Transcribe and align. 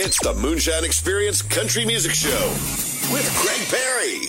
It's 0.00 0.20
the 0.22 0.32
Moonshine 0.32 0.84
Experience 0.84 1.42
Country 1.42 1.84
Music 1.84 2.12
Show 2.12 2.30
with 3.10 3.26
Greg 3.42 3.60
Perry. 3.66 4.28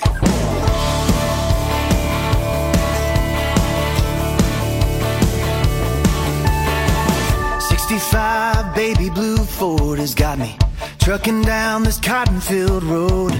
Sixty-five 7.61 8.73
baby 8.73 9.11
blue 9.11 9.37
Ford 9.37 9.99
has 9.99 10.15
got 10.15 10.39
me 10.39 10.57
trucking 10.97 11.43
down 11.43 11.83
this 11.83 11.99
cotton-filled 11.99 12.83
road. 12.85 13.33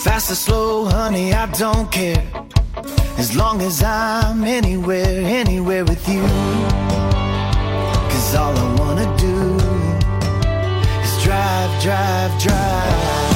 Fast 0.00 0.30
or 0.30 0.36
slow, 0.36 0.86
honey, 0.86 1.34
I 1.34 1.44
don't 1.58 1.92
care. 1.92 2.26
As 3.18 3.36
long 3.36 3.60
as 3.60 3.82
I'm 3.82 4.44
anywhere, 4.44 5.20
anywhere 5.26 5.84
with 5.84 6.08
you. 6.08 6.22
Cause 8.08 8.34
all 8.34 8.56
I 8.56 8.74
wanna 8.80 9.16
do 9.18 9.33
drive, 11.84 12.32
drive. 12.40 13.34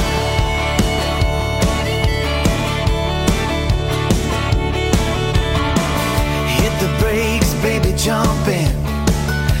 Hit 6.57 6.73
the 6.81 6.89
brakes, 6.97 7.53
baby, 7.61 7.93
jump 7.95 8.47
in. 8.47 8.73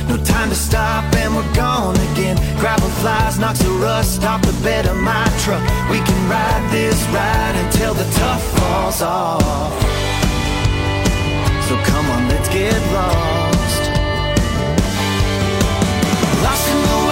No 0.07 0.17
time 0.25 0.49
to 0.49 0.55
stop 0.55 1.03
and 1.17 1.35
we're 1.35 1.53
gone 1.53 1.95
again. 2.13 2.37
Gravel 2.59 2.89
flies, 3.01 3.37
knocks 3.37 3.59
the 3.59 3.69
rust 3.69 4.23
off 4.23 4.41
the 4.41 4.57
bed 4.63 4.87
of 4.87 4.97
my 4.97 5.25
truck. 5.43 5.61
We 5.91 5.99
can 5.99 6.19
ride 6.27 6.67
this 6.71 6.99
ride 7.13 7.55
until 7.63 7.93
the 7.93 8.09
tough 8.17 8.43
falls 8.57 9.03
off. 9.03 9.71
So 11.67 11.77
come 11.83 12.09
on, 12.09 12.27
let's 12.27 12.49
get 12.49 12.73
lost. 12.91 13.83
Lost 16.41 16.67
in 16.71 16.81
the 16.81 17.08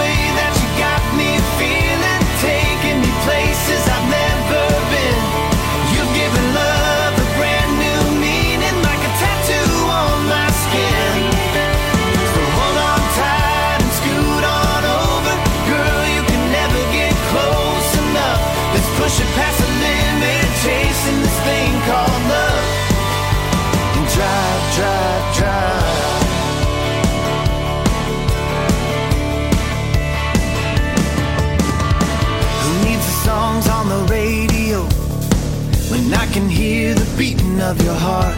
hear 36.87 36.95
the 36.95 37.17
beating 37.17 37.59
of 37.59 37.81
your 37.83 37.93
heart? 37.93 38.37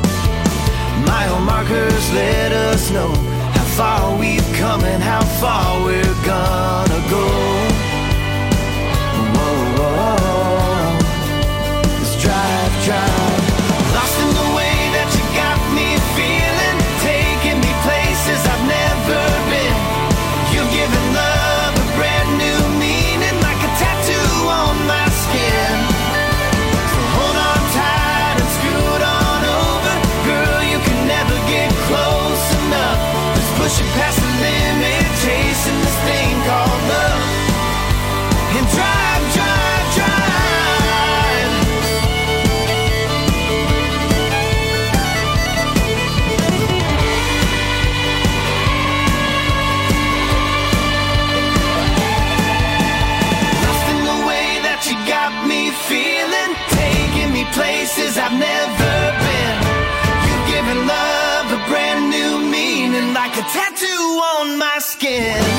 Mile 1.06 1.40
markers 1.42 2.14
let 2.14 2.52
us 2.52 2.90
know 2.90 3.12
how 3.56 3.66
far 3.78 4.20
we've 4.20 4.52
come 4.56 4.84
and 4.84 5.04
how 5.04 5.24
far 5.42 5.86
we're 5.86 6.18
gonna 6.26 7.10
go. 7.10 7.59
A 63.40 63.42
tattoo 63.42 63.86
on 63.86 64.58
my 64.58 64.80
skin. 64.80 65.59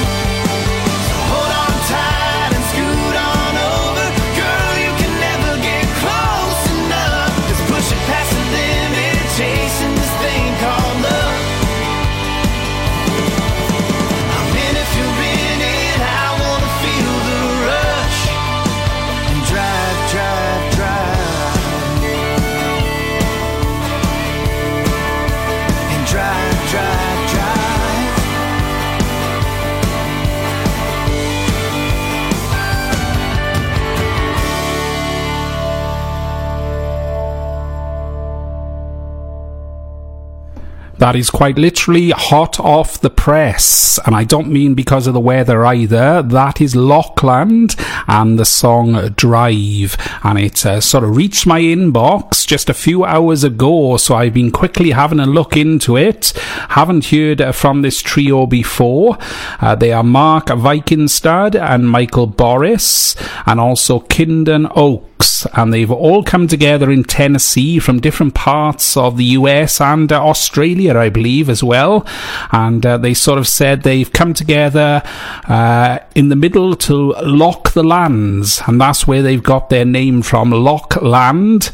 That 41.01 41.17
is 41.17 41.31
quite 41.31 41.57
literally 41.57 42.11
hot 42.11 42.61
off 42.61 43.01
the 43.01 43.09
press. 43.09 43.90
And 43.99 44.15
I 44.15 44.25
don't 44.25 44.49
mean 44.49 44.75
because 44.75 45.07
of 45.07 45.15
the 45.15 45.21
weather 45.21 45.65
either. 45.65 46.23
That 46.23 46.61
is 46.61 46.77
Lockland 46.77 47.77
and 48.07 48.39
the 48.39 48.45
song 48.45 49.09
Drive. 49.17 49.97
And 50.23 50.39
it 50.39 50.65
uh, 50.65 50.81
sort 50.81 51.05
of 51.05 51.17
reached 51.17 51.47
my 51.47 51.61
inbox 51.61 52.47
just 52.47 52.69
a 52.69 52.75
few 52.75 53.05
hours 53.05 53.45
ago. 53.45 53.97
So 53.97 54.15
I've 54.15 54.35
been 54.35 54.51
quickly 54.51 54.91
having 54.91 55.21
a 55.21 55.27
look 55.27 55.57
into 55.57 55.97
it. 55.97 56.33
Haven't 56.71 57.07
heard 57.07 57.41
uh, 57.41 57.53
from 57.53 57.83
this 57.83 58.03
trio 58.03 58.47
before. 58.47 59.19
Uh, 59.61 59.75
they 59.75 59.93
are 59.93 60.03
Mark 60.03 60.47
Vikingstad 60.47 61.55
and 61.55 61.89
Michael 61.89 62.27
Boris 62.27 63.17
and 63.47 63.61
also 63.61 64.01
Kinden 64.01 64.71
Oak 64.77 65.11
and 65.55 65.73
they've 65.73 65.91
all 65.91 66.23
come 66.23 66.49
together 66.49 66.91
in 66.91 67.05
Tennessee 67.05 67.79
from 67.79 68.01
different 68.01 68.35
parts 68.35 68.97
of 68.97 69.17
the 69.17 69.25
US 69.25 69.81
and 69.81 70.11
uh, 70.13 70.23
Australia, 70.25 70.97
I 70.97 71.09
believe, 71.09 71.49
as 71.49 71.63
well. 71.63 72.07
And 72.53 72.85
uh, 72.85 72.99
they 72.99 73.15
sort 73.15 73.39
of 73.39 73.49
said 73.49 73.80
they've 73.83 74.13
come 74.13 74.35
together 74.35 75.03
uh, 75.49 75.99
in 76.15 76.29
the 76.29 76.37
middle 76.37 76.77
to 76.77 77.13
lock 77.23 77.73
the 77.73 77.83
lands, 77.83 78.63
and 78.67 78.81
that's 78.81 79.07
where 79.07 79.23
they've 79.23 79.43
got 79.43 79.71
their 79.71 79.85
name 79.85 80.23
from, 80.23 80.51
Lockland. 80.51 81.71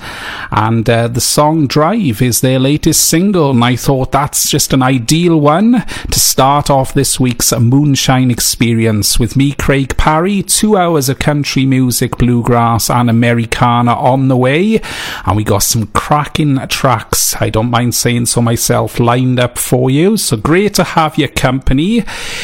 And 0.50 0.88
uh, 0.88 1.08
the 1.08 1.20
song 1.20 1.66
Drive 1.66 2.22
is 2.22 2.40
their 2.40 2.58
latest 2.58 3.08
single, 3.08 3.50
and 3.50 3.64
I 3.64 3.76
thought 3.76 4.12
that's 4.12 4.50
just 4.50 4.72
an 4.72 4.82
ideal 4.82 5.40
one 5.40 5.84
to 6.10 6.18
start 6.18 6.70
off 6.70 6.94
this 6.94 7.18
week's 7.18 7.52
Moonshine 7.52 8.30
experience 8.30 9.18
with 9.18 9.36
me, 9.36 9.52
Craig 9.52 9.96
Parry. 9.96 10.42
Two 10.42 10.76
hours 10.76 11.08
of 11.08 11.18
country 11.18 11.66
music, 11.66 12.18
bluegrass, 12.18 12.90
and 12.90 13.10
Americana 13.10 13.94
on 13.94 14.28
the 14.28 14.36
way. 14.36 14.80
And 15.24 15.36
we 15.36 15.44
got 15.44 15.62
some 15.62 15.86
cracking 15.88 16.58
tracks, 16.68 17.34
I 17.40 17.50
don't 17.50 17.70
mind 17.70 17.94
saying 17.94 18.26
so 18.26 18.40
myself, 18.40 19.00
lined 19.00 19.40
up 19.40 19.58
for 19.58 19.90
you. 19.90 20.16
So 20.16 20.36
great 20.36 20.74
to 20.74 20.84
have 20.84 21.18
your 21.18 21.28
company. 21.28 21.95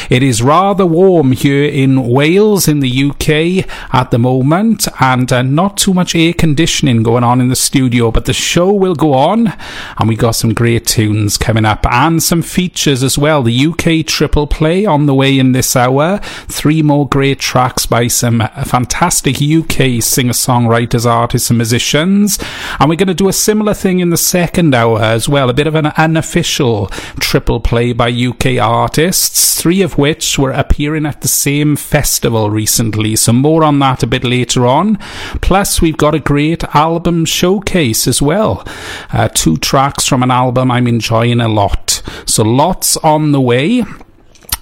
It 0.09 0.23
is 0.23 0.41
rather 0.41 0.85
warm 0.85 1.31
here 1.31 1.65
in 1.65 2.07
Wales, 2.07 2.67
in 2.67 2.79
the 2.79 3.09
UK 3.09 3.67
at 3.93 4.11
the 4.11 4.19
moment, 4.19 4.87
and 4.99 5.31
uh, 5.31 5.41
not 5.41 5.77
too 5.77 5.93
much 5.93 6.15
air 6.15 6.33
conditioning 6.33 7.03
going 7.03 7.23
on 7.23 7.41
in 7.41 7.49
the 7.49 7.55
studio 7.55 8.11
but 8.11 8.25
the 8.25 8.33
show 8.33 8.71
will 8.71 8.95
go 8.95 9.13
on, 9.13 9.53
and 9.97 10.07
we 10.07 10.15
got 10.15 10.31
some 10.31 10.53
great 10.53 10.85
tunes 10.85 11.37
coming 11.37 11.65
up 11.65 11.85
and 11.87 12.21
some 12.21 12.41
features 12.41 13.03
as 13.03 13.17
well. 13.17 13.43
The 13.43 13.67
UK 13.67 14.05
triple 14.05 14.47
play 14.47 14.85
on 14.85 15.05
the 15.05 15.13
way 15.13 15.37
in 15.37 15.51
this 15.51 15.75
hour. 15.75 16.19
Three 16.47 16.81
more 16.81 17.07
great 17.07 17.39
tracks 17.39 17.85
by 17.85 18.07
some 18.07 18.39
fantastic 18.65 19.35
UK 19.41 20.01
singer 20.01 20.33
songwriters, 20.33 21.05
artists, 21.05 21.49
and 21.49 21.57
musicians. 21.57 22.39
And 22.79 22.89
we're 22.89 22.95
going 22.95 23.07
to 23.07 23.13
do 23.13 23.29
a 23.29 23.33
similar 23.33 23.73
thing 23.73 23.99
in 23.99 24.09
the 24.09 24.17
second 24.17 24.73
hour 24.75 25.01
as 25.01 25.27
well. 25.27 25.49
A 25.49 25.53
bit 25.53 25.67
of 25.67 25.75
an 25.75 25.87
unofficial 25.97 26.87
triple 27.19 27.59
play 27.59 27.93
by 27.93 28.09
UK 28.09 28.59
artists, 28.61 29.39
three 29.43 29.81
of 29.81 29.97
which 29.97 30.37
were 30.37 30.51
appearing 30.51 31.05
at 31.05 31.21
the 31.21 31.27
same 31.27 31.75
festival 31.75 32.49
recently. 32.49 33.15
So 33.15 33.33
more 33.33 33.63
on 33.63 33.79
that 33.79 34.03
a 34.03 34.07
bit 34.07 34.23
later 34.23 34.65
on. 34.65 34.97
Plus, 35.41 35.81
we've 35.81 35.97
got 35.97 36.15
a 36.15 36.19
great 36.19 36.63
album 36.75 37.25
showcase 37.25 38.07
as 38.07 38.21
well. 38.21 38.65
Uh, 39.11 39.27
two 39.27 39.57
tracks 39.57 40.07
from 40.07 40.23
an 40.23 40.31
album 40.31 40.71
I'm 40.71 40.87
enjoying 40.87 41.39
a 41.39 41.47
lot. 41.47 42.01
So 42.25 42.43
lots 42.43 42.97
on 42.97 43.31
the 43.31 43.41
way. 43.41 43.83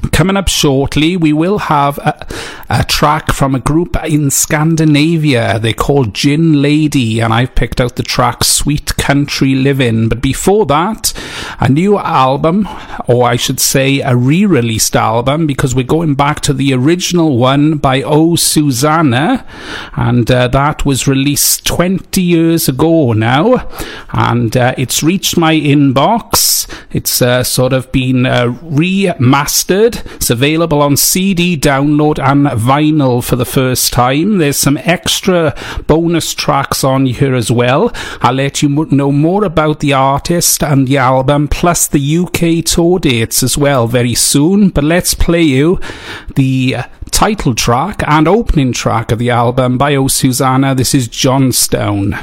Coming 0.10 0.36
up 0.36 0.48
shortly, 0.48 1.16
we 1.16 1.32
will 1.32 1.60
have 1.60 1.98
a, 2.00 2.28
a, 2.70 2.84
track 2.84 3.32
from 3.32 3.54
a 3.54 3.60
group 3.60 3.96
in 4.04 4.32
Scandinavia. 4.32 5.60
They're 5.60 5.74
called 5.74 6.16
Gin 6.16 6.62
Lady, 6.62 7.20
and 7.20 7.32
I've 7.32 7.54
picked 7.54 7.80
out 7.80 7.96
the 7.98 8.04
track 8.04 8.44
Sweet 8.44 8.98
Country 8.98 9.54
Living. 9.54 10.10
But 10.10 10.22
before 10.22 10.66
that, 10.66 11.14
a 11.60 11.70
new 11.70 12.00
album, 12.00 12.68
or 13.08 13.28
I 13.28 13.36
should 13.36 13.60
say 13.60 14.02
a 14.02 14.16
re 14.16 14.46
released 14.46 14.96
album, 14.96 15.46
because 15.46 15.76
we're 15.76 15.84
going 15.84 16.16
back 16.16 16.40
to 16.42 16.54
the 16.54 16.74
original 16.74 17.38
one 17.38 17.78
by 17.78 18.02
Oh 18.02 18.36
Susanna, 18.36 19.46
and 19.96 20.30
uh, 20.32 20.48
that 20.48 20.84
was 20.84 21.08
released 21.08 21.66
20 21.66 22.22
years 22.22 22.68
ago 22.68 23.14
now, 23.14 23.70
and 24.12 24.58
uh, 24.58 24.74
it's 24.78 25.04
reached 25.04 25.38
my 25.38 25.54
inbox. 25.54 26.68
It's 26.92 27.22
uh, 27.22 27.44
sort 27.44 27.74
of 27.74 27.92
been 27.92 28.26
uh, 28.26 28.58
it's 30.16 30.30
available 30.30 30.82
on 30.82 30.98
CD 30.98 31.58
download 31.58 32.20
and 32.20 32.46
vinyl 32.48 33.24
for 33.24 33.36
the 33.36 33.46
first 33.46 33.94
time. 33.94 34.38
There's 34.38 34.58
some 34.58 34.78
extra 34.78 35.56
bonus 35.88 36.34
tracks 36.34 36.84
on 36.84 37.06
here 37.06 37.36
as 37.36 37.52
well. 37.52 37.92
I'll 38.22 38.34
let 38.34 38.62
you 38.62 38.70
know 38.70 39.12
more 39.12 39.44
about 39.44 39.80
the 39.80 39.94
artist 39.94 40.64
and 40.64 40.88
the 40.88 40.98
album, 40.98 41.48
plus 41.48 41.88
the 41.88 42.18
UK 42.18 42.66
tour 42.66 43.00
dates 43.00 43.44
as 43.44 43.58
well 43.58 43.88
very 43.88 44.16
soon. 44.16 44.70
But 44.70 44.84
let's 44.84 45.14
play 45.14 45.44
you 45.44 45.80
the 46.36 46.78
title 47.12 47.54
track 47.54 48.02
and 48.08 48.28
opening 48.28 48.74
track 48.74 49.12
of 49.12 49.20
the 49.20 49.30
album 49.30 49.78
by 49.78 49.96
O 49.96 50.08
Susanna. 50.08 50.74
This 50.74 50.94
is 50.94 51.08
Johnstown. 51.08 52.18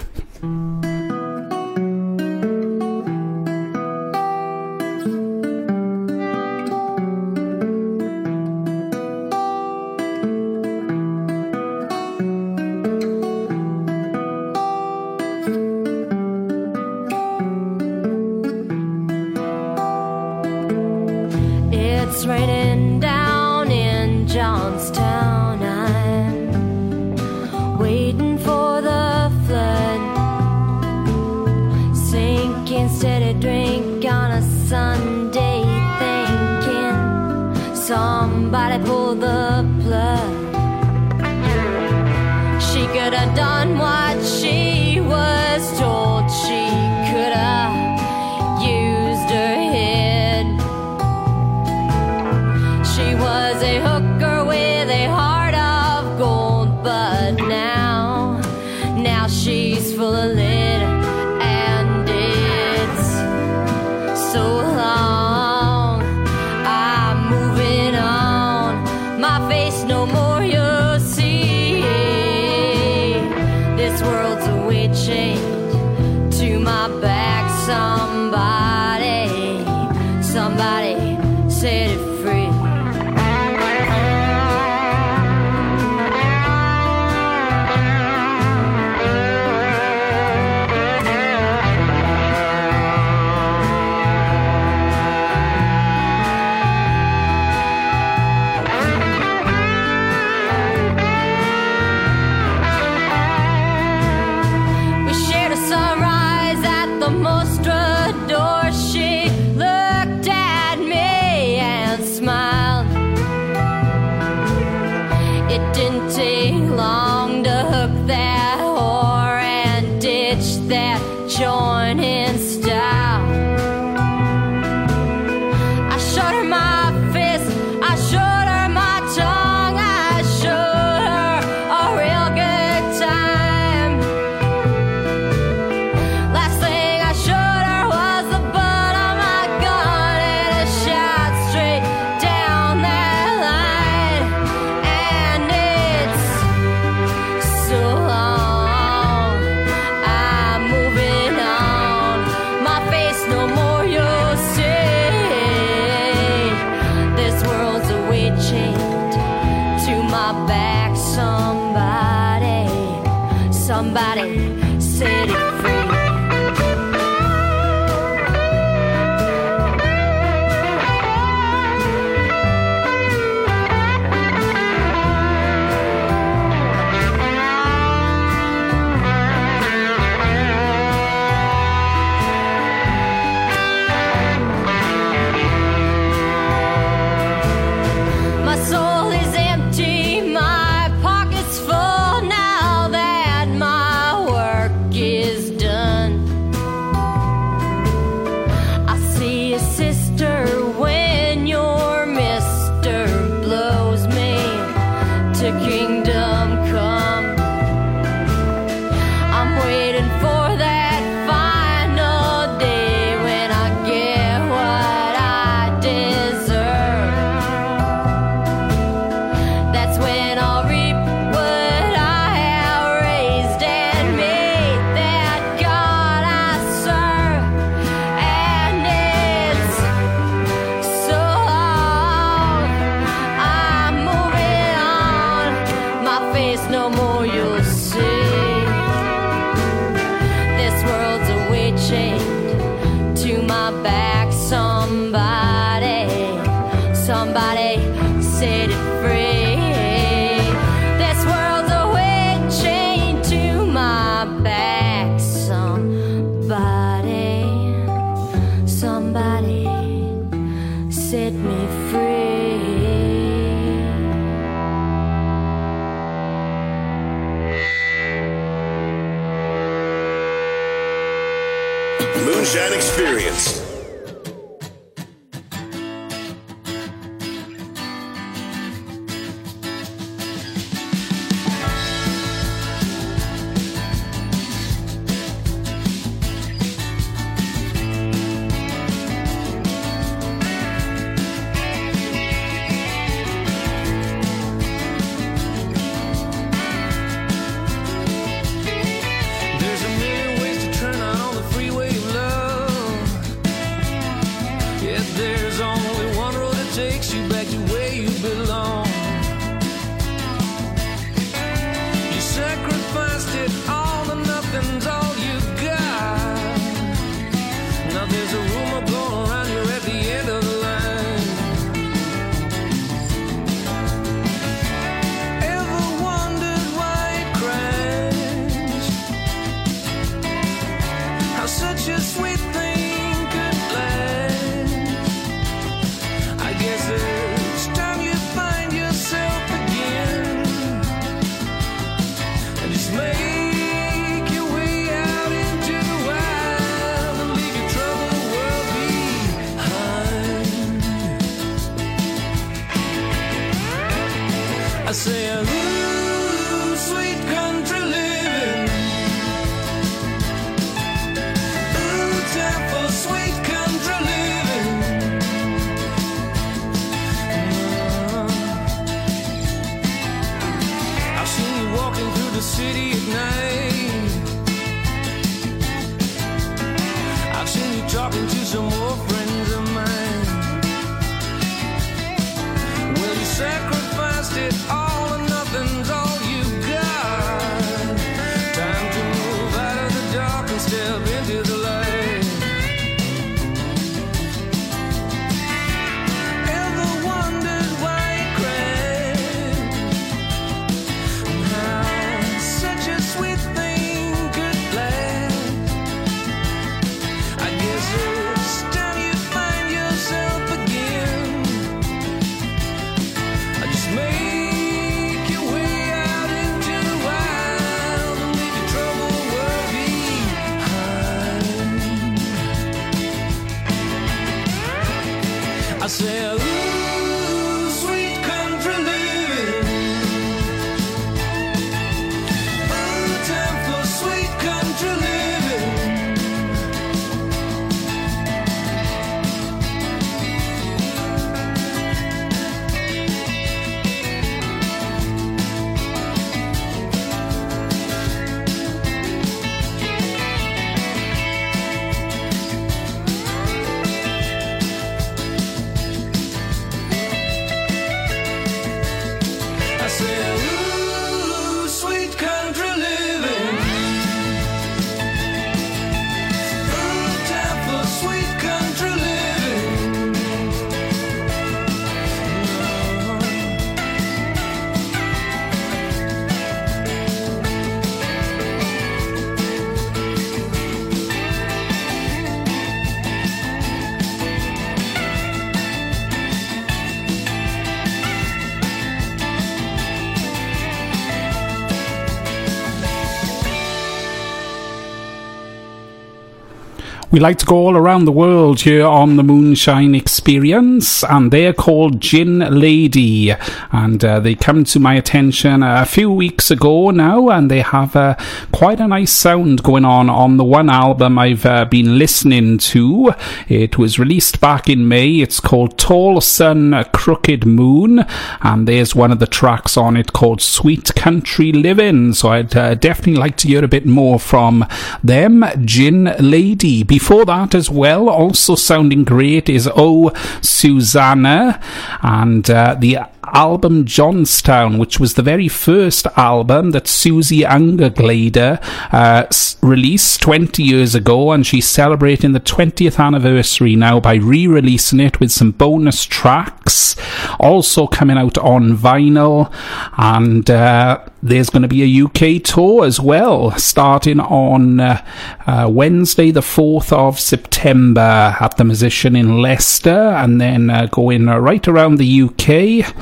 We 497.10 497.20
like 497.20 497.38
to 497.38 497.46
go 497.46 497.56
all 497.56 497.74
around 497.74 498.04
the 498.04 498.12
world 498.12 498.60
here 498.60 498.84
on 498.84 499.16
the 499.16 499.22
Moonshine 499.22 499.94
Experience 499.94 500.17
Experience, 500.28 501.02
and 501.04 501.32
they're 501.32 501.54
called 501.54 502.02
Gin 502.02 502.40
Lady. 502.40 503.30
And 503.72 504.04
uh, 504.04 504.20
they 504.20 504.34
come 504.34 504.62
to 504.64 504.78
my 504.78 504.92
attention 504.92 505.62
a 505.62 505.86
few 505.86 506.12
weeks 506.12 506.50
ago 506.50 506.90
now, 506.90 507.30
and 507.30 507.50
they 507.50 507.62
have 507.62 507.96
uh, 507.96 508.14
quite 508.52 508.78
a 508.78 508.86
nice 508.86 509.10
sound 509.10 509.62
going 509.62 509.86
on 509.86 510.10
on 510.10 510.36
the 510.36 510.44
one 510.44 510.68
album 510.68 511.18
I've 511.18 511.46
uh, 511.46 511.64
been 511.64 511.96
listening 511.96 512.58
to. 512.58 513.14
It 513.48 513.78
was 513.78 513.98
released 513.98 514.38
back 514.38 514.68
in 514.68 514.86
May. 514.86 515.20
It's 515.20 515.40
called 515.40 515.78
Tall 515.78 516.20
Sun, 516.20 516.84
Crooked 516.92 517.46
Moon, 517.46 518.04
and 518.42 518.68
there's 518.68 518.94
one 518.94 519.10
of 519.10 519.20
the 519.20 519.26
tracks 519.26 519.78
on 519.78 519.96
it 519.96 520.12
called 520.12 520.42
Sweet 520.42 520.94
Country 520.94 521.52
Living. 521.52 522.12
So 522.12 522.28
I'd 522.28 522.54
uh, 522.54 522.74
definitely 522.74 523.16
like 523.16 523.38
to 523.38 523.48
hear 523.48 523.64
a 523.64 523.68
bit 523.68 523.86
more 523.86 524.20
from 524.20 524.66
them, 525.02 525.42
Gin 525.64 526.14
Lady. 526.20 526.82
Before 526.82 527.24
that, 527.24 527.54
as 527.54 527.70
well, 527.70 528.10
also 528.10 528.56
sounding 528.56 529.04
great 529.04 529.48
is 529.48 529.66
Oh 529.74 530.12
Susanna, 530.40 531.60
and 532.02 532.50
uh, 532.50 532.76
the 532.78 532.98
album 533.34 533.84
Johnstown, 533.84 534.78
which 534.78 534.98
was 534.98 535.14
the 535.14 535.22
very 535.22 535.48
first 535.48 536.06
album 536.16 536.70
that 536.70 536.84
Suzie 536.84 537.46
Ungerleider 537.46 538.58
uh, 538.92 539.26
released 539.66 540.20
20 540.22 540.62
years 540.62 540.94
ago, 540.94 541.32
and 541.32 541.46
she's 541.46 541.68
celebrating 541.68 542.32
the 542.32 542.40
20th 542.40 542.98
anniversary 542.98 543.76
now 543.76 544.00
by 544.00 544.14
re 544.14 544.46
releasing 544.46 545.00
it 545.00 545.20
with 545.20 545.30
some 545.30 545.52
bonus 545.52 546.04
tracks 546.04 546.96
also 547.38 547.86
coming 547.86 548.18
out 548.18 548.38
on 548.38 548.76
vinyl, 548.76 549.52
and 549.96 550.50
uh, 550.50 551.04
there's 551.22 551.50
going 551.50 551.62
to 551.62 551.68
be 551.68 551.82
a 551.82 552.04
UK 552.04 552.42
tour 552.42 552.84
as 552.84 553.00
well, 553.00 553.50
starting 553.52 554.20
on 554.20 554.80
uh, 554.80 555.04
uh, 555.46 555.68
Wednesday, 555.70 556.30
the 556.30 556.40
4th 556.40 556.92
of 556.92 557.18
September, 557.18 558.36
at 558.40 558.56
the 558.56 558.64
Musician 558.64 559.16
in 559.16 559.40
Leicester, 559.40 559.90
and 559.90 560.40
then 560.40 560.70
uh, 560.70 560.86
going 560.86 561.28
uh, 561.28 561.38
right 561.38 561.66
around 561.66 561.96
the 561.96 562.22
UK, 562.22 562.94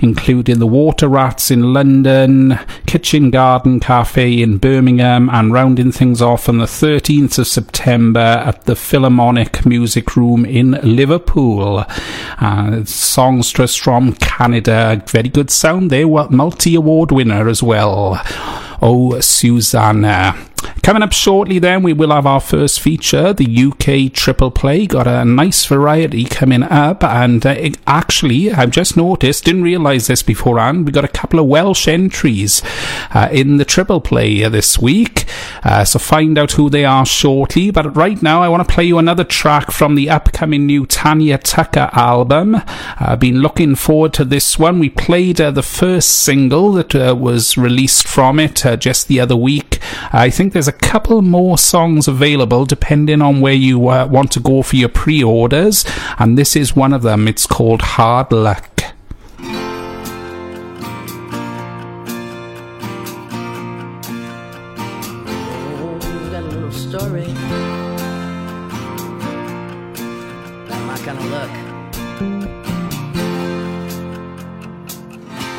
including 0.00 0.58
the 0.58 0.66
Water 0.66 1.08
Rats 1.08 1.50
in 1.50 1.72
London, 1.72 2.58
Kitchen 2.86 3.30
Garden 3.30 3.78
Cafe 3.80 4.40
in 4.42 4.58
Birmingham, 4.58 5.28
and 5.30 5.52
rounding 5.52 5.92
things 5.92 6.20
off 6.20 6.48
on 6.48 6.58
the 6.58 6.64
13th 6.64 7.38
of 7.38 7.46
September 7.46 8.18
at 8.18 8.64
the 8.64 8.74
Philharmonic 8.74 9.64
Music 9.64 10.16
Room 10.16 10.44
in 10.44 10.72
Liverpool. 10.82 11.84
Uh, 12.38 12.84
songstress 12.84 13.79
from 13.80 14.12
Canada, 14.14 15.02
very 15.06 15.30
good 15.30 15.50
sound 15.50 15.90
They 15.90 16.04
were 16.04 16.28
multi 16.28 16.74
award 16.74 17.10
winner 17.10 17.48
as 17.48 17.62
well. 17.62 18.20
Oh, 18.82 19.18
Susanna. 19.20 20.36
Coming 20.82 21.02
up 21.02 21.12
shortly, 21.12 21.58
then, 21.58 21.82
we 21.82 21.92
will 21.92 22.10
have 22.10 22.26
our 22.26 22.40
first 22.40 22.80
feature, 22.80 23.32
the 23.32 23.44
UK 23.46 24.12
Triple 24.12 24.50
Play. 24.50 24.86
Got 24.86 25.06
a 25.06 25.24
nice 25.24 25.64
variety 25.64 26.24
coming 26.24 26.62
up, 26.62 27.04
and 27.04 27.44
uh, 27.44 27.70
actually, 27.86 28.50
I've 28.50 28.70
just 28.70 28.96
noticed, 28.96 29.44
didn't 29.44 29.62
realise 29.62 30.06
this 30.06 30.22
beforehand, 30.22 30.86
we 30.86 30.92
got 30.92 31.04
a 31.04 31.08
couple 31.08 31.38
of 31.38 31.46
Welsh 31.46 31.86
entries 31.86 32.62
uh, 33.14 33.28
in 33.30 33.58
the 33.58 33.64
Triple 33.64 34.00
Play 34.00 34.48
this 34.48 34.78
week. 34.78 35.26
Uh, 35.62 35.84
so 35.84 35.98
find 35.98 36.38
out 36.38 36.52
who 36.52 36.70
they 36.70 36.84
are 36.84 37.06
shortly. 37.06 37.70
But 37.70 37.96
right 37.96 38.20
now, 38.22 38.42
I 38.42 38.48
want 38.48 38.66
to 38.66 38.74
play 38.74 38.84
you 38.84 38.98
another 38.98 39.24
track 39.24 39.70
from 39.70 39.94
the 39.94 40.10
upcoming 40.10 40.66
new 40.66 40.86
Tanya 40.86 41.38
Tucker 41.38 41.90
album. 41.92 42.60
I've 42.98 43.20
been 43.20 43.40
looking 43.40 43.74
forward 43.74 44.12
to 44.14 44.24
this 44.24 44.58
one. 44.58 44.78
We 44.78 44.90
played 44.90 45.40
uh, 45.40 45.50
the 45.50 45.62
first 45.62 46.22
single 46.22 46.72
that 46.72 46.94
uh, 46.94 47.14
was 47.18 47.56
released 47.56 48.06
from 48.06 48.38
it 48.38 48.64
uh, 48.64 48.76
just 48.76 49.08
the 49.08 49.20
other 49.20 49.36
week. 49.36 49.78
I 50.12 50.30
think 50.30 50.49
there's 50.52 50.68
a 50.68 50.72
couple 50.72 51.22
more 51.22 51.58
songs 51.58 52.08
available 52.08 52.64
depending 52.64 53.22
on 53.22 53.40
where 53.40 53.52
you 53.54 53.88
uh, 53.88 54.06
want 54.06 54.32
to 54.32 54.40
go 54.40 54.62
for 54.62 54.76
your 54.76 54.88
pre 54.88 55.22
orders, 55.22 55.84
and 56.18 56.36
this 56.36 56.56
is 56.56 56.74
one 56.74 56.92
of 56.92 57.02
them. 57.02 57.28
It's 57.28 57.46
called 57.46 57.82
Hard 57.82 58.32
luck. 58.32 58.80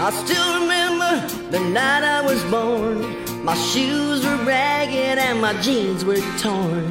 I 0.03 0.09
still 0.09 0.61
remember 0.61 1.27
the 1.51 1.59
night 1.59 2.03
I 2.03 2.21
was 2.21 2.43
born. 2.45 3.20
My 3.43 3.55
shoes 3.55 4.23
were 4.23 4.43
ragged 4.45 5.17
and 5.17 5.41
my 5.41 5.59
jeans 5.61 6.05
were 6.05 6.21
torn. 6.37 6.89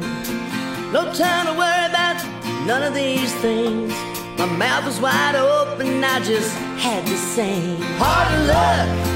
No 0.91 1.11
time 1.13 1.45
to 1.47 1.53
worry 1.53 1.85
about 1.85 2.21
none 2.67 2.83
of 2.83 2.93
these 2.93 3.33
things. 3.35 3.93
My 4.37 4.45
mouth 4.45 4.85
was 4.85 4.99
wide 4.99 5.35
open, 5.35 6.03
I 6.03 6.19
just 6.19 6.53
had 6.77 7.05
to 7.05 7.17
sing. 7.17 7.77
Hard 7.97 8.47
luck 8.47 9.11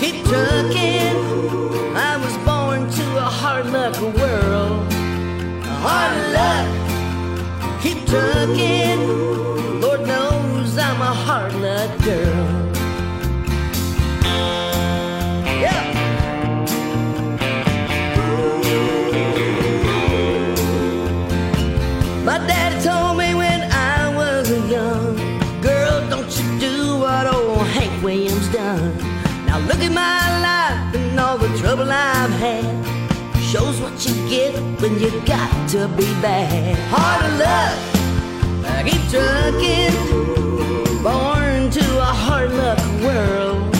keep 0.00 0.24
trucking. 0.24 1.16
I 1.94 2.16
was 2.16 2.34
born 2.38 2.90
to 2.90 3.18
a 3.18 3.28
hard 3.40 3.66
luck 3.66 4.00
world. 4.00 4.92
Hard 5.84 6.16
luck, 6.38 7.80
keep 7.82 8.06
trucking. 8.06 9.80
Lord 9.80 10.06
knows 10.06 10.78
I'm 10.78 11.00
a 11.02 11.14
hard 11.26 11.54
luck 11.54 12.02
girl. 12.02 12.69
Look 29.70 29.82
at 29.82 29.92
my 29.92 30.22
life 30.42 30.94
and 30.96 31.20
all 31.20 31.38
the 31.38 31.46
trouble 31.58 31.88
I've 31.92 32.32
had. 32.44 32.64
Shows 33.40 33.80
what 33.80 34.04
you 34.04 34.14
get 34.28 34.52
when 34.80 34.98
you 34.98 35.10
got 35.24 35.68
to 35.70 35.86
be 35.96 36.08
bad. 36.20 36.76
Hard 36.94 37.30
luck, 37.44 37.76
I 38.74 38.82
keep 38.88 39.02
trucking. 39.14 39.94
Born 41.04 41.70
to 41.70 41.84
a 41.98 42.12
hard 42.24 42.50
luck 42.52 42.82
world. 43.04 43.74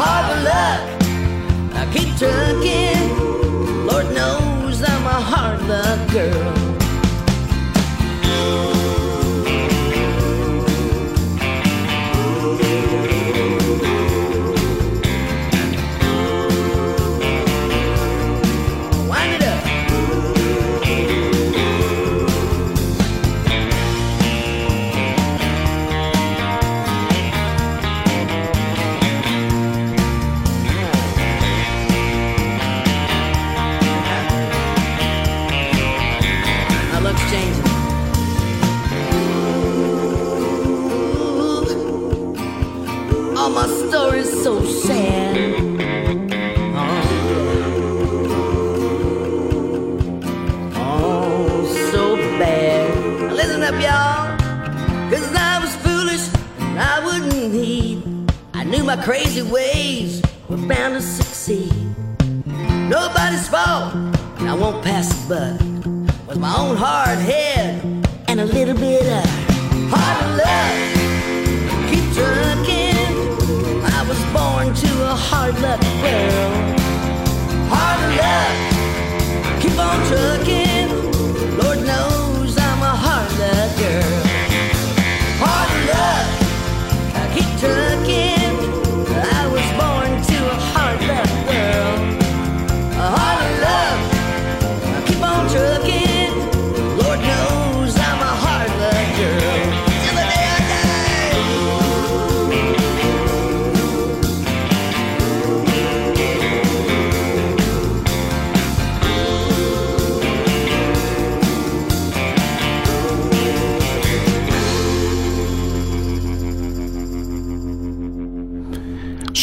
Hard 0.00 0.28
luck, 0.50 0.82
I 1.80 1.82
keep 1.92 2.10
trucking. 2.16 3.86
Lord 3.86 4.06
knows 4.14 4.82
I'm 4.82 5.06
a 5.06 5.20
hard 5.32 5.60
luck 5.68 6.00
girl. 6.12 6.63
My 58.96 59.02
crazy 59.02 59.42
ways, 59.42 60.22
we're 60.48 60.68
bound 60.68 60.94
to 60.94 61.02
succeed. 61.02 61.74
Nobody's 62.46 63.48
fault, 63.48 63.92
and 64.38 64.48
I 64.48 64.54
won't 64.54 64.84
pass 64.84 65.12
the 65.26 65.34
buck. 65.34 66.28
Was 66.28 66.38
my 66.38 66.56
own 66.56 66.76
hard 66.76 67.18
head 67.18 67.82
and 68.28 68.40
a 68.40 68.44
little 68.44 68.76
bit 68.76 69.02
of 69.02 69.28
hard 69.90 70.38
luck. 70.38 70.76
Keep 71.90 72.04
trucking. 72.14 73.08
I 73.82 74.04
was 74.08 74.20
born 74.32 74.72
to 74.72 75.10
a 75.10 75.16
hard 75.16 75.58
luck 75.60 75.82
world. 76.00 76.78
Hard 77.74 78.00
luck. 78.20 79.60
Keep 79.60 79.76
on 79.76 80.06
trucking. 80.06 80.63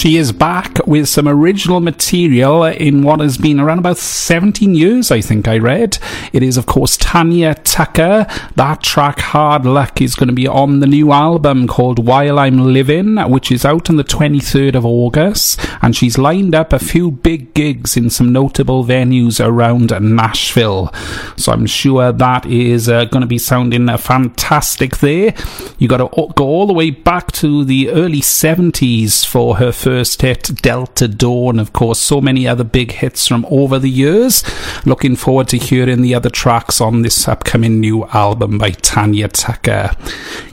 She 0.02 0.18
is 0.18 0.32
back 0.32 0.81
with 0.92 1.08
some 1.08 1.26
original 1.26 1.80
material 1.80 2.66
in 2.66 3.02
what 3.02 3.22
has 3.22 3.38
been 3.38 3.62
around 3.62 3.80
about 3.80 3.98
17 3.98 4.76
years, 4.76 5.10
I 5.10 5.22
think 5.22 5.48
I 5.48 5.58
read. 5.58 5.98
It 6.34 6.44
is, 6.44 6.58
of 6.58 6.66
course, 6.66 6.98
Tanya 6.98 7.56
Tucker. 7.56 8.28
That 8.58 8.84
track, 8.84 9.20
Hard 9.20 9.66
Luck, 9.66 10.02
is 10.02 10.16
going 10.16 10.28
to 10.28 10.36
be 10.36 10.48
on 10.48 10.82
the 10.82 10.88
new 10.88 11.14
album 11.14 11.66
called 11.66 12.06
While 12.06 12.38
I'm 12.38 12.74
Living, 12.74 13.16
which 13.32 13.54
is 13.54 13.64
out 13.64 13.90
on 13.90 13.96
the 13.96 14.04
23rd 14.04 14.76
of 14.76 14.86
August. 14.86 15.66
And 15.82 15.96
she's 15.96 16.18
lined 16.18 16.54
up 16.54 16.74
a 16.74 16.80
few 16.80 17.10
big 17.10 17.54
gigs 17.54 17.96
in 17.96 18.10
some 18.10 18.34
notable 18.34 18.84
venues 18.84 19.44
around 19.44 19.94
Nashville. 20.02 20.94
So 21.38 21.54
I'm 21.54 21.68
sure 21.68 22.12
that 22.12 22.46
is 22.46 22.90
uh, 22.90 23.06
going 23.06 23.22
to 23.22 23.28
be 23.28 23.38
sounding 23.38 23.88
uh, 23.88 23.96
fantastic 23.96 24.98
there. 24.98 25.34
You 25.80 25.88
got 25.88 25.98
to 25.98 26.34
go 26.34 26.44
all 26.44 26.68
the 26.68 26.74
way 26.74 26.90
back 26.90 27.32
to 27.34 27.64
the 27.64 27.92
early 27.92 28.20
70s 28.20 29.26
for 29.26 29.56
her 29.56 29.72
first 29.72 30.22
hit, 30.22 30.44
Delta 30.82 31.08
Dawn. 31.08 31.60
Of 31.60 31.74
course, 31.74 32.00
so 32.00 32.22
many 32.22 32.48
other 32.48 32.64
big 32.64 32.94
hits 32.94 33.28
from 33.28 33.46
over 33.52 33.78
the 33.78 33.88
years. 33.88 34.44
Looking 34.84 35.16
forward 35.16 35.48
to 35.50 35.58
hearing 35.58 36.02
the 36.02 36.16
other 36.16 36.32
tracks 36.32 36.82
on 36.82 37.04
this 37.04 37.28
upcoming 37.28 37.80
new 37.80 38.06
album 38.06 38.58
by 38.58 38.72
Tanya 38.72 39.28
Tucker. 39.28 39.92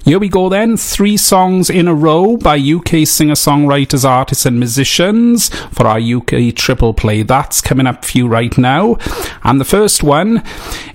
Here 0.04 0.18
we 0.18 0.30
go 0.30 0.48
then. 0.48 0.78
Three 0.78 1.18
songs 1.18 1.68
in 1.68 1.88
a 1.88 1.94
row 1.94 2.38
by 2.38 2.56
UK 2.56 3.06
singer 3.06 3.34
songwriters, 3.34 4.08
artists, 4.08 4.46
and 4.46 4.58
musicians 4.58 5.48
for 5.70 5.86
our 5.86 6.00
UK 6.00 6.54
triple 6.54 6.94
play. 6.94 7.22
That's 7.22 7.60
coming 7.60 7.86
up 7.86 8.04
for 8.04 8.16
you 8.16 8.26
right 8.26 8.56
now. 8.56 8.96
And 9.44 9.60
the 9.60 9.66
first 9.66 10.02
one 10.02 10.42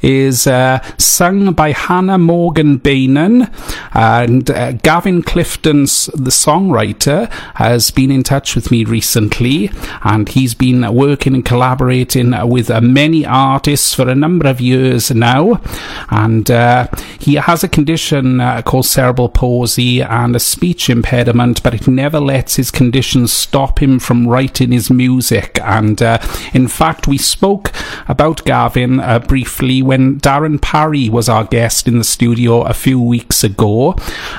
is 0.01 0.47
uh, 0.47 0.79
sung 0.97 1.53
by 1.53 1.73
Hannah 1.73 2.17
Morgan 2.17 2.79
Bainan. 2.79 3.51
And 3.93 4.49
uh, 4.49 4.71
Gavin 4.73 5.21
Clifton's 5.21 6.05
the 6.07 6.31
songwriter 6.31 7.31
has 7.55 7.91
been 7.91 8.09
in 8.09 8.23
touch 8.23 8.55
with 8.55 8.71
me 8.71 8.83
recently, 8.83 9.12
and 9.15 10.29
he's 10.29 10.53
been 10.53 10.93
working 10.93 11.33
and 11.35 11.45
collaborating 11.45 12.33
with 12.47 12.69
many 12.81 13.25
artists 13.25 13.93
for 13.93 14.09
a 14.09 14.15
number 14.15 14.47
of 14.47 14.61
years 14.61 15.11
now. 15.11 15.61
And 16.09 16.49
uh, 16.49 16.87
he 17.19 17.35
has 17.35 17.63
a 17.63 17.67
condition 17.67 18.39
uh, 18.39 18.61
called 18.61 18.85
cerebral 18.85 19.29
palsy 19.29 20.01
and 20.01 20.35
a 20.35 20.39
speech 20.39 20.89
impediment, 20.89 21.63
but 21.63 21.73
it 21.73 21.87
never 21.87 22.19
lets 22.19 22.55
his 22.55 22.71
condition 22.71 23.27
stop 23.27 23.81
him 23.81 23.99
from 23.99 24.27
writing 24.27 24.71
his 24.71 24.89
music. 24.89 25.59
And 25.61 26.01
uh, 26.01 26.19
in 26.53 26.67
fact, 26.67 27.07
we 27.07 27.17
spoke 27.17 27.71
about 28.07 28.45
Gavin 28.45 29.01
briefly 29.27 29.81
when 29.81 30.19
Darren 30.19 30.61
Parry 30.61 31.09
was 31.09 31.29
our 31.29 31.43
guest 31.43 31.87
in 31.87 31.97
the 31.97 32.03
studio 32.03 32.61
a 32.61 32.73
few 32.73 32.99
weeks 32.99 33.43
ago, 33.43 33.95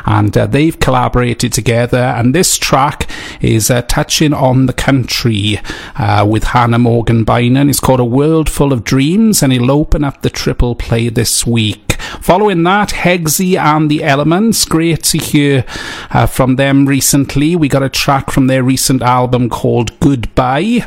and 0.06 0.36
uh, 0.36 0.46
they've 0.46 0.78
collaborated 0.78 1.52
together. 1.52 1.98
And 1.98 2.34
this 2.34 2.58
track 2.58 3.08
is 3.40 3.70
uh, 3.70 3.82
touching 3.82 4.32
on 4.32 4.66
the 4.66 4.72
country 4.72 5.58
uh, 5.96 6.26
with 6.28 6.44
Hannah 6.44 6.78
Morgan 6.78 7.24
Bainan. 7.24 7.68
It's 7.68 7.80
called 7.80 8.00
A 8.00 8.04
World 8.04 8.48
Full 8.48 8.72
of 8.72 8.84
Dreams, 8.84 9.42
and 9.42 9.52
it'll 9.52 9.70
open 9.70 10.04
up 10.04 10.22
the 10.22 10.30
triple 10.30 10.74
play 10.74 11.08
this 11.08 11.46
week. 11.46 11.84
Following 12.20 12.62
that, 12.62 12.90
Hegsy 12.90 13.56
and 13.56 13.90
the 13.90 14.02
Elements. 14.02 14.64
Great 14.64 15.02
to 15.04 15.18
hear 15.18 15.64
uh, 16.10 16.26
from 16.26 16.56
them 16.56 16.86
recently. 16.86 17.56
We 17.56 17.68
got 17.68 17.82
a 17.82 17.88
track 17.88 18.30
from 18.30 18.46
their 18.46 18.62
recent 18.62 19.02
album 19.02 19.50
called 19.50 19.98
Goodbye. 20.00 20.86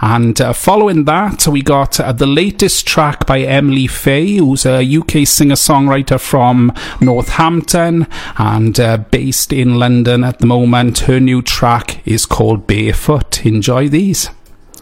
And 0.00 0.40
uh, 0.40 0.52
following 0.52 1.04
that, 1.04 1.46
we 1.46 1.62
got 1.62 2.00
uh, 2.00 2.12
the 2.12 2.26
latest 2.26 2.86
track 2.86 3.26
by 3.26 3.40
Emily 3.40 3.86
Faye, 3.86 4.36
who's 4.36 4.64
a 4.64 4.82
UK 4.82 5.26
singer 5.26 5.56
songwriter 5.56 6.20
from 6.20 6.72
Northampton 7.00 8.06
and 8.36 8.78
uh, 8.78 8.98
based 8.98 9.52
in 9.52 9.78
London 9.78 10.24
at 10.24 10.38
the 10.38 10.46
moment. 10.46 11.00
Her 11.00 11.20
new 11.20 11.42
track 11.42 11.77
is 12.04 12.26
called 12.26 12.66
Barefoot. 12.66 13.44
Enjoy 13.44 13.88
these. 13.88 14.30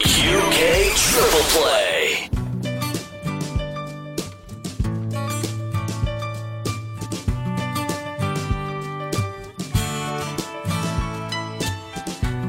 UK 0.00 0.58
Triple 0.94 1.46
Play. 1.54 2.28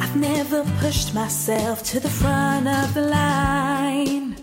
I've 0.01 0.15
never 0.15 0.63
pushed 0.79 1.13
myself 1.13 1.83
to 1.91 1.99
the 1.99 2.09
front 2.09 2.67
of 2.67 2.93
the 2.93 3.01
line. 3.01 4.35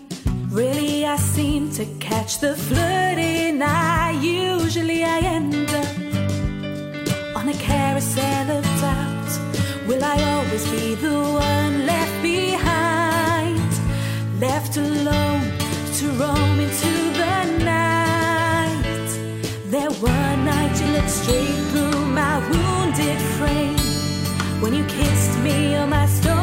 Really, 0.49 1.05
I 1.05 1.17
seem 1.17 1.71
to 1.71 1.85
catch 1.99 2.39
the 2.39 2.55
flirting 2.55 3.61
eye. 3.61 4.11
Usually, 4.21 5.03
I 5.03 5.19
end 5.19 5.69
up 5.69 7.37
on 7.37 7.49
a 7.49 7.53
carousel 7.53 8.51
of 8.57 8.63
doubt. 8.81 9.54
Will 9.87 10.03
I 10.03 10.19
always 10.33 10.67
be 10.71 10.95
the 10.95 11.13
one 11.13 11.85
left 11.85 12.21
behind? 12.23 13.71
Left 14.39 14.77
alone 14.77 15.43
to 15.97 16.05
roam 16.19 16.59
into 16.59 16.93
the 17.21 17.63
night. 17.63 19.09
There 19.65 19.91
one 19.91 20.45
night 20.45 20.81
you 20.81 20.87
looked 20.87 21.11
straight 21.11 21.59
through 21.69 22.05
my 22.07 22.39
wounded 22.49 23.19
frame 23.37 23.77
when 24.59 24.73
you 24.73 24.83
kissed 24.85 25.37
me 25.39 25.75
on 25.75 25.91
my 25.91 26.07
stone 26.07 26.34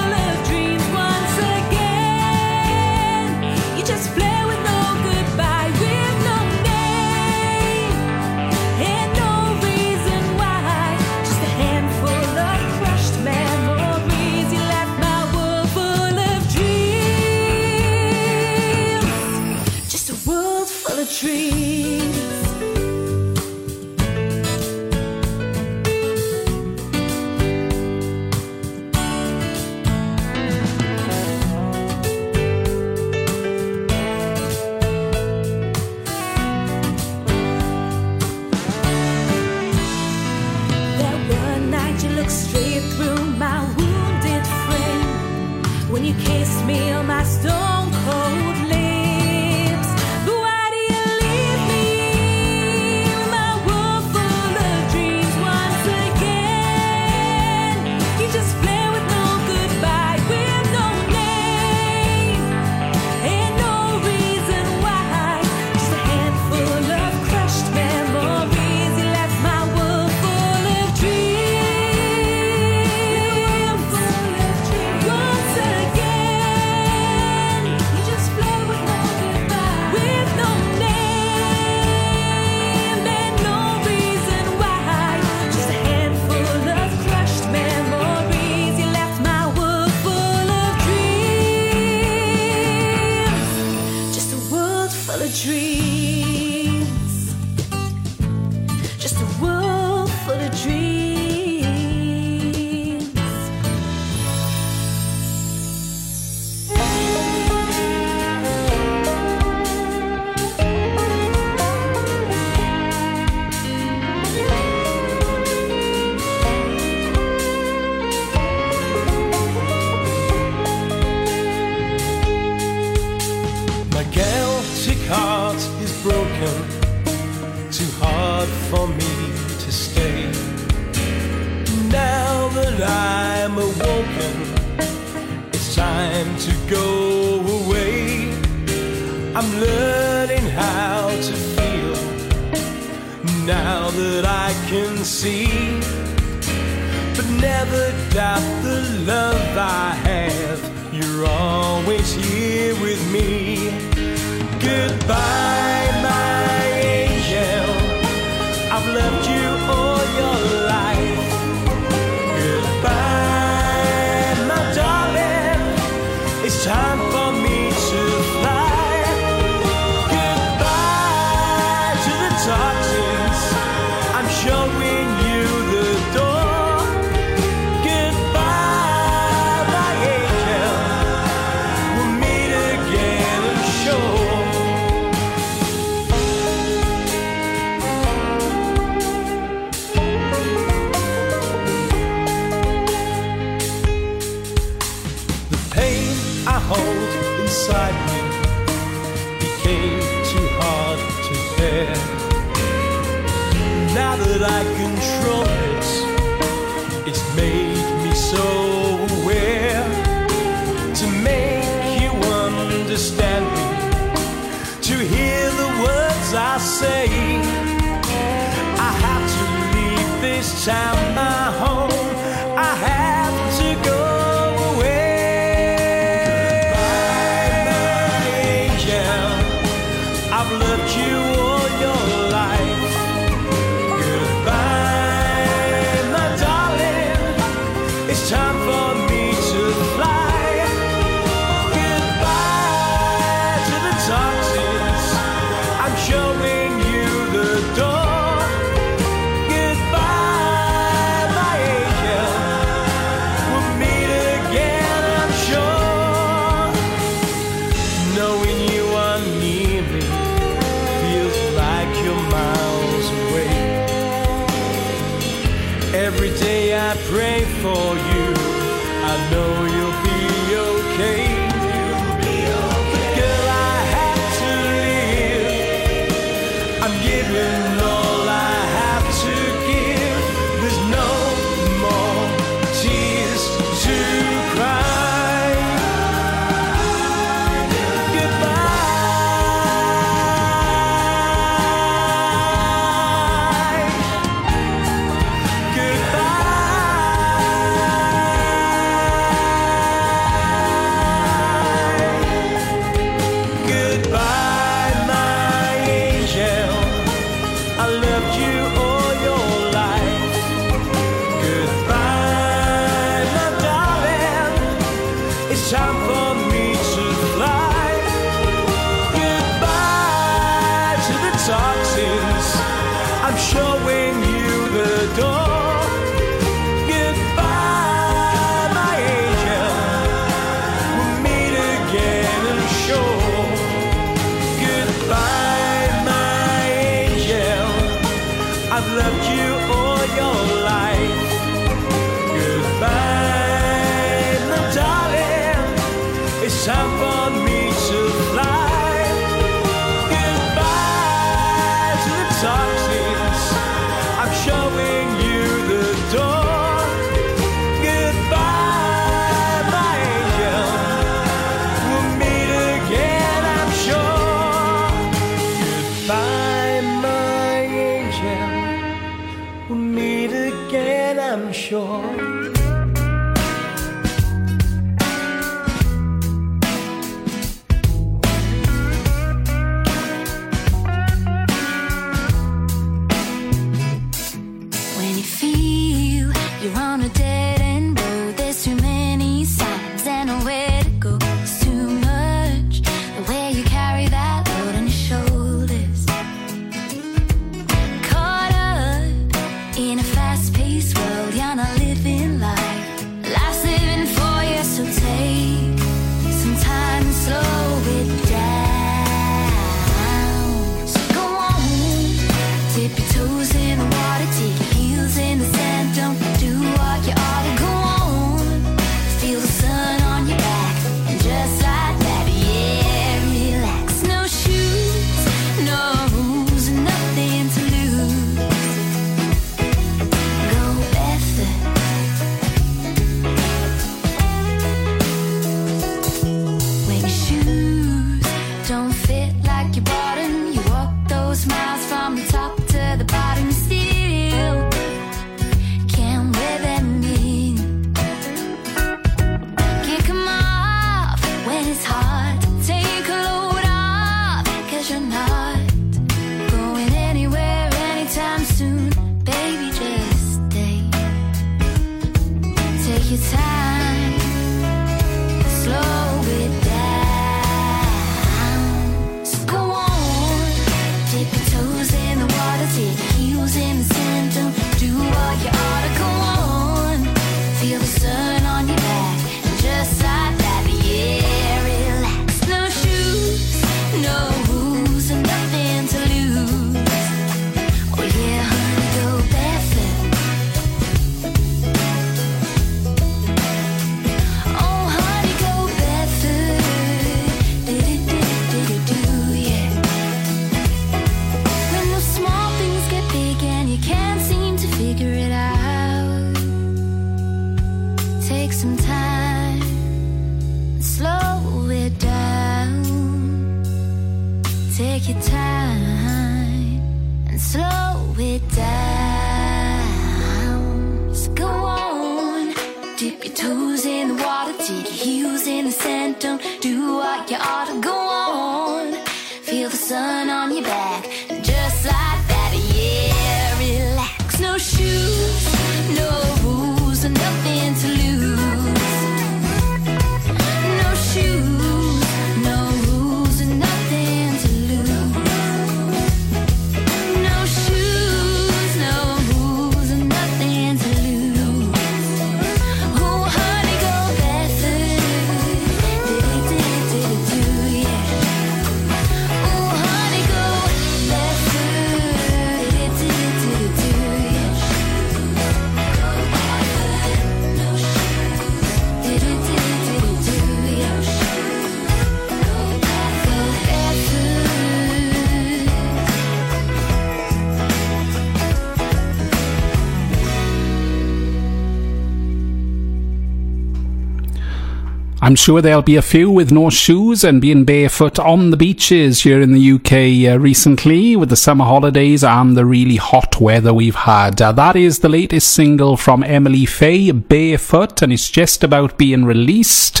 I'm 585.28 585.36
sure 585.36 585.60
there'll 585.60 585.82
be 585.82 585.96
a 585.96 586.00
few 586.00 586.30
with 586.30 586.50
no 586.50 586.70
shoes 586.70 587.22
and 587.22 587.38
being 587.38 587.66
barefoot 587.66 588.18
on 588.18 588.48
the 588.48 588.56
beaches 588.56 589.24
here 589.24 589.42
in 589.42 589.52
the 589.52 589.72
UK 589.72 590.32
uh, 590.32 590.38
recently 590.38 591.16
with 591.16 591.28
the 591.28 591.36
summer 591.36 591.66
holidays 591.66 592.24
and 592.24 592.56
the 592.56 592.64
really 592.64 592.96
hot 592.96 593.38
weather 593.38 593.74
we've 593.74 593.94
had. 593.94 594.40
Uh, 594.40 594.52
that 594.52 594.74
is 594.74 595.00
the 595.00 595.08
latest 595.10 595.52
single 595.52 595.98
from 595.98 596.22
Emily 596.22 596.64
Faye, 596.64 597.10
Barefoot, 597.10 598.00
and 598.00 598.10
it's 598.10 598.30
just 598.30 598.64
about 598.64 598.96
being 598.96 599.26
released. 599.26 600.00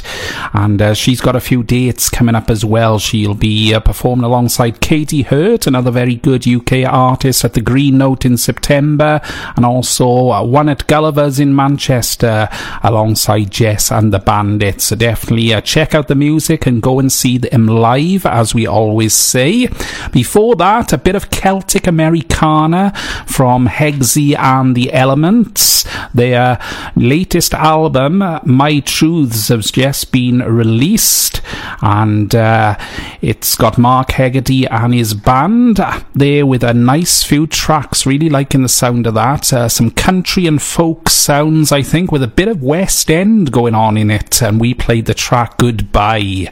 And 0.54 0.80
uh, 0.80 0.94
she's 0.94 1.20
got 1.20 1.36
a 1.36 1.40
few 1.40 1.62
dates 1.62 2.08
coming 2.08 2.34
up 2.34 2.48
as 2.48 2.64
well. 2.64 2.98
She'll 2.98 3.34
be 3.34 3.74
uh, 3.74 3.80
performing 3.80 4.24
alongside 4.24 4.80
Katy 4.80 5.22
Hurt, 5.22 5.66
another 5.66 5.90
very 5.90 6.14
good 6.14 6.48
UK 6.48 6.90
artist, 6.90 7.44
at 7.44 7.52
the 7.52 7.60
Green 7.60 7.98
Note 7.98 8.24
in 8.24 8.38
September, 8.38 9.20
and 9.56 9.66
also 9.66 10.30
uh, 10.30 10.42
one 10.42 10.70
at 10.70 10.86
Gulliver's 10.86 11.38
in 11.38 11.54
Manchester 11.54 12.48
alongside 12.82 13.50
Jess 13.50 13.92
and 13.92 14.10
the 14.10 14.18
Bandits. 14.18 14.86
So 14.86 14.96
definitely 15.18 15.52
uh, 15.52 15.60
check 15.60 15.96
out 15.96 16.06
the 16.06 16.14
music 16.14 16.64
and 16.64 16.80
go 16.80 17.00
and 17.00 17.10
see 17.10 17.38
them 17.38 17.66
live, 17.66 18.24
as 18.24 18.54
we 18.54 18.68
always 18.68 19.12
say. 19.12 19.68
Before 20.12 20.54
that, 20.54 20.92
a 20.92 20.98
bit 20.98 21.16
of 21.16 21.30
Celtic 21.30 21.88
Americana 21.88 22.92
from 23.26 23.66
Hegsy 23.66 24.38
and 24.38 24.76
the 24.76 24.92
Elements. 24.92 25.84
Their 26.14 26.60
latest 26.94 27.52
album, 27.52 28.18
My 28.44 28.78
Truths, 28.78 29.48
has 29.48 29.72
just 29.72 30.12
been 30.12 30.38
released, 30.38 31.42
and 31.82 32.32
uh, 32.32 32.78
it's 33.20 33.56
got 33.56 33.76
Mark 33.76 34.12
Hegarty 34.12 34.66
and 34.66 34.94
his 34.94 35.14
band 35.14 35.80
there 36.14 36.46
with 36.46 36.62
a 36.62 36.72
nice 36.72 37.24
few 37.24 37.48
tracks. 37.48 38.06
Really 38.06 38.28
liking 38.28 38.62
the 38.62 38.68
sound 38.68 39.08
of 39.08 39.14
that. 39.14 39.52
Uh, 39.52 39.68
some 39.68 39.90
country 39.90 40.46
and 40.46 40.62
folk 40.62 41.08
sounds, 41.08 41.72
I 41.72 41.82
think, 41.82 42.12
with 42.12 42.22
a 42.22 42.28
bit 42.28 42.46
of 42.46 42.62
West 42.62 43.10
End 43.10 43.50
going 43.50 43.74
on 43.74 43.96
in 43.96 44.12
it, 44.12 44.40
and 44.40 44.60
we 44.60 44.74
played 44.74 45.07
the 45.08 45.14
track 45.14 45.58
Goodbye. 45.58 46.46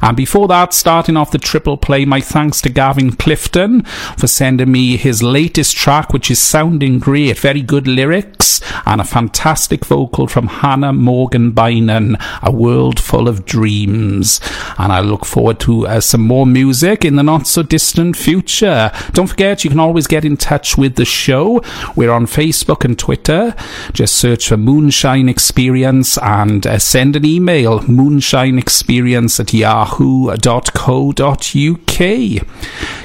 And 0.00 0.16
before 0.16 0.48
that, 0.48 0.74
starting 0.74 1.16
off 1.16 1.30
the 1.30 1.38
triple 1.38 1.76
play, 1.76 2.04
my 2.04 2.20
thanks 2.20 2.60
to 2.62 2.70
Gavin 2.70 3.12
Clifton 3.12 3.82
for 4.18 4.26
sending 4.26 4.72
me 4.72 4.96
his 4.96 5.22
latest 5.22 5.76
track, 5.76 6.12
which 6.12 6.30
is 6.30 6.40
sounding 6.40 6.98
great. 6.98 7.38
Very 7.38 7.62
good 7.62 7.86
lyrics 7.86 8.60
and 8.84 9.00
a 9.00 9.04
fantastic 9.04 9.84
vocal 9.84 10.26
from 10.26 10.48
Hannah 10.48 10.92
Morgan 10.92 11.52
Bynan, 11.52 12.16
A 12.42 12.50
World 12.50 12.98
Full 12.98 13.28
of 13.28 13.44
Dreams. 13.44 14.40
And 14.78 14.92
I 14.92 15.00
look 15.00 15.24
forward 15.24 15.60
to 15.60 15.86
uh, 15.86 16.00
some 16.00 16.22
more 16.22 16.46
music 16.46 17.04
in 17.04 17.16
the 17.16 17.22
not 17.22 17.46
so 17.46 17.62
distant 17.62 18.16
future. 18.16 18.90
Don't 19.12 19.28
forget, 19.28 19.62
you 19.62 19.70
can 19.70 19.80
always 19.80 20.06
get 20.06 20.24
in 20.24 20.36
touch 20.36 20.76
with 20.76 20.96
the 20.96 21.04
show. 21.04 21.62
We're 21.94 22.10
on 22.10 22.26
Facebook 22.26 22.84
and 22.84 22.98
Twitter. 22.98 23.54
Just 23.92 24.16
search 24.16 24.48
for 24.48 24.56
Moonshine 24.56 25.28
Experience 25.28 26.18
and 26.18 26.66
uh, 26.66 26.78
send 26.78 27.14
an 27.14 27.24
email 27.24 27.81
moonshineexperience 27.82 29.40
at 29.40 29.52
yahoo.co.uk. 29.52 30.38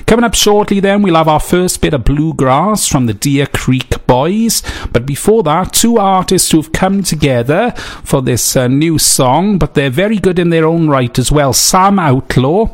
Coming 0.08 0.24
up 0.24 0.34
shortly, 0.34 0.80
then, 0.80 1.02
we'll 1.02 1.16
have 1.16 1.28
our 1.28 1.40
first 1.40 1.82
bit 1.82 1.94
of 1.94 2.06
bluegrass 2.06 2.88
from 2.88 3.06
the 3.06 3.14
Deer 3.14 3.46
Creek 3.48 4.06
Boys. 4.08 4.64
But 4.94 5.06
before 5.06 5.44
that, 5.44 5.74
two 5.74 5.98
artists 5.98 6.52
who've 6.52 6.72
come 6.72 7.04
together 7.04 7.72
for 8.04 8.22
this 8.22 8.56
uh, 8.56 8.68
new 8.68 8.98
song, 8.98 9.58
but 9.58 9.74
they're 9.74 9.90
very 9.90 10.18
good 10.18 10.40
in 10.40 10.50
their 10.50 10.66
own 10.66 10.88
right 10.90 11.20
as 11.20 11.32
well. 11.32 11.52
Sam 11.54 12.00
Outlaw 12.00 12.74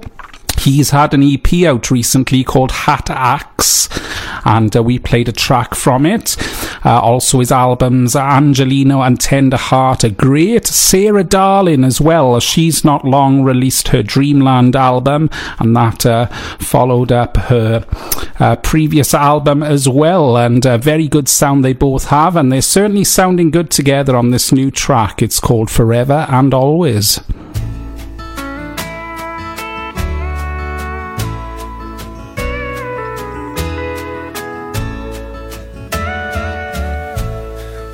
He's 0.63 0.91
had 0.91 1.13
an 1.13 1.23
EP 1.23 1.65
out 1.65 1.91
recently 1.91 2.41
called 2.45 2.71
Hat 2.71 3.09
Axe, 3.09 3.89
and 4.45 4.73
uh, 4.73 4.81
we 4.81 4.97
played 4.97 5.27
a 5.27 5.33
track 5.33 5.75
from 5.75 6.05
it. 6.05 6.37
Uh, 6.85 7.01
also, 7.01 7.39
his 7.39 7.51
albums 7.51 8.13
Angeleno 8.13 9.05
and 9.05 9.19
Tenderheart 9.19 10.05
are 10.05 10.13
great. 10.13 10.65
Sarah 10.65 11.25
Darling 11.25 11.83
as 11.83 11.99
well. 11.99 12.39
She's 12.39 12.85
not 12.85 13.03
long 13.03 13.43
released 13.43 13.89
her 13.89 14.01
Dreamland 14.03 14.77
album, 14.77 15.29
and 15.59 15.75
that 15.75 16.05
uh, 16.05 16.27
followed 16.59 17.11
up 17.11 17.35
her 17.35 17.85
uh, 18.39 18.55
previous 18.55 19.13
album 19.13 19.63
as 19.63 19.89
well. 19.89 20.37
And 20.37 20.65
a 20.65 20.77
very 20.77 21.09
good 21.09 21.27
sound 21.27 21.65
they 21.65 21.73
both 21.73 22.05
have, 22.05 22.37
and 22.37 22.53
they're 22.53 22.61
certainly 22.61 23.03
sounding 23.03 23.51
good 23.51 23.69
together 23.69 24.15
on 24.15 24.31
this 24.31 24.53
new 24.53 24.71
track. 24.71 25.21
It's 25.21 25.41
called 25.41 25.69
Forever 25.69 26.25
and 26.29 26.53
Always. 26.53 27.19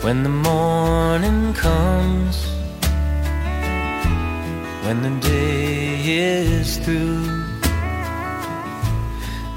When 0.10 0.24
the 0.24 0.30
morning 0.52 1.54
comes, 1.54 2.36
when 4.84 5.04
the 5.04 5.14
day 5.22 6.02
is 6.04 6.78
through, 6.78 7.30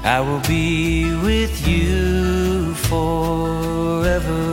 I 0.03 0.19
will 0.21 0.41
be 0.41 1.05
with 1.23 1.67
you 1.67 2.75
forever 2.75 4.43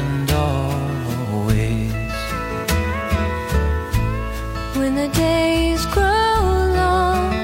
and 0.00 0.30
always. 0.30 1.92
When 4.78 4.94
the 4.94 5.08
days 5.08 5.84
grow 5.94 6.40
long, 6.80 7.34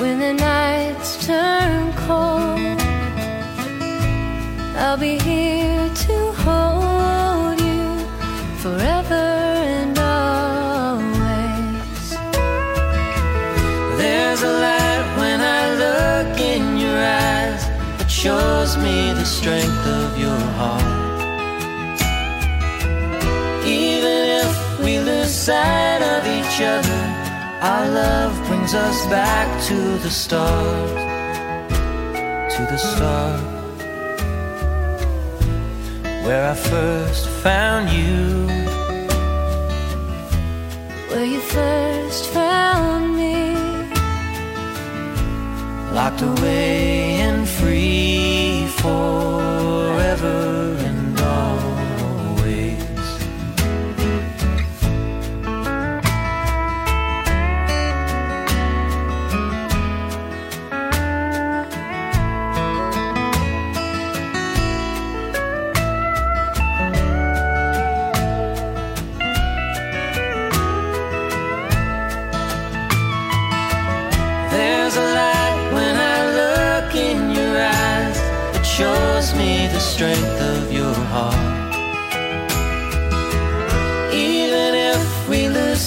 when 0.00 0.18
the 0.18 0.34
nights 0.34 1.24
turn 1.24 1.92
cold, 2.08 2.80
I'll 4.76 4.96
be 4.96 5.16
here 5.20 5.51
strength 19.42 19.86
of 19.88 20.16
your 20.20 20.42
heart. 20.58 22.00
Even 23.66 24.18
if 24.40 24.52
we 24.84 25.00
lose 25.00 25.34
sight 25.34 26.00
of 26.14 26.22
each 26.36 26.58
other, 26.74 27.02
our 27.60 27.88
love 27.88 28.32
brings 28.46 28.72
us 28.72 29.04
back 29.06 29.48
to 29.68 29.78
the 30.04 30.10
start. 30.10 30.90
To 32.54 32.62
the 32.72 32.78
start. 32.78 33.42
Where 36.24 36.44
I 36.48 36.54
first 36.54 37.26
found 37.42 37.90
you. 37.90 38.46
Where 41.10 41.26
you 41.34 41.40
first 41.40 42.26
found 42.28 43.16
me, 43.16 43.56
locked 45.98 46.22
away 46.22 47.22
and 47.26 47.48
free 47.48 48.21
forever 48.82 49.41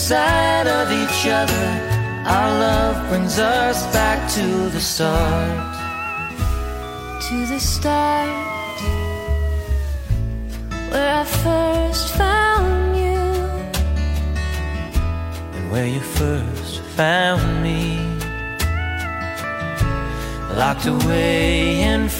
sight 0.09 0.67
of 0.67 0.91
each 0.91 1.25
other, 1.25 1.67
our 2.27 2.49
love 2.59 3.09
brings 3.09 3.39
us 3.39 3.91
back 3.91 4.19
to 4.29 4.69
the 4.69 4.79
start. 4.79 5.73
to 7.27 7.37
the 7.47 7.59
start, 7.59 8.79
where 10.91 11.11
I 11.21 11.25
first 11.45 12.09
found 12.21 12.95
you. 12.95 13.23
And 15.55 15.71
where 15.71 15.87
you 15.87 16.01
first 16.01 16.81
found 16.99 17.63
me. 17.63 17.97
Locked 20.61 20.85
away 20.85 21.81
and 21.81 22.11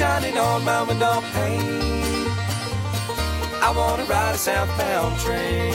shining 0.00 0.38
on 0.38 0.64
my 0.64 0.82
window 0.82 1.20
pane. 1.34 2.26
I 3.66 3.70
wanna 3.76 4.04
ride 4.04 4.34
a 4.34 4.38
southbound 4.38 5.20
train. 5.20 5.74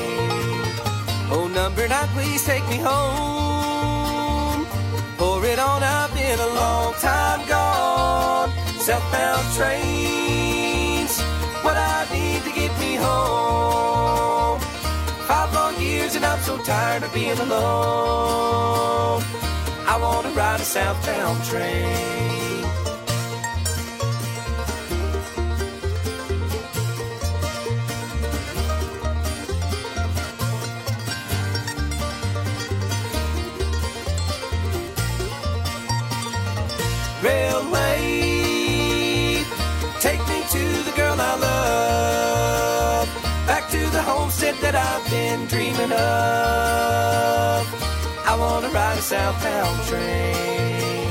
Oh, 1.30 1.48
number 1.54 1.88
nine, 1.88 2.08
please 2.08 2.44
take 2.44 2.68
me 2.68 2.78
home. 2.78 4.66
Pour 5.20 5.46
it 5.46 5.60
on 5.60 5.84
up 5.84 6.12
in 6.30 6.40
a 6.40 6.50
long 6.62 6.96
time 6.96 7.42
gone. 7.48 8.50
Southbound 8.88 9.46
trains, 9.58 11.14
what 11.66 11.78
I 11.78 12.08
need 12.12 12.42
to 12.48 12.52
get 12.60 12.72
me 12.80 12.96
home. 12.96 14.60
Five 15.30 15.54
long 15.54 15.76
years 15.80 16.16
and 16.16 16.26
I'm 16.26 16.40
so 16.40 16.58
tired 16.64 17.04
of 17.04 17.14
being 17.14 17.40
alone. 17.48 19.22
I 19.94 19.96
wanna 20.02 20.30
ride 20.30 20.62
a 20.62 20.68
southbound 20.76 21.44
train. 21.46 22.35
Homestead 44.46 44.62
that 44.62 44.76
I've 44.76 45.10
been 45.10 45.48
dreaming 45.48 45.92
of. 45.92 46.00
I 48.26 48.36
wanna 48.38 48.70
ride 48.70 48.98
a 48.98 49.02
southbound 49.02 49.88
train. 49.88 51.10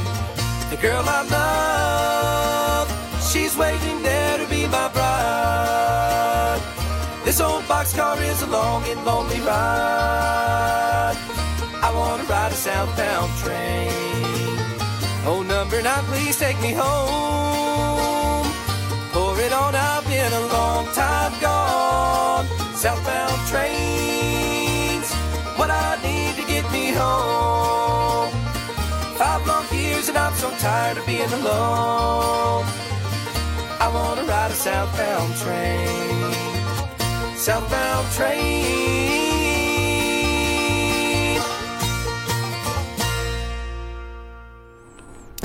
The 0.71 0.77
girl 0.77 1.05
I 1.07 1.23
love, 1.39 2.89
She's 3.33 3.57
waiting 3.57 4.03
there 4.03 4.39
to 4.39 4.47
be 4.47 4.67
my 4.69 4.89
bride. 4.89 6.61
This 7.25 7.41
old 7.41 7.65
boxcar 7.65 8.21
is 8.23 8.43
a 8.43 8.47
long 8.47 8.85
and 8.87 9.05
lonely 9.05 9.41
ride. 9.41 11.17
I 11.83 11.91
want 11.93 12.23
to 12.23 12.29
ride 12.29 12.53
a 12.53 12.55
southbound 12.55 13.31
train. 13.43 14.59
Oh, 15.27 15.43
number 15.43 15.83
nine, 15.83 16.05
please 16.05 16.39
take 16.39 16.61
me 16.61 16.73
home. 16.73 18.47
Pour 19.13 19.41
it 19.41 19.53
on, 19.53 19.75
I've 19.75 20.07
been 20.07 20.33
a 20.33 20.47
long 20.53 20.87
time. 20.95 21.04
Southbound 22.85 23.41
trains, 23.49 25.11
what 25.57 25.71
I 25.71 25.97
need 26.03 26.37
to 26.37 26.47
get 26.47 26.71
me 26.71 26.93
home. 26.93 28.31
Five 29.17 29.47
long 29.47 29.65
years 29.73 30.11
and 30.11 30.19
I'm 30.19 30.35
so 30.35 30.51
tired 30.59 30.99
of 30.99 31.07
being 31.07 31.33
alone. 31.33 32.67
I 33.81 33.91
want 33.91 34.21
to 34.21 34.27
ride 34.27 34.51
a 34.51 34.55
southbound 34.55 35.35
train. 35.37 36.35
Southbound 37.35 38.07
train. 38.13 39.24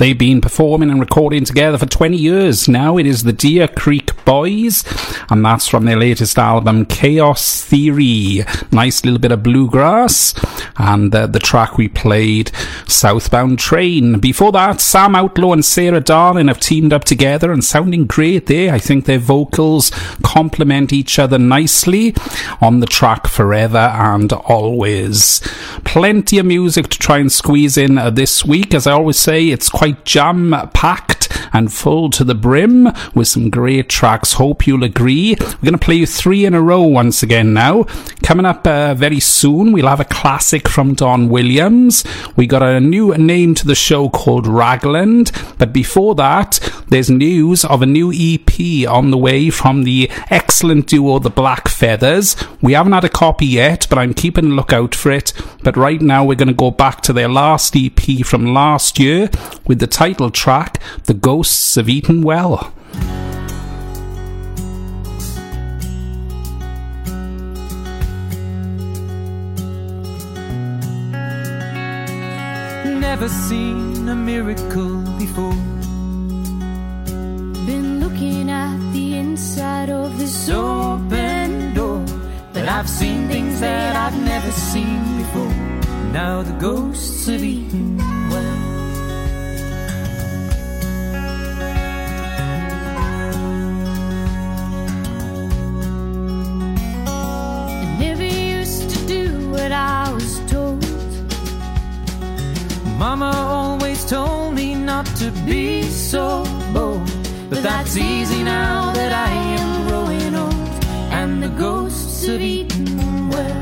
They've 0.00 0.16
been 0.16 0.40
performing 0.40 0.88
and 0.88 0.98
recording 0.98 1.44
together 1.44 1.76
for 1.76 1.84
20 1.84 2.16
years 2.16 2.66
now. 2.66 2.96
It 2.96 3.04
is 3.04 3.24
the 3.24 3.34
Deer 3.34 3.68
Creek 3.68 4.12
Boys, 4.24 4.82
and 5.28 5.44
that's 5.44 5.68
from 5.68 5.84
their 5.84 5.98
latest 5.98 6.38
album, 6.38 6.86
Chaos 6.86 7.62
Theory. 7.62 8.42
Nice 8.72 9.04
little 9.04 9.20
bit 9.20 9.30
of 9.30 9.42
bluegrass, 9.42 10.32
and 10.80 11.14
uh, 11.14 11.26
the 11.26 11.38
track 11.38 11.76
we 11.76 11.88
played, 11.88 12.50
Southbound 12.86 13.58
Train. 13.58 14.18
Before 14.18 14.52
that, 14.52 14.80
Sam 14.80 15.14
Outlaw 15.14 15.52
and 15.52 15.64
Sarah 15.64 16.00
Darling 16.00 16.48
have 16.48 16.60
teamed 16.60 16.92
up 16.92 17.04
together 17.04 17.52
and 17.52 17.62
sounding 17.62 18.06
great 18.06 18.46
there. 18.46 18.72
I 18.72 18.78
think 18.78 19.04
their 19.04 19.18
vocals 19.18 19.90
complement 20.22 20.92
each 20.92 21.18
other 21.18 21.38
nicely 21.38 22.14
on 22.60 22.80
the 22.80 22.86
track 22.86 23.26
Forever 23.26 23.78
and 23.78 24.32
Always. 24.32 25.40
Plenty 25.84 26.38
of 26.38 26.46
music 26.46 26.88
to 26.88 26.98
try 26.98 27.18
and 27.18 27.30
squeeze 27.30 27.76
in 27.76 27.98
uh, 27.98 28.10
this 28.10 28.44
week. 28.44 28.74
As 28.74 28.86
I 28.86 28.92
always 28.92 29.18
say, 29.18 29.48
it's 29.48 29.68
quite 29.68 30.04
jam 30.04 30.54
packed 30.72 31.19
and 31.52 31.72
full 31.72 32.10
to 32.10 32.24
the 32.24 32.34
brim 32.34 32.88
with 33.14 33.28
some 33.28 33.50
great 33.50 33.88
tracks. 33.88 34.34
Hope 34.34 34.66
you'll 34.66 34.84
agree. 34.84 35.36
We're 35.38 35.70
going 35.70 35.72
to 35.72 35.78
play 35.78 35.96
you 35.96 36.06
three 36.06 36.44
in 36.44 36.54
a 36.54 36.62
row 36.62 36.82
once 36.82 37.22
again 37.22 37.52
now. 37.52 37.84
Coming 38.22 38.46
up 38.46 38.66
uh, 38.66 38.94
very 38.94 39.20
soon, 39.20 39.72
we'll 39.72 39.86
have 39.88 40.00
a 40.00 40.04
classic 40.04 40.68
from 40.68 40.94
Don 40.94 41.28
Williams. 41.28 42.04
We 42.36 42.46
got 42.46 42.62
a 42.62 42.80
new 42.80 43.16
name 43.16 43.54
to 43.56 43.66
the 43.66 43.74
show 43.74 44.08
called 44.08 44.46
Ragland. 44.46 45.32
But 45.58 45.72
before 45.72 46.14
that, 46.16 46.60
there's 46.88 47.10
news 47.10 47.64
of 47.64 47.82
a 47.82 47.86
new 47.86 48.12
EP 48.12 48.88
on 48.88 49.10
the 49.10 49.18
way 49.18 49.50
from 49.50 49.84
the 49.84 50.10
excellent 50.30 50.86
duo 50.86 51.18
The 51.18 51.30
Black 51.30 51.68
Feathers. 51.68 52.36
We 52.60 52.72
haven't 52.72 52.92
had 52.92 53.04
a 53.04 53.08
copy 53.08 53.46
yet, 53.46 53.86
but 53.88 53.98
I'm 53.98 54.14
keeping 54.14 54.46
a 54.46 54.54
lookout 54.54 54.94
for 54.94 55.10
it. 55.10 55.32
But 55.62 55.76
right 55.76 56.00
now, 56.00 56.24
we're 56.24 56.34
going 56.34 56.48
to 56.48 56.54
go 56.54 56.70
back 56.70 57.00
to 57.02 57.12
their 57.12 57.28
last 57.28 57.74
EP 57.76 58.24
from 58.24 58.54
last 58.54 58.98
year 58.98 59.30
with 59.66 59.78
the 59.78 59.86
title 59.86 60.30
track, 60.30 60.80
The 61.04 61.14
Ghosts 61.20 61.74
have 61.74 61.90
eaten 61.90 62.22
Well. 62.22 62.72
Never 72.86 73.28
seen 73.28 74.08
a 74.08 74.14
miracle 74.14 75.02
before. 75.18 75.52
Been 77.66 78.00
looking 78.00 78.48
at 78.48 78.78
the 78.94 79.18
inside 79.18 79.90
of 79.90 80.18
this 80.18 80.48
Open 80.48 81.74
door, 81.74 82.02
but 82.54 82.66
I've 82.66 82.88
seen 82.88 83.28
things 83.28 83.60
that 83.60 83.94
I've 83.94 84.18
never 84.24 84.50
seen 84.52 85.18
before. 85.18 85.54
Now 86.12 86.42
the 86.42 86.56
ghosts 86.58 87.26
have 87.26 87.44
eaten 87.44 88.09
what 99.62 99.72
I 99.72 100.12
was 100.12 100.40
told. 100.50 100.84
Mama 102.98 103.32
always 103.58 104.04
told 104.04 104.54
me 104.54 104.74
not 104.74 105.06
to 105.20 105.30
be 105.44 105.82
so 105.82 106.44
bold. 106.72 107.08
But 107.50 107.62
that's 107.62 107.96
easy 107.96 108.42
now 108.42 108.92
that 108.92 109.12
I 109.28 109.30
am 109.60 109.70
growing 109.88 110.34
old. 110.44 110.70
And 111.18 111.42
the 111.42 111.52
ghosts 111.64 112.26
have 112.26 112.40
eaten 112.40 113.28
well. 113.32 113.60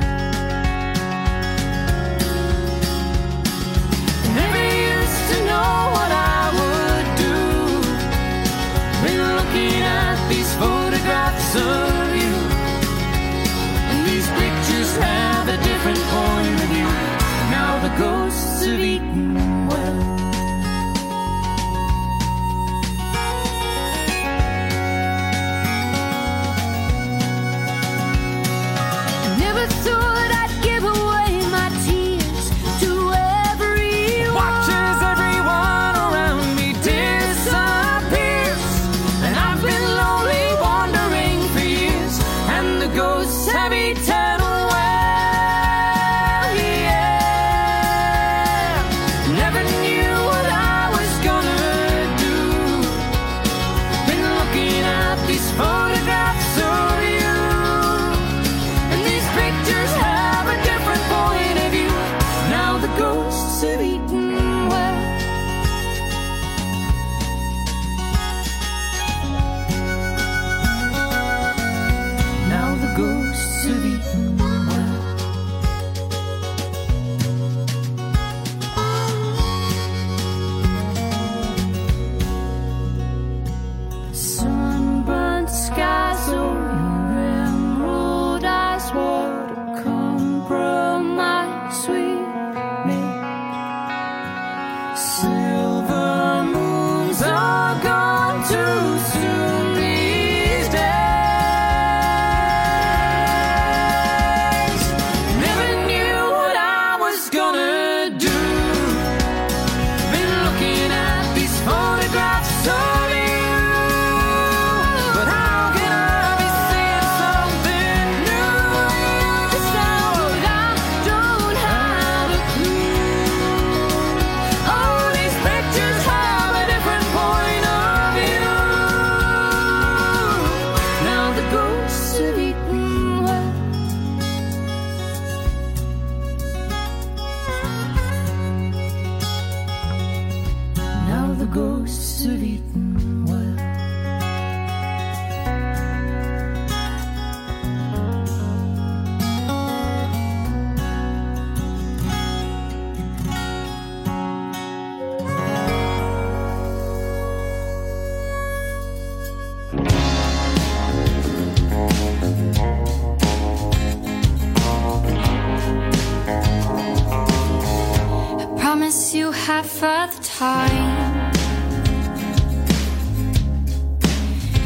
Never 4.40 4.64
used 4.92 5.22
to 5.32 5.38
know 5.50 5.72
what 5.96 6.10
I 6.36 6.42
would 6.58 7.08
do. 7.26 7.38
Been 9.04 9.22
looking 9.38 9.76
at 10.04 10.16
these 10.32 10.50
photographs 10.62 11.50
of 11.72 12.08
you. 12.22 12.34
And 13.90 13.98
these 14.08 14.28
pictures 14.40 14.92
have 15.04 15.37
different 15.62 15.98
point 16.14 16.60
of 16.64 16.68
view. 16.74 16.90
Now 17.50 17.78
the 17.82 17.92
ghosts 17.98 18.66
have 18.66 18.80
eaten 18.80 19.34
well. 19.66 19.98
Never 29.38 29.66
thought 29.84 30.17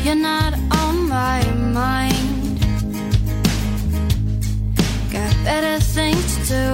You're 0.04 0.16
not 0.16 0.54
on 0.72 1.08
my 1.08 1.44
mind. 1.54 2.58
Got 5.12 5.32
better 5.44 5.78
things 5.78 6.36
to 6.36 6.42
do 6.48 6.64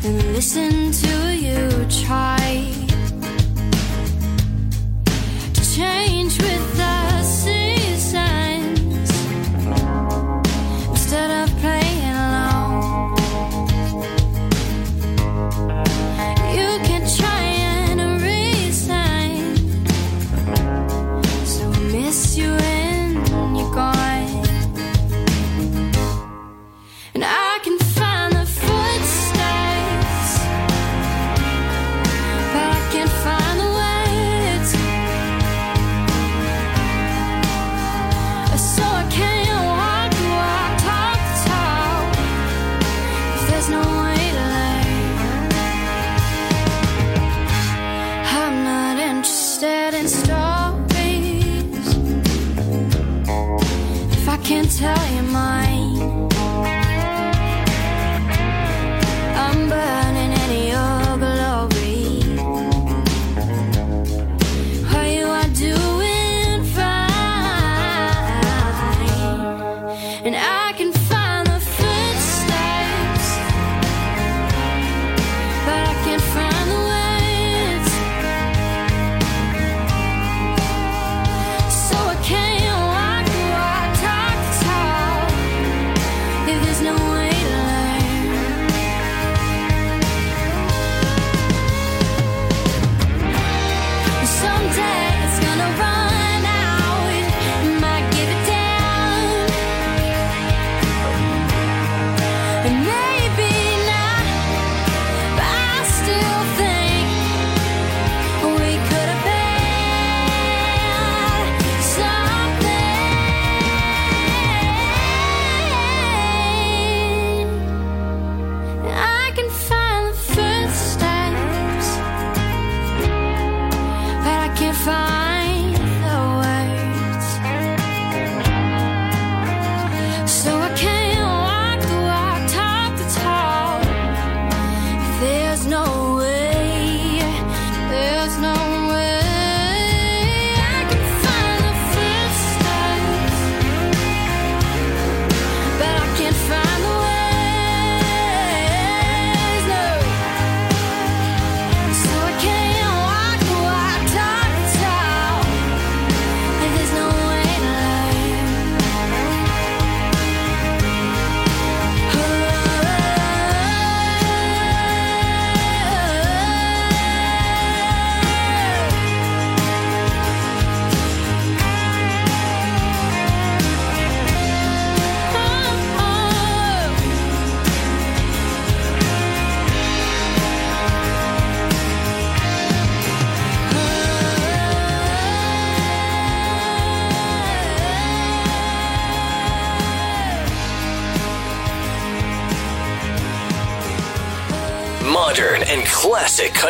than 0.00 0.32
listen 0.32 0.90
to 0.92 1.21
tell 54.82 55.14
you 55.14 55.22
mine. 55.22 55.61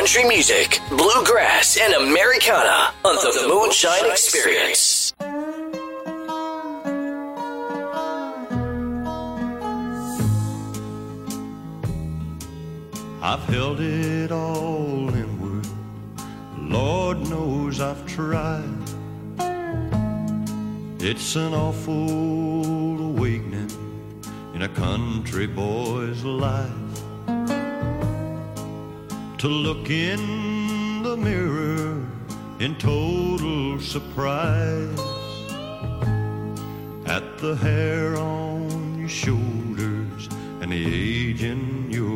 country 0.03 0.25
music, 0.25 0.81
bluegrass, 0.89 1.79
and 1.81 1.95
Americana 1.95 2.93
on 3.05 3.15
the, 3.15 3.41
the 3.41 3.47
Moonshine 3.47 4.11
Experience. 4.11 5.13
I've 13.23 13.45
held 13.45 13.79
it 13.79 14.33
all 14.33 15.09
inward. 15.15 15.69
Lord 16.59 17.21
knows 17.29 17.81
I've 17.81 18.05
tried. 18.05 18.65
It's 20.99 21.37
an 21.37 21.55
awful 21.55 23.01
awakening 23.01 23.71
in 24.53 24.63
a 24.63 24.69
country 24.69 25.47
boy's 25.47 26.25
life 26.25 26.83
to 29.43 29.49
look 29.49 29.91
in 29.91 31.03
the 31.03 31.17
mirror 31.17 32.01
in 32.61 32.77
total 32.79 33.81
surprise. 33.81 35.01
At 37.07 37.39
the 37.39 37.57
hair 37.57 38.17
on 38.19 39.01
your 39.01 39.09
shoulders 39.09 40.29
and 40.61 40.71
the 40.71 40.85
age 40.87 41.43
in 41.43 41.91
your 41.91 42.12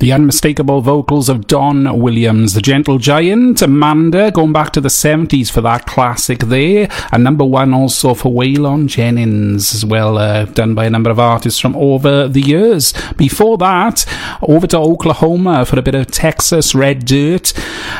The 0.00 0.12
unmistakable 0.12 0.80
vocals 0.80 1.28
of 1.28 1.46
Don 1.46 2.00
Williams, 2.00 2.54
the 2.54 2.62
gentle 2.62 2.96
giant, 2.96 3.60
Amanda, 3.60 4.30
going 4.30 4.50
back 4.50 4.72
to 4.72 4.80
the 4.80 4.88
70s 4.88 5.50
for 5.50 5.60
that 5.60 5.84
classic 5.84 6.38
there. 6.38 6.88
And 7.12 7.22
number 7.22 7.44
one 7.44 7.74
also 7.74 8.14
for 8.14 8.32
Waylon 8.32 8.86
Jennings, 8.86 9.74
as 9.74 9.84
well, 9.84 10.16
uh, 10.16 10.46
done 10.46 10.74
by 10.74 10.86
a 10.86 10.90
number 10.90 11.10
of 11.10 11.18
artists 11.18 11.60
from 11.60 11.76
over 11.76 12.26
the 12.28 12.40
years. 12.40 12.94
Before 13.18 13.58
that, 13.58 14.06
over 14.40 14.66
to 14.68 14.78
Oklahoma 14.78 15.66
for 15.66 15.78
a 15.78 15.82
bit 15.82 15.94
of 15.94 16.06
Texas 16.06 16.74
Red 16.74 17.04
Dirt 17.04 17.52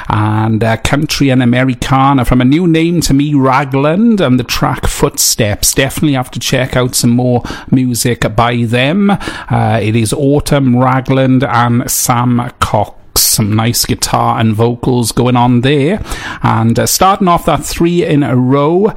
and 0.09 0.65
uh, 0.65 0.79
Country 0.79 1.29
and 1.29 1.43
Americana 1.43 2.25
from 2.25 2.41
a 2.41 2.47
new 2.47 2.67
name 2.67 3.03
to 3.03 3.13
me, 3.13 3.35
Ragland, 3.35 4.23
and 4.23 4.41
the 4.41 4.45
track 4.45 4.87
Footsteps. 4.87 5.75
Definitely 5.75 6.15
have 6.15 6.31
to 6.31 6.41
check 6.41 6.77
out 6.77 6.95
some 6.95 7.11
more 7.11 7.43
music 7.71 8.25
by 8.35 8.65
them. 8.65 9.11
Uh, 9.11 9.79
it 9.83 9.95
is 9.95 10.15
Autumn 10.15 10.79
Ragland 10.79 11.45
and 11.45 11.89
Sam 11.91 12.53
Cox. 12.61 13.00
Some 13.17 13.55
nice 13.55 13.87
guitar 13.87 14.39
and 14.39 14.55
vocals 14.55 15.13
going 15.13 15.37
on 15.37 15.63
there. 15.63 16.03
And 16.43 16.79
uh, 16.79 16.87
starting 16.87 17.29
off 17.29 17.47
that 17.47 17.65
three 17.65 18.05
in 18.05 18.23
a 18.23 18.37
row, 18.37 18.93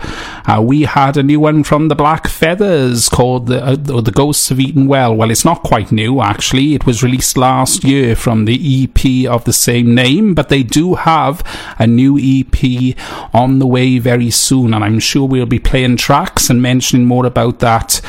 uh, 0.46 0.62
we 0.64 0.84
had 0.84 1.18
a 1.18 1.24
new 1.24 1.40
one 1.40 1.64
from 1.64 1.88
the 1.88 1.96
Black 1.96 2.28
Feathers 2.28 3.10
called 3.10 3.48
the, 3.48 3.64
uh, 3.64 3.76
the 3.76 4.12
Ghosts 4.12 4.52
of 4.52 4.60
Eaton 4.60 4.88
Well. 4.88 5.16
Well, 5.16 5.32
it's 5.32 5.46
not 5.46 5.64
quite 5.64 5.92
new, 5.92 6.22
actually. 6.22 6.74
It 6.74 6.86
was 6.86 7.04
released 7.04 7.38
last 7.38 7.84
year 7.84 8.16
from 8.16 8.46
the 8.46 8.84
EP 8.84 9.30
of 9.30 9.46
the 9.46 9.54
same 9.54 9.96
name, 9.96 10.34
but 10.34 10.50
they 10.50 10.64
do 10.64 10.96
have 10.96 11.44
a 11.80 11.88
new 11.88 12.18
EP 12.20 12.98
on 13.34 13.60
the 13.60 13.68
way 13.68 14.00
very 14.00 14.30
soon. 14.30 14.74
And 14.74 14.84
I'm 14.84 15.00
sure 15.00 15.28
we'll 15.28 15.46
be 15.46 15.60
playing 15.60 15.98
tracks 15.98 16.50
and 16.50 16.62
mentioning 16.62 17.06
more 17.06 17.26
about 17.26 17.60
that 17.60 18.02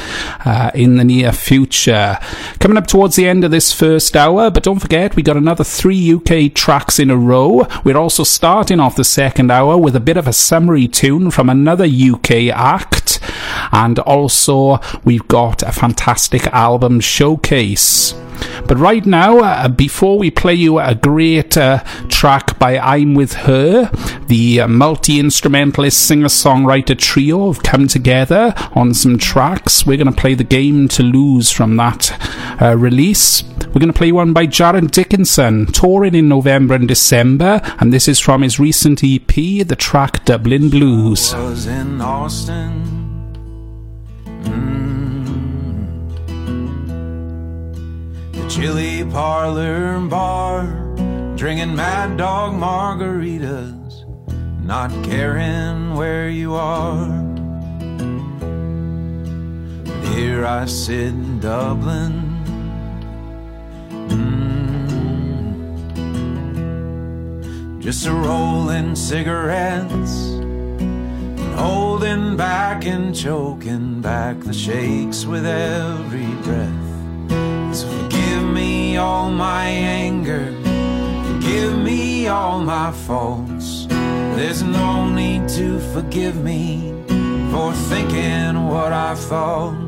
uh, 0.45 0.71
in 0.75 0.97
the 0.97 1.05
near 1.05 1.33
future. 1.33 2.19
Coming 2.61 2.79
up 2.79 2.87
towards 2.87 3.17
the 3.17 3.29
end 3.29 3.45
of 3.45 3.51
this 3.51 3.73
first 3.73 4.17
hour, 4.17 4.51
but 4.51 4.63
don't 4.63 4.81
forget, 4.81 5.17
we 5.17 5.23
got 5.23 5.37
another 5.37 5.65
three 5.65 6.04
UK 6.13 6.53
tracks 6.55 6.99
in 6.99 7.11
a 7.11 7.17
row. 7.17 7.67
We're 7.85 7.97
also 7.97 8.25
starting 8.25 8.81
off 8.81 8.97
the 8.97 9.05
second 9.05 9.51
hour 9.51 9.77
with 9.77 9.97
a 9.97 10.01
bit 10.01 10.17
of 10.17 10.29
a 10.29 10.33
summary 10.33 10.89
tune 10.89 11.31
from 11.31 11.49
another 11.49 11.87
UK 11.87 12.49
act. 12.53 13.21
And 13.73 13.99
also, 14.01 14.81
we've 15.05 15.27
got 15.29 15.63
a 15.63 15.73
fantastic 15.73 16.47
album 16.49 17.01
showcase. 17.01 18.15
But 18.67 18.79
right 18.79 19.05
now, 19.05 19.39
uh, 19.39 19.69
before 19.69 20.19
we 20.19 20.31
play 20.31 20.55
you 20.55 20.79
a 20.79 20.95
great 20.95 21.57
uh, 21.57 21.79
track 22.09 22.59
by 22.59 22.79
I'm 22.79 23.15
With 23.15 23.35
Her, 23.35 23.91
the 24.27 24.63
uh, 24.63 24.69
multi 24.69 25.21
instrumentalist 25.21 26.07
singer 26.07 26.29
songwriter 26.29 26.99
trio 26.99 27.53
have 27.53 27.63
come 27.63 27.89
together 27.89 28.55
on 28.75 28.95
some 28.95 29.19
tracks. 29.19 29.85
We're 29.87 29.99
going 29.99 30.13
to 30.13 30.21
play 30.21 30.35
the 30.35 30.45
game 30.45 30.89
to 30.89 31.03
lose 31.03 31.51
from 31.51 31.77
that 31.77 32.63
uh, 32.63 32.77
release. 32.77 33.43
We're 33.43 33.81
going 33.81 33.93
to 33.93 33.99
play 33.99 34.13
one 34.13 34.33
by 34.33 34.47
Jarrod 34.47 34.93
Dickenson, 34.93 35.67
touring 35.67 36.15
in 36.15 36.29
November 36.29 36.75
and 36.75 36.87
December, 36.87 37.61
and 37.81 37.93
this 37.93 38.07
is 38.09 38.21
from 38.21 38.43
his 38.43 38.61
recent 38.61 39.03
EP, 39.03 39.27
the 39.27 39.77
track 39.77 40.25
Dublin 40.25 40.71
Blues. 40.71 41.33
The 48.33 48.47
chili 48.49 49.05
parlor 49.11 50.01
bar, 50.01 50.67
drinking 51.37 51.75
Mad 51.75 52.17
Dog 52.17 52.55
margaritas, 52.55 54.05
not 54.63 54.91
caring 55.05 55.95
where 55.95 56.29
you 56.29 56.55
are. 56.55 57.09
But 59.85 60.05
here 60.15 60.45
I 60.45 60.67
sit 60.67 61.09
in 61.09 61.41
Dublin. 61.41 62.13
Mm. 64.09 64.75
Just 67.81 68.07
a 68.07 68.13
rolling 68.13 68.95
cigarettes 68.95 70.44
holding 71.57 72.37
back 72.37 72.85
and 72.87 73.15
choking 73.15 74.01
back 74.01 74.41
the 74.41 74.53
shakes 74.53 75.25
with 75.25 75.47
every 75.47 76.33
breath. 76.43 77.75
So 77.75 77.89
forgive 77.89 78.45
me 78.45 78.97
all 78.97 79.31
my 79.31 79.67
anger, 79.67 80.53
forgive 81.27 81.79
me 81.79 82.29
all 82.29 82.61
my 82.61 82.93
faults. 82.93 83.87
There's 84.37 84.63
no 84.63 85.09
need 85.09 85.49
to 85.51 85.79
forgive 85.93 86.43
me 86.43 86.93
for 87.51 87.73
thinking 87.91 88.69
what 88.69 88.93
I 88.93 89.15
thought. 89.15 89.85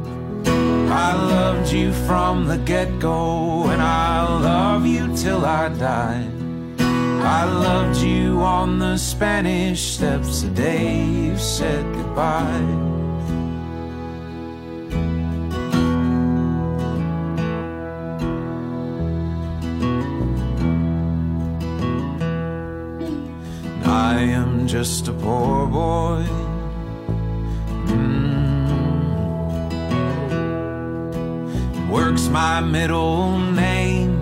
I 0.89 1.15
loved 1.15 1.73
you 1.73 1.93
from 2.07 2.47
the 2.47 2.59
get 2.59 2.99
go, 3.01 3.65
and 3.65 3.83
I'll 3.83 4.41
love 4.41 4.87
you 4.87 5.15
till 5.17 5.45
I 5.45 5.69
die. 5.69 6.27
I 7.23 7.45
loved 7.45 7.99
you 7.99 8.41
on 8.43 8.79
the 8.79 8.97
Spanish 8.97 9.95
steps 9.95 10.43
the 10.43 10.51
day 10.51 11.05
you 11.05 11.37
said 11.39 11.85
goodbye. 11.95 12.87
I 23.85 24.21
am 24.21 24.67
just 24.67 25.09
a 25.09 25.13
poor 25.13 25.67
boy. 25.67 26.25
Mm. 27.87 28.31
Works 31.91 32.29
my 32.29 32.61
middle 32.61 33.39
name. 33.39 34.13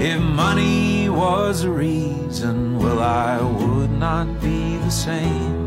If 0.00 0.20
money 0.20 0.87
was 1.18 1.64
a 1.64 1.70
reason, 1.70 2.78
well, 2.78 3.00
I 3.00 3.40
would 3.40 3.90
not 3.90 4.26
be 4.40 4.76
the 4.76 4.90
same. 4.90 5.66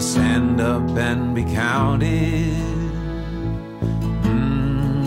Stand 0.00 0.60
up 0.60 0.88
and 0.96 1.34
be 1.34 1.42
counted. 1.42 2.54
Mm. 4.22 5.06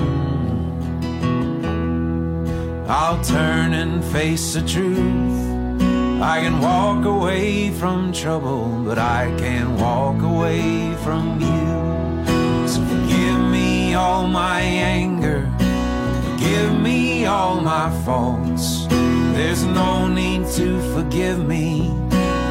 I'll 2.90 3.24
turn 3.24 3.74
and 3.74 4.04
face 4.04 4.54
the 4.56 4.64
truth. 4.74 5.40
I 6.22 6.42
can 6.44 6.60
walk 6.60 7.06
away 7.06 7.72
from 7.72 8.12
trouble, 8.12 8.68
but 8.84 8.98
I 9.00 9.34
can't 9.38 9.80
walk 9.80 10.22
away 10.22 10.94
from 11.06 11.40
you. 11.40 12.68
So 12.68 12.84
forgive 12.92 13.40
me 13.56 13.72
me 13.92 13.96
all 13.96 14.26
my 14.28 14.62
anger. 14.62 15.50
Forgive 16.42 16.82
me 16.82 17.26
all 17.26 17.62
my 17.62 17.92
faults. 18.04 18.88
There's 18.90 19.64
no 19.64 20.08
need 20.08 20.48
to 20.54 20.82
forgive 20.92 21.48
me 21.48 21.88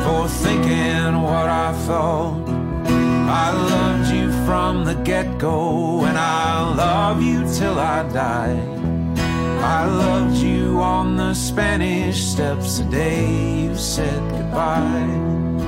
for 0.04 0.28
thinking 0.28 1.20
what 1.20 1.48
I 1.48 1.72
thought. 1.86 2.48
I 2.86 3.50
loved 3.50 4.14
you 4.14 4.30
from 4.46 4.84
the 4.84 4.94
get 4.94 5.38
go, 5.38 6.04
and 6.04 6.16
I'll 6.16 6.72
love 6.76 7.20
you 7.20 7.40
till 7.52 7.80
I 7.80 8.08
die. 8.12 8.60
I 9.60 9.86
loved 9.86 10.36
you 10.36 10.78
on 10.80 11.16
the 11.16 11.34
Spanish 11.34 12.22
steps 12.22 12.78
the 12.78 12.84
day 12.84 13.64
you 13.64 13.74
said 13.74 14.20
goodbye. 14.30 15.59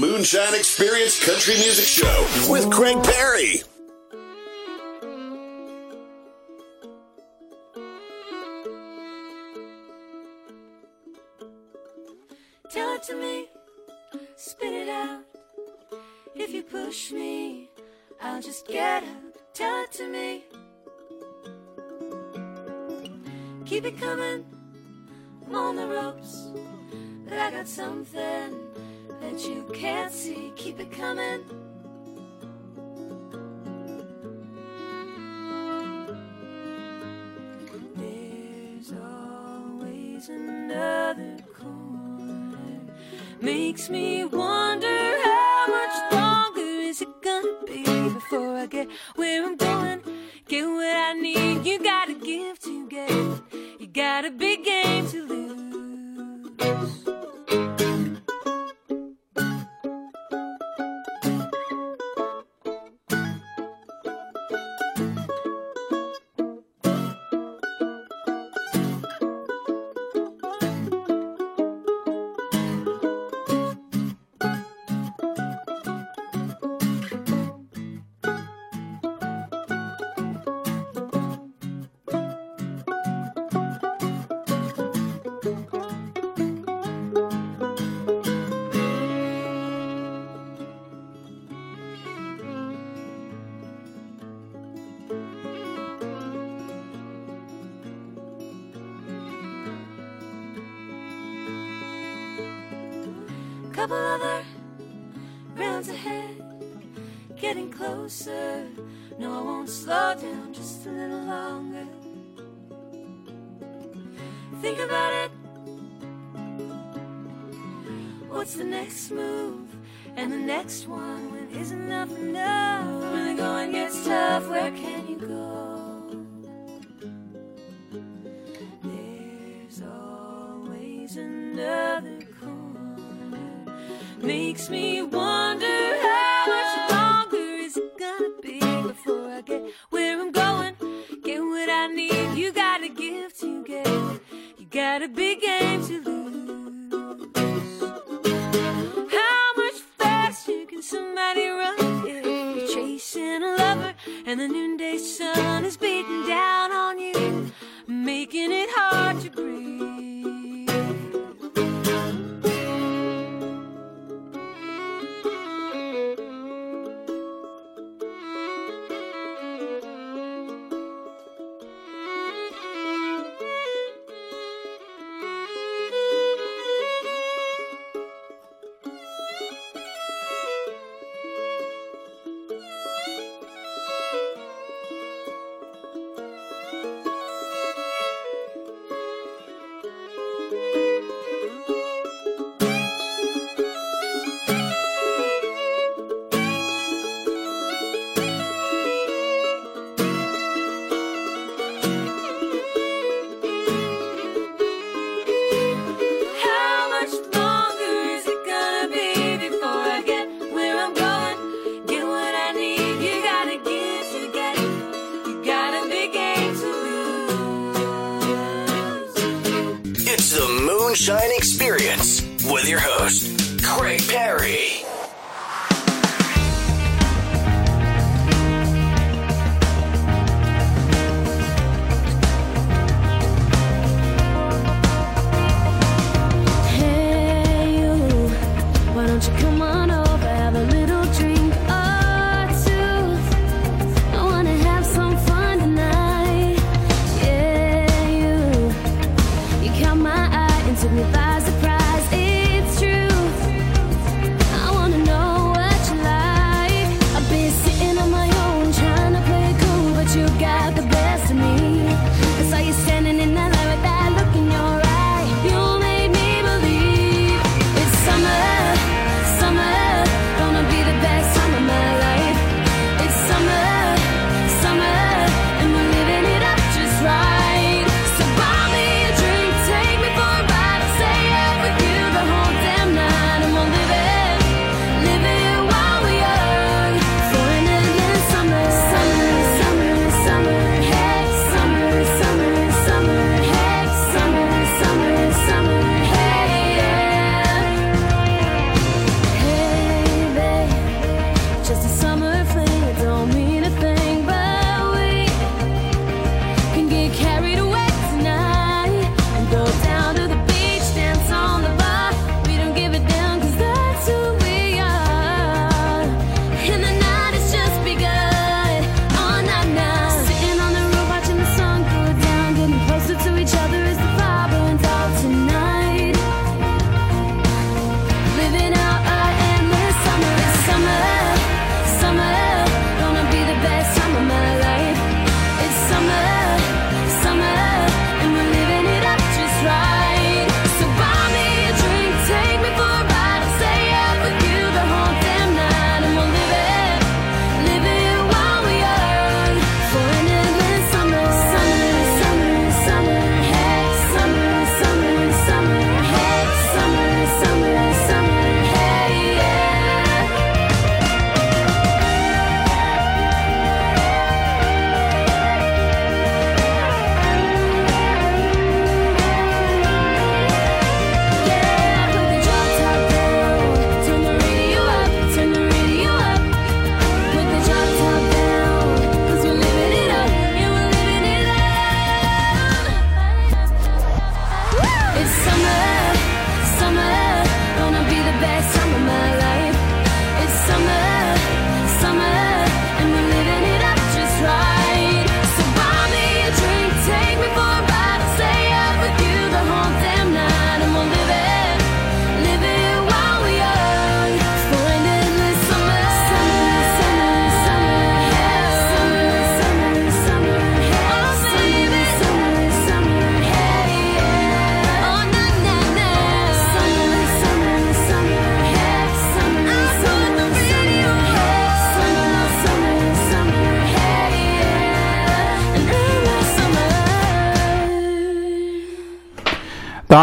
Moonshine 0.00 0.54
Experience 0.54 1.24
Country 1.24 1.54
Music 1.54 1.86
Show 1.86 2.26
with 2.50 2.70
Craig 2.70 3.02
Perry. 3.02 3.62
Tell 12.68 12.94
it 12.94 13.02
to 13.04 13.16
me, 13.16 13.46
spit 14.36 14.72
it 14.74 14.88
out. 14.90 15.22
If 16.34 16.52
you 16.52 16.62
push 16.62 17.10
me, 17.10 17.70
I'll 18.20 18.42
just 18.42 18.66
get 18.68 19.02
up. 19.02 19.08
Tell 19.54 19.82
it 19.84 19.92
to 19.92 20.08
me. 20.08 20.44
Keep 23.64 23.86
it 23.86 23.98
coming, 23.98 24.44
I'm 25.46 25.54
on 25.54 25.76
the 25.76 25.86
ropes. 25.86 26.50
But 27.24 27.38
I 27.38 27.50
got 27.50 27.66
something 27.66 28.65
that 29.20 29.46
you 29.46 29.64
can't 29.72 30.12
see. 30.12 30.52
Keep 30.56 30.80
it 30.80 30.90
coming. 30.92 31.44
There's 37.96 38.92
always 38.92 40.28
another 40.28 41.38
corner. 41.58 42.80
Makes 43.40 43.90
me 43.90 44.24
wonder 44.24 45.16
how 45.24 45.66
much 45.68 46.12
longer 46.12 46.60
is 46.60 47.02
it 47.02 47.22
gonna 47.22 47.54
be 47.66 47.82
before 47.84 48.56
I 48.56 48.66
get 48.66 48.88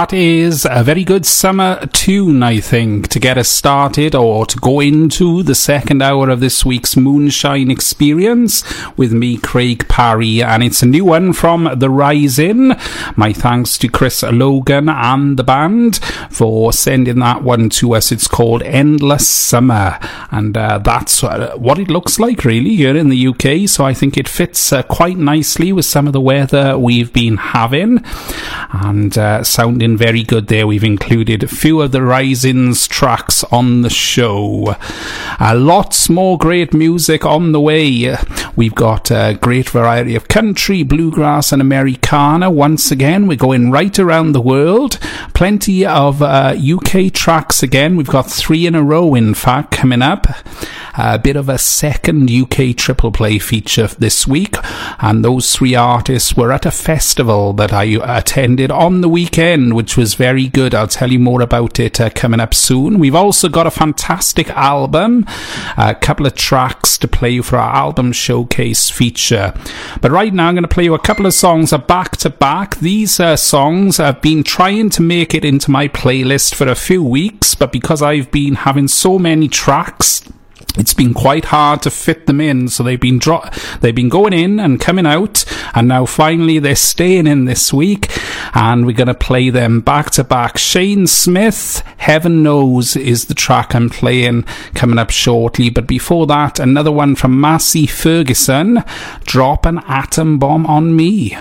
That 0.03 0.11
is 0.11 0.67
a 0.69 0.83
very 0.83 1.05
good 1.05 1.25
summer 1.25 1.85
tune, 1.93 2.43
I 2.43 2.59
think, 2.59 3.07
to 3.07 3.21
get 3.21 3.37
us 3.37 3.47
started 3.47 4.13
or 4.13 4.45
to 4.45 4.59
go 4.59 4.81
into 4.81 5.43
the 5.43 5.55
second 5.55 6.01
hour 6.01 6.29
of 6.29 6.41
this 6.41 6.65
week's 6.65 6.97
Moonshine 6.97 7.71
Experience 7.71 8.65
with 8.97 9.13
me, 9.13 9.37
Craig 9.37 9.87
Parry. 9.87 10.43
And 10.43 10.61
it's 10.61 10.83
a 10.83 10.87
new 10.87 11.05
one 11.05 11.31
from 11.31 11.69
The 11.77 11.89
Rising. 11.89 12.73
My 13.15 13.31
thanks 13.31 13.77
to 13.77 13.87
Chris 13.87 14.23
Logan 14.23 14.89
and 14.89 15.39
the 15.39 15.43
band 15.45 16.01
for 16.33 16.73
sending 16.73 17.19
that 17.19 17.43
one 17.43 17.69
to 17.69 17.93
us. 17.93 18.11
It's 18.11 18.27
called 18.27 18.63
Endless 18.63 19.27
Summer. 19.27 19.99
And 20.31 20.57
uh, 20.57 20.79
that's 20.79 21.23
uh, 21.23 21.55
what 21.57 21.77
it 21.77 21.89
looks 21.89 22.19
like, 22.19 22.43
really, 22.43 22.75
here 22.75 22.95
in 22.95 23.09
the 23.09 23.27
UK. 23.27 23.69
So 23.69 23.85
I 23.85 23.93
think 23.93 24.17
it 24.17 24.27
fits 24.27 24.73
uh, 24.73 24.83
quite 24.83 25.17
nicely 25.17 25.71
with 25.71 25.85
some 25.85 26.07
of 26.07 26.13
the 26.13 26.21
weather 26.21 26.77
we've 26.77 27.13
been 27.13 27.37
having. 27.37 28.03
And 28.71 29.15
uh, 29.17 29.43
sounding 29.43 29.95
very 29.97 30.23
good 30.23 30.47
there. 30.47 30.65
We've 30.65 30.83
included 30.83 31.43
a 31.43 31.47
few 31.47 31.81
of 31.81 31.91
the 31.91 32.01
Rising's 32.01 32.87
tracks 32.87 33.43
on 33.45 33.81
the 33.81 33.89
show. 33.89 34.75
Lots 35.39 36.09
more 36.09 36.37
great 36.37 36.73
music 36.73 37.25
on 37.25 37.51
the 37.51 37.61
way. 37.61 38.15
We've 38.55 38.73
got 38.73 39.11
a 39.11 39.37
great 39.39 39.69
variety 39.69 40.15
of 40.15 40.27
country, 40.27 40.81
bluegrass, 40.83 41.51
and 41.51 41.61
Americana. 41.61 42.49
Once 42.49 42.91
again, 42.91 43.27
we're 43.27 43.37
going 43.37 43.69
right 43.69 43.97
around 43.99 44.31
the 44.31 44.41
world. 44.41 44.99
Plenty 45.33 45.85
of 45.85 46.22
uh, 46.23 46.55
UK 46.57 47.13
tracks 47.13 47.63
again. 47.63 47.95
We've 47.95 48.07
got 48.07 48.29
three 48.29 48.65
in 48.65 48.75
a 48.75 48.83
row, 48.83 49.15
in 49.15 49.33
fact, 49.33 49.71
coming 49.71 50.01
up. 50.01 50.27
A 50.95 51.17
bit 51.17 51.35
of 51.35 51.49
a 51.49 51.57
second 51.57 52.29
UK 52.29 52.75
triple 52.75 53.11
play 53.11 53.39
feature 53.39 53.87
this 53.87 54.27
week, 54.27 54.55
and 54.99 55.25
those 55.25 55.55
three 55.55 55.73
artists 55.73 56.35
were 56.35 56.51
at 56.51 56.67
a 56.67 56.71
festival 56.71 57.51
that 57.53 57.73
I 57.73 57.83
attended 57.83 58.69
on 58.69 59.01
the 59.01 59.09
weekend, 59.09 59.73
which 59.73 59.97
was 59.97 60.13
very 60.13 60.47
good. 60.47 60.75
I'll 60.75 60.87
tell 60.87 61.11
you 61.11 61.17
more 61.17 61.41
about 61.41 61.79
it 61.79 61.99
uh, 61.99 62.11
coming 62.11 62.39
up 62.39 62.53
soon. 62.53 62.99
We've 62.99 63.15
also 63.15 63.49
got 63.49 63.65
a 63.65 63.71
fantastic 63.71 64.49
album, 64.51 65.25
a 65.77 65.95
couple 65.95 66.27
of 66.27 66.35
tracks 66.35 66.97
to 66.99 67.07
play 67.07 67.41
for 67.41 67.57
our 67.57 67.73
album 67.73 68.11
showcase 68.11 68.91
feature. 68.91 69.53
But 69.99 70.11
right 70.11 70.33
now, 70.33 70.49
I'm 70.49 70.53
going 70.53 70.63
to 70.63 70.67
play 70.67 70.83
you 70.83 70.93
a 70.93 70.99
couple 70.99 71.25
of 71.25 71.33
songs 71.33 71.73
back 71.87 72.17
to 72.17 72.29
back. 72.29 72.77
These 72.77 73.19
uh, 73.19 73.35
songs 73.35 73.99
I've 73.99 74.21
been 74.21 74.43
trying 74.43 74.91
to 74.91 75.01
make 75.01 75.33
it 75.33 75.43
into 75.43 75.71
my 75.71 75.87
playlist 75.87 76.53
for 76.53 76.67
a 76.67 76.75
few 76.75 77.03
weeks, 77.03 77.55
but 77.55 77.71
because 77.71 78.01
I've 78.01 78.29
been 78.31 78.55
having 78.55 78.87
so 78.87 79.17
many 79.17 79.47
tracks, 79.47 80.23
it's 80.77 80.93
been 80.93 81.13
quite 81.13 81.45
hard 81.45 81.81
to 81.83 81.91
fit 81.91 82.25
them 82.25 82.41
in. 82.41 82.67
So 82.67 82.83
they've 82.83 82.99
been 82.99 83.19
dro- 83.19 83.47
they've 83.81 83.93
been 83.93 84.09
going 84.09 84.33
in 84.33 84.59
and 84.59 84.79
coming 84.79 85.05
out, 85.05 85.45
and 85.75 85.87
now 85.87 86.05
finally 86.05 86.59
they're 86.59 86.75
staying 86.75 87.27
in 87.27 87.45
this 87.45 87.71
week, 87.71 88.11
and 88.55 88.85
we're 88.85 88.95
going 88.95 89.07
to 89.07 89.13
play 89.13 89.49
them 89.49 89.81
back 89.81 90.11
to 90.11 90.23
back. 90.23 90.57
Shane 90.57 91.07
Smith, 91.07 91.83
Heaven 91.97 92.43
Knows, 92.43 92.95
is 92.95 93.25
the 93.25 93.33
track 93.33 93.75
I'm 93.75 93.89
playing 93.89 94.43
coming 94.73 94.99
up 94.99 95.11
shortly. 95.11 95.69
But 95.69 95.87
before 95.87 96.27
that, 96.27 96.59
another 96.59 96.91
one 96.91 97.15
from 97.15 97.39
Massy 97.39 97.85
Ferguson, 97.85 98.83
Drop 99.25 99.65
an 99.65 99.79
Atom 99.87 100.39
Bomb 100.39 100.65
on 100.65 100.95
Me. 100.95 101.37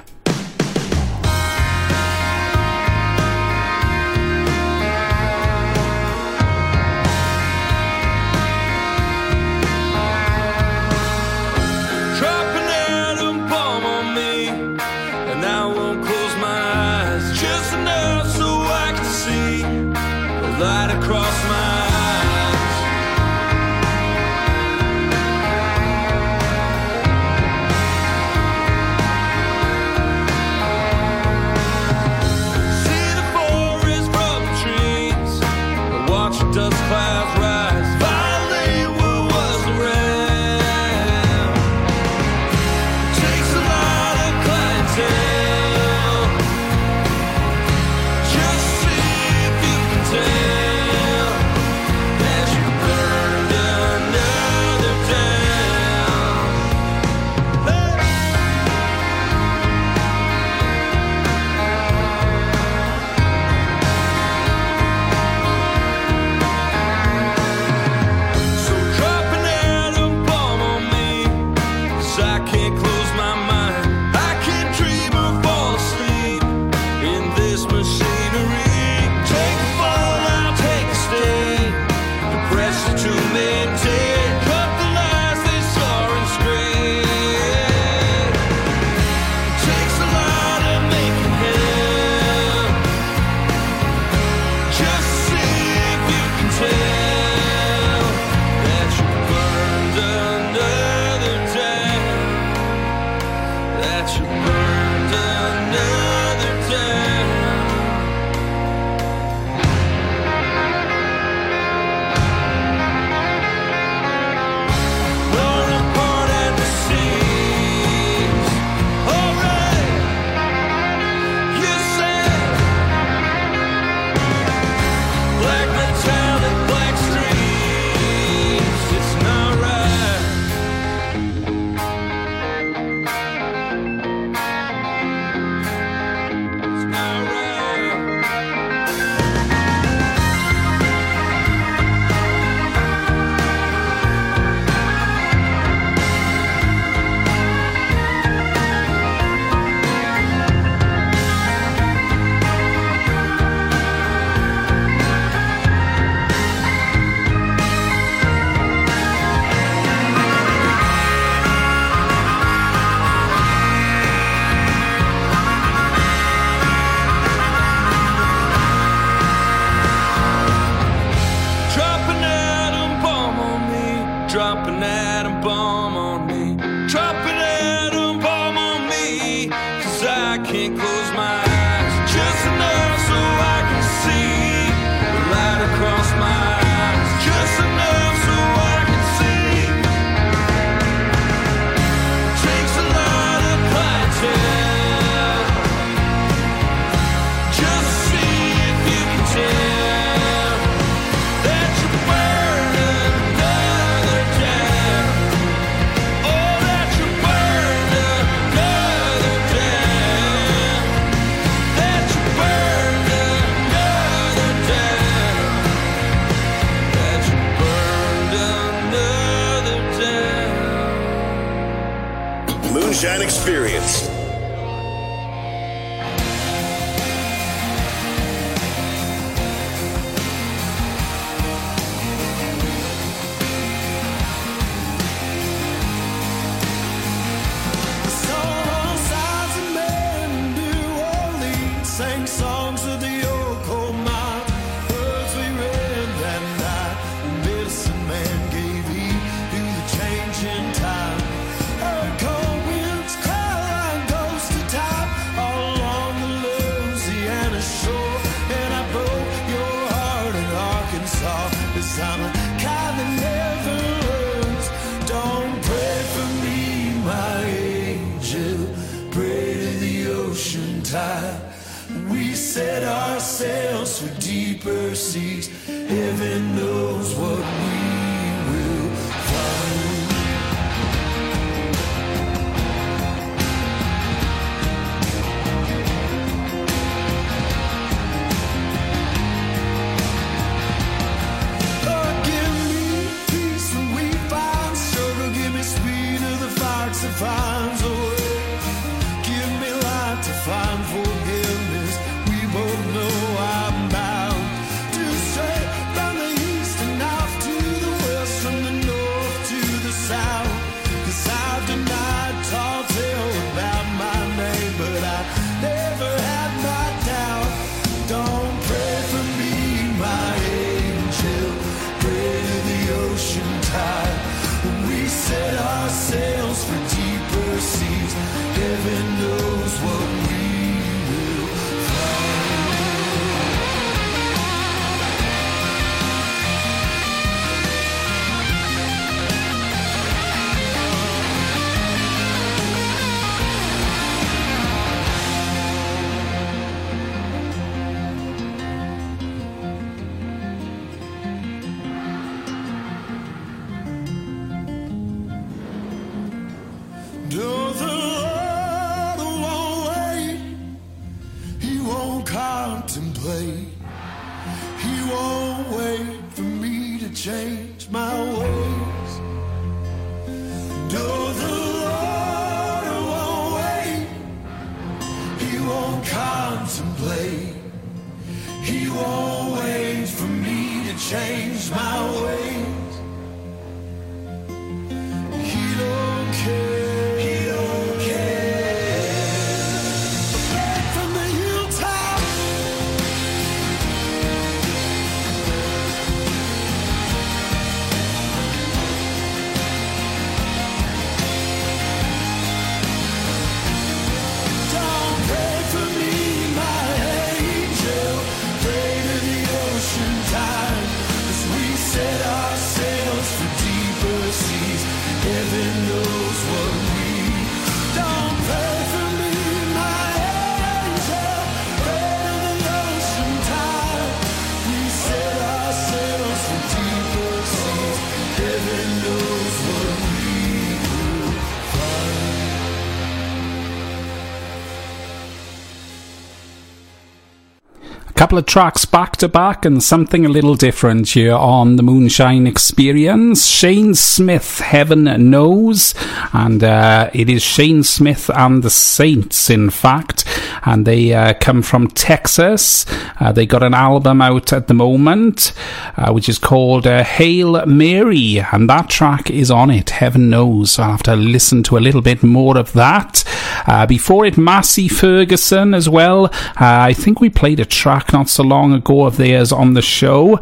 Couple 438.32 438.38
of 438.38 438.46
tracks 438.46 438.86
back 438.86 439.14
to 439.18 439.28
back 439.28 439.66
and 439.66 439.82
something 439.82 440.24
a 440.24 440.28
little 440.30 440.54
different 440.54 441.10
here 441.10 441.34
on 441.34 441.76
the 441.76 441.82
Moonshine 441.82 442.46
Experience. 442.46 443.44
Shane 443.44 443.94
Smith, 443.94 444.59
Heaven 444.60 445.04
Knows, 445.30 445.94
and 446.32 446.64
uh, 446.64 447.10
it 447.12 447.28
is 447.28 447.42
Shane 447.42 447.82
Smith 447.82 448.30
and 448.34 448.62
the 448.62 448.70
Saints, 448.70 449.50
in 449.50 449.68
fact, 449.68 450.24
and 450.65 450.87
they 450.87 451.12
uh, 451.12 451.35
come 451.35 451.62
from 451.62 451.89
Texas. 451.89 452.87
Uh, 453.20 453.33
they 453.33 453.47
got 453.47 453.62
an 453.62 453.74
album 453.74 454.20
out 454.20 454.53
at 454.53 454.66
the 454.66 454.74
moment, 454.74 455.53
uh, 455.97 456.12
which 456.12 456.29
is 456.29 456.39
called 456.39 456.87
uh, 456.87 457.05
Hail 457.05 457.65
Mary, 457.66 458.39
and 458.39 458.69
that 458.69 458.89
track 458.89 459.31
is 459.31 459.51
on 459.51 459.70
it. 459.70 459.91
Heaven 459.91 460.31
knows. 460.31 460.79
I'll 460.79 460.93
have 460.93 461.03
to 461.05 461.16
listen 461.16 461.62
to 461.65 461.77
a 461.77 461.81
little 461.81 462.03
bit 462.03 462.23
more 462.23 462.59
of 462.59 462.73
that. 462.73 463.24
Uh, 463.66 463.87
before 463.87 464.24
it, 464.27 464.37
Massy 464.37 464.89
Ferguson 464.89 465.74
as 465.74 465.89
well. 465.89 466.31
I 466.57 466.93
think 466.93 467.20
we 467.20 467.31
played 467.31 467.61
a 467.61 467.65
track 467.65 468.12
not 468.12 468.29
so 468.29 468.43
long 468.43 468.73
ago 468.73 469.05
of 469.05 469.16
theirs 469.16 469.53
on 469.53 469.74
the 469.74 469.83
show, 469.83 470.41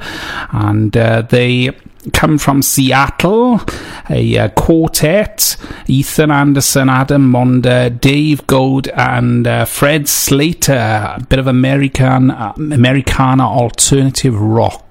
and 0.53 0.93
they 0.93 1.71
come 2.13 2.39
from 2.39 2.63
Seattle, 2.63 3.61
a 4.09 4.39
uh, 4.39 4.49
quartet, 4.51 5.57
Ethan 5.87 6.31
Anderson, 6.31 6.89
Adam 6.89 7.31
Monda, 7.31 7.91
Dave 8.01 8.47
Gold, 8.47 8.89
and 8.89 9.47
uh, 9.47 9.65
Fred 9.65 10.09
Slater, 10.09 10.73
a 11.17 11.27
bit 11.29 11.39
of 11.39 11.47
American, 11.47 12.31
uh, 12.31 12.53
Americana 12.57 13.47
alternative 13.47 14.39
rock. 14.41 14.90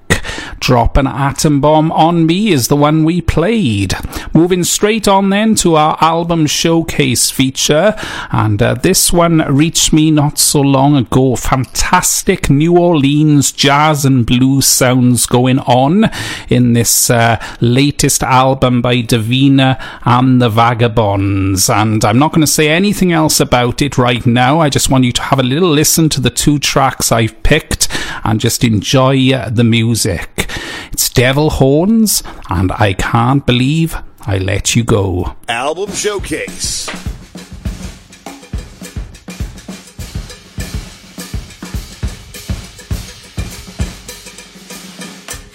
Drop 0.60 0.98
an 0.98 1.08
Atom 1.08 1.62
Bomb 1.62 1.92
on 1.92 2.26
Me 2.26 2.52
is 2.52 2.68
the 2.68 2.76
one 2.76 3.04
we 3.04 3.22
played. 3.22 3.94
Moving 4.34 4.64
straight 4.64 5.08
on 5.08 5.30
then 5.30 5.56
to 5.56 5.76
our 5.76 5.98
album 6.02 6.46
showcase 6.48 7.30
feature, 7.32 7.96
and 8.32 8.62
uh, 8.62 8.76
this 8.76 9.12
one 9.12 9.40
reached 9.54 9.92
me 9.94 10.12
not 10.12 10.38
so 10.38 10.62
long 10.62 10.96
ago. 10.96 11.36
Fantastic 11.36 12.50
New 12.50 12.78
Orleans 12.78 13.52
jazz 13.52 14.06
and 14.06 14.26
blues 14.26 14.68
sounds 14.68 15.26
going 15.26 15.60
on 15.60 16.10
in 16.50 16.74
this 16.74 17.10
uh, 17.10 17.44
latest 17.62 18.24
album 18.24 18.82
by 18.82 18.98
Davina 18.98 19.82
and 20.06 20.42
the 20.42 20.50
Vagabonds. 20.50 21.70
And 21.70 22.06
I'm 22.06 22.20
not 22.20 22.32
going 22.32 22.42
to 22.42 22.48
say 22.48 22.70
anything 22.70 23.12
else 23.12 23.40
about 23.40 23.82
it 23.82 23.98
right 23.98 24.26
now. 24.26 24.60
I 24.60 24.70
just 24.70 24.90
want 24.90 25.04
you 25.04 25.12
to 25.14 25.22
have 25.24 25.40
a 25.40 25.44
little 25.44 25.70
listen 25.70 26.10
to 26.10 26.22
the 26.22 26.30
two 26.30 26.60
tracks 26.60 27.12
I've 27.12 27.42
picked 27.44 27.89
and 28.24 28.40
just 28.40 28.64
enjoy 28.64 29.32
the 29.50 29.64
music. 29.64 30.50
It's 30.92 31.10
Devil 31.10 31.50
Horns 31.52 32.24
and 32.50 32.72
I 32.72 32.94
Can't 32.94 33.46
Believe 33.46 33.96
I 34.22 34.38
Let 34.38 34.76
You 34.76 34.84
Go. 34.84 35.36
Album 35.48 35.92
Showcase. 35.94 36.90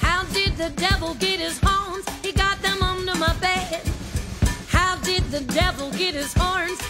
How 0.01 0.25
did 0.33 0.57
the 0.57 0.71
devil 0.77 1.15
get 1.15 1.41
his 1.41 1.59
horns? 1.63 2.07
He 2.23 2.33
got 2.33 2.61
them 2.63 2.83
under 2.83 3.15
my 3.17 3.35
bed. 3.35 3.83
How 4.69 4.97
did 5.03 5.25
the 5.31 5.41
devil 5.53 5.91
get 5.93 6.15
his 6.15 6.33
horns? 6.37 6.81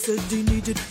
Said 0.00 0.18
he 0.30 0.42
needed 0.44 0.89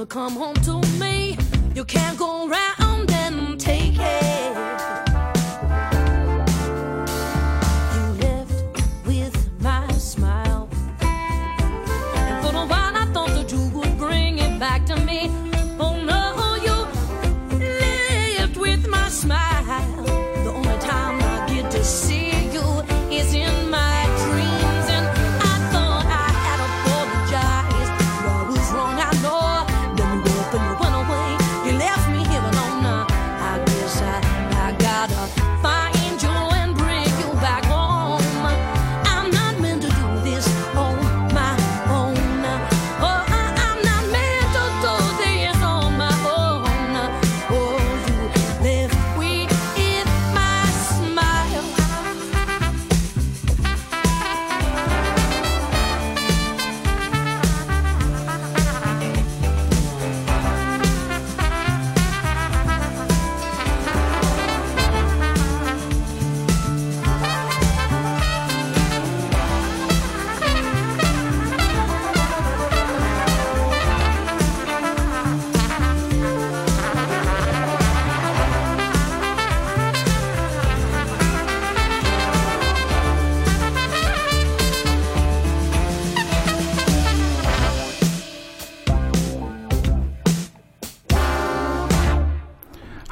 believe 0.00 0.08
come 0.08 0.32
home 0.34 0.54
to 0.54 0.80
me. 0.98 1.36
You 1.74 1.84
can't 1.84 2.18
go 2.18 2.48
round 2.48 3.10
and 3.10 3.60
take 3.60 3.96
it. 3.98 5.09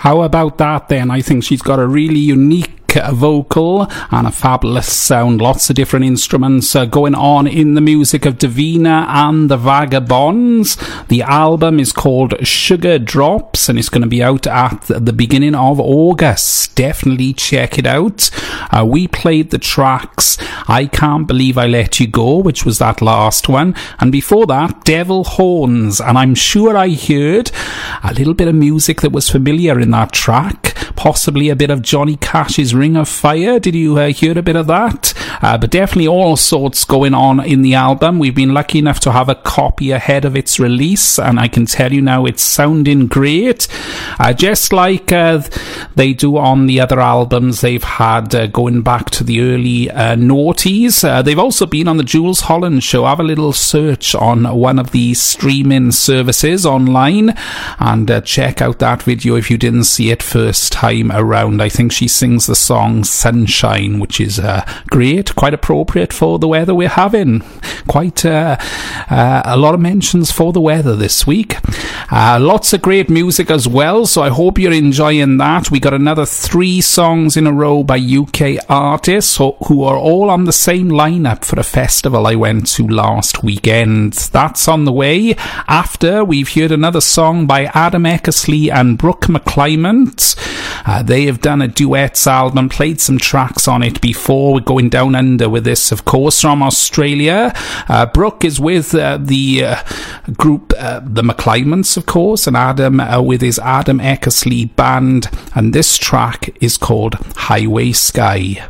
How 0.09 0.23
about 0.23 0.57
that 0.57 0.89
then? 0.89 1.11
I 1.11 1.21
think 1.21 1.45
she's 1.45 1.61
got 1.61 1.79
a 1.79 1.87
really 1.87 2.19
unique 2.19 2.78
vocal 2.95 3.87
and 4.11 4.27
a 4.27 4.31
fabulous 4.31 4.93
sound. 4.93 5.41
Lots 5.41 5.71
of 5.71 5.77
different 5.77 6.07
instruments 6.07 6.75
uh, 6.75 6.85
going 6.85 7.15
on 7.15 7.47
in 7.47 7.75
the 7.75 7.81
music 7.81 8.25
of 8.25 8.39
Davina 8.39 9.07
and 9.09 9.51
the 9.51 9.57
Vagabonds. 9.57 10.77
The 11.09 11.23
album 11.23 11.81
is 11.81 11.93
called 11.93 12.47
Sugar 12.47 12.99
Drops 12.99 13.69
and 13.69 13.79
it's 13.79 13.89
going 13.89 14.03
to 14.03 14.09
be 14.09 14.23
out 14.23 14.47
at 14.47 14.83
the 14.87 15.13
beginning 15.13 15.55
of 15.55 15.81
August. 15.81 16.75
Definitely 16.75 17.33
check 17.35 17.79
it 17.79 17.87
out. 17.87 18.31
Uh, 18.71 18.85
we 18.85 19.09
played 19.09 19.51
the 19.51 19.59
tracks 19.59 20.39
I 20.69 20.87
Can't 20.87 21.27
Believe 21.27 21.59
I 21.59 21.67
Let 21.67 22.01
You 22.01 22.07
Go, 22.07 22.39
which 22.39 22.65
was 22.65 22.79
that 22.79 23.03
last 23.03 23.49
one. 23.49 23.75
And 24.01 24.13
before 24.13 24.47
that, 24.47 24.85
Devil 24.85 25.25
Horns. 25.25 26.01
And 26.01 26.19
I'm 26.19 26.35
sure 26.35 26.77
I 26.77 26.91
heard 26.91 27.51
a 28.03 28.13
little 28.15 28.35
bit 28.35 28.49
of 28.49 28.55
music 28.55 29.01
that 29.01 29.13
was 29.13 29.31
familiar 29.31 29.79
in 29.79 29.91
that 29.93 30.13
track. 30.13 30.75
Possibly 30.97 31.49
a 31.49 31.57
bit 31.57 31.71
of 31.71 31.83
Johnny 31.83 32.17
Cash's 32.17 32.75
Ring 32.79 32.97
of 32.97 33.09
Fire. 33.09 33.59
Did 33.59 33.75
you 33.75 33.99
uh, 33.99 34.09
hear 34.09 34.39
a 34.39 34.43
bit 34.43 34.57
of 34.57 34.67
that? 34.69 35.13
Uh, 35.43 35.59
but 35.59 35.71
definitely 35.71 36.09
all 36.09 36.37
sorts 36.37 36.85
going 36.85 37.15
on 37.15 37.45
in 37.45 37.63
the 37.63 37.75
album. 37.75 38.19
We've 38.19 38.35
been 38.35 38.55
lucky 38.55 38.79
enough 38.79 39.01
to 39.01 39.13
have 39.13 39.29
a 39.29 39.35
copy 39.35 39.91
ahead 39.91 40.25
of 40.25 40.37
its 40.37 40.59
release, 40.59 41.19
and 41.19 41.39
I 41.39 41.49
can 41.49 41.67
tell 41.67 41.93
you 41.93 42.01
now 42.01 42.25
it's 42.25 42.43
sounding 42.43 43.07
great. 43.07 43.69
Uh, 44.19 44.33
just 44.33 44.73
like 44.73 45.13
uh, 45.13 45.43
they 45.95 46.13
do 46.13 46.37
on 46.37 46.67
the 46.67 46.81
other 46.81 47.01
albums 47.01 47.61
they've 47.61 47.83
had 47.83 48.35
uh, 48.35 48.47
going 48.47 48.83
back 48.83 49.11
to 49.11 49.25
the 49.25 49.41
early 49.41 49.91
uh, 49.91 50.17
noughties. 50.17 51.07
Uh, 51.07 51.23
they've 51.23 51.39
also 51.39 51.67
been 51.67 51.89
on 51.89 51.97
the 51.97 52.05
Jools 52.05 52.41
Holland 52.43 52.83
show. 52.83 53.05
Have 53.05 53.21
a 53.21 53.25
little 53.25 53.53
search 53.53 54.15
on 54.15 54.45
one 54.57 54.79
of 54.79 54.93
the 54.93 55.15
streaming 55.15 55.93
services 55.93 56.67
online 56.67 57.35
and 57.79 58.25
check 58.25 58.61
out 58.63 58.79
that 58.79 59.03
video 59.03 59.37
if 59.37 59.51
you 59.51 59.59
didn't 59.59 59.85
see 59.85 60.11
it 60.11 60.23
first 60.23 60.73
time 60.73 61.11
around. 61.13 61.63
I 61.63 61.69
think 61.69 61.93
she 61.93 62.09
sings 62.09 62.47
the 62.47 62.55
song 62.69 63.03
Sunshine, 63.03 63.99
which 63.99 64.21
is 64.21 64.39
uh, 64.39 64.63
great, 64.91 65.35
quite 65.35 65.55
appropriate 65.55 66.13
for 66.13 66.39
the 66.39 66.47
weather 66.47 66.75
we're 66.75 66.91
having. 66.91 67.41
Quite 67.89 68.27
uh, 68.27 68.59
uh, 69.09 69.43
a 69.47 69.57
lot 69.57 69.75
of 69.75 69.81
mentions 69.81 70.31
for 70.31 70.53
the 70.53 70.61
weather 70.61 70.95
this 70.95 71.27
week. 71.27 71.57
Uh, 72.13 72.39
lots 72.39 72.75
of 72.75 72.83
great 72.83 73.09
music 73.09 73.51
as 73.51 73.67
well, 73.67 74.05
so 74.05 74.21
I 74.23 74.29
hope 74.29 74.59
you're 74.59 74.73
enjoying 74.73 75.39
that. 75.39 75.71
We 75.71 75.81
got 75.81 75.95
another 75.95 76.27
three 76.27 76.83
songs 76.83 77.39
in 77.39 77.47
a 77.47 77.53
row 77.55 77.83
by 77.83 77.99
UK 77.99 78.63
artists 78.69 79.39
who 79.39 79.83
are 79.83 79.97
all 79.97 80.29
on 80.29 80.45
the 80.45 80.53
same 80.53 80.91
lineup 80.91 81.47
for 81.47 81.59
a 81.59 81.63
festival 81.63 82.27
I 82.27 82.35
went 82.35 82.67
to 82.75 82.87
last 82.87 83.43
weekend. 83.43 84.13
That's 84.13 84.69
on 84.69 84.85
the 84.85 84.93
way. 84.93 85.35
After 85.69 86.23
we've 86.23 86.53
heard 86.53 86.73
another 86.73 87.01
song 87.01 87.47
by 87.47 87.65
Adam 87.73 88.05
Eckersley 88.05 88.71
and 88.71 88.99
Brooke 88.99 89.27
McClymont. 89.27 90.37
Uh, 90.85 91.03
they 91.03 91.27
have 91.27 91.41
done 91.41 91.63
a 91.63 91.69
duets 91.69 92.27
album, 92.27 92.58
played 92.67 93.01
some 93.01 93.19
tracks 93.19 93.69
on 93.69 93.83
it 93.83 94.01
before. 94.01 94.55
We're 94.55 94.61
going 94.61 94.89
down 94.89 95.15
under 95.15 95.51
with 95.51 95.65
this, 95.65 95.93
of 95.93 96.07
course, 96.07 96.41
from 96.41 96.63
Australia. 96.63 97.53
Uh, 97.89 98.07
Brooke 98.07 98.45
is 98.45 98.59
with 98.59 98.95
uh, 98.95 99.19
the 99.21 99.65
uh, 99.65 99.83
group, 100.39 100.73
uh, 100.79 101.01
the 101.05 101.23
McClymonts, 101.23 101.99
of 101.99 102.07
course, 102.07 102.47
and 102.47 102.57
Adam 102.57 103.01
uh, 103.01 103.21
with 103.21 103.43
his 103.43 103.59
Adam 103.59 103.99
Eckersley 103.99 104.75
band. 104.77 105.29
And 105.55 105.75
this 105.75 105.99
track 105.99 106.57
is 106.63 106.79
called 106.79 107.17
Highway 107.37 107.93
Sky. 107.93 108.67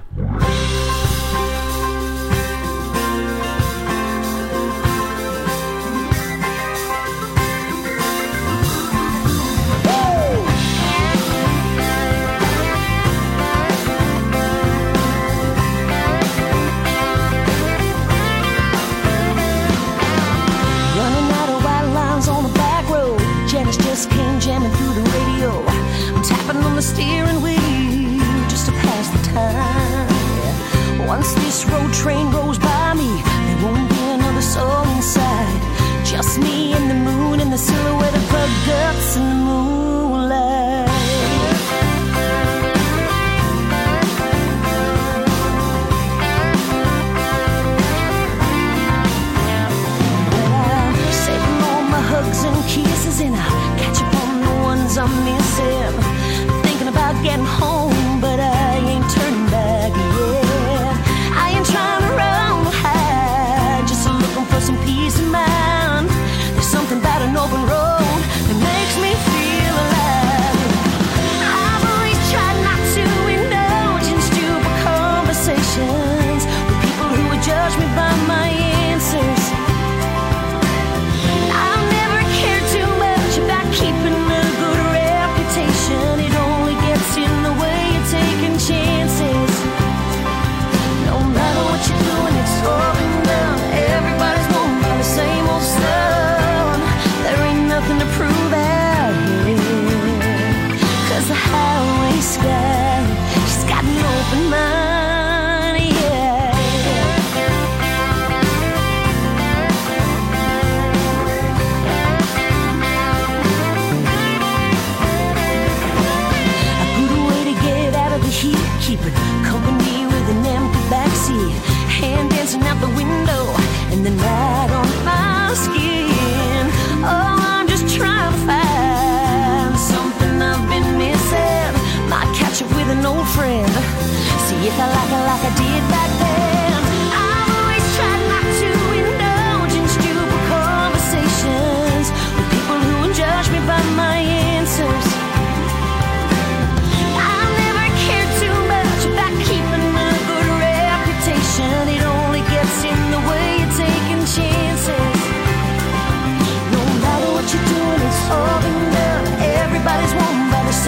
Once 31.19 31.35
this 31.35 31.67
road 31.67 31.93
train 31.93 32.31
goes 32.31 32.61
by 32.61 32.95
me, 32.95 33.11
there 33.47 33.65
won't 33.65 33.91
be 33.91 34.03
another 34.11 34.41
soul 34.41 34.85
inside. 34.95 35.61
Just 36.07 36.39
me 36.39 36.73
and 36.75 36.89
the 36.89 36.95
moon 36.95 37.41
and 37.41 37.53
the 37.53 37.59
silhouette 37.59 38.15
of 38.15 38.29
her 38.31 38.49
guts 38.69 39.17
in 39.17 39.29
the 39.29 39.35
moonlight. 39.35 40.78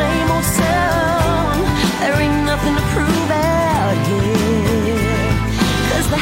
Same 0.00 0.30
old 0.36 0.48
song. 0.60 1.56
There 2.00 2.16
ain't 2.24 2.40
nothing 2.50 2.74
to 2.80 2.84
prove 2.94 3.30
out 3.30 3.96
here. 4.08 5.30
Cause 5.90 6.08
the 6.14 6.20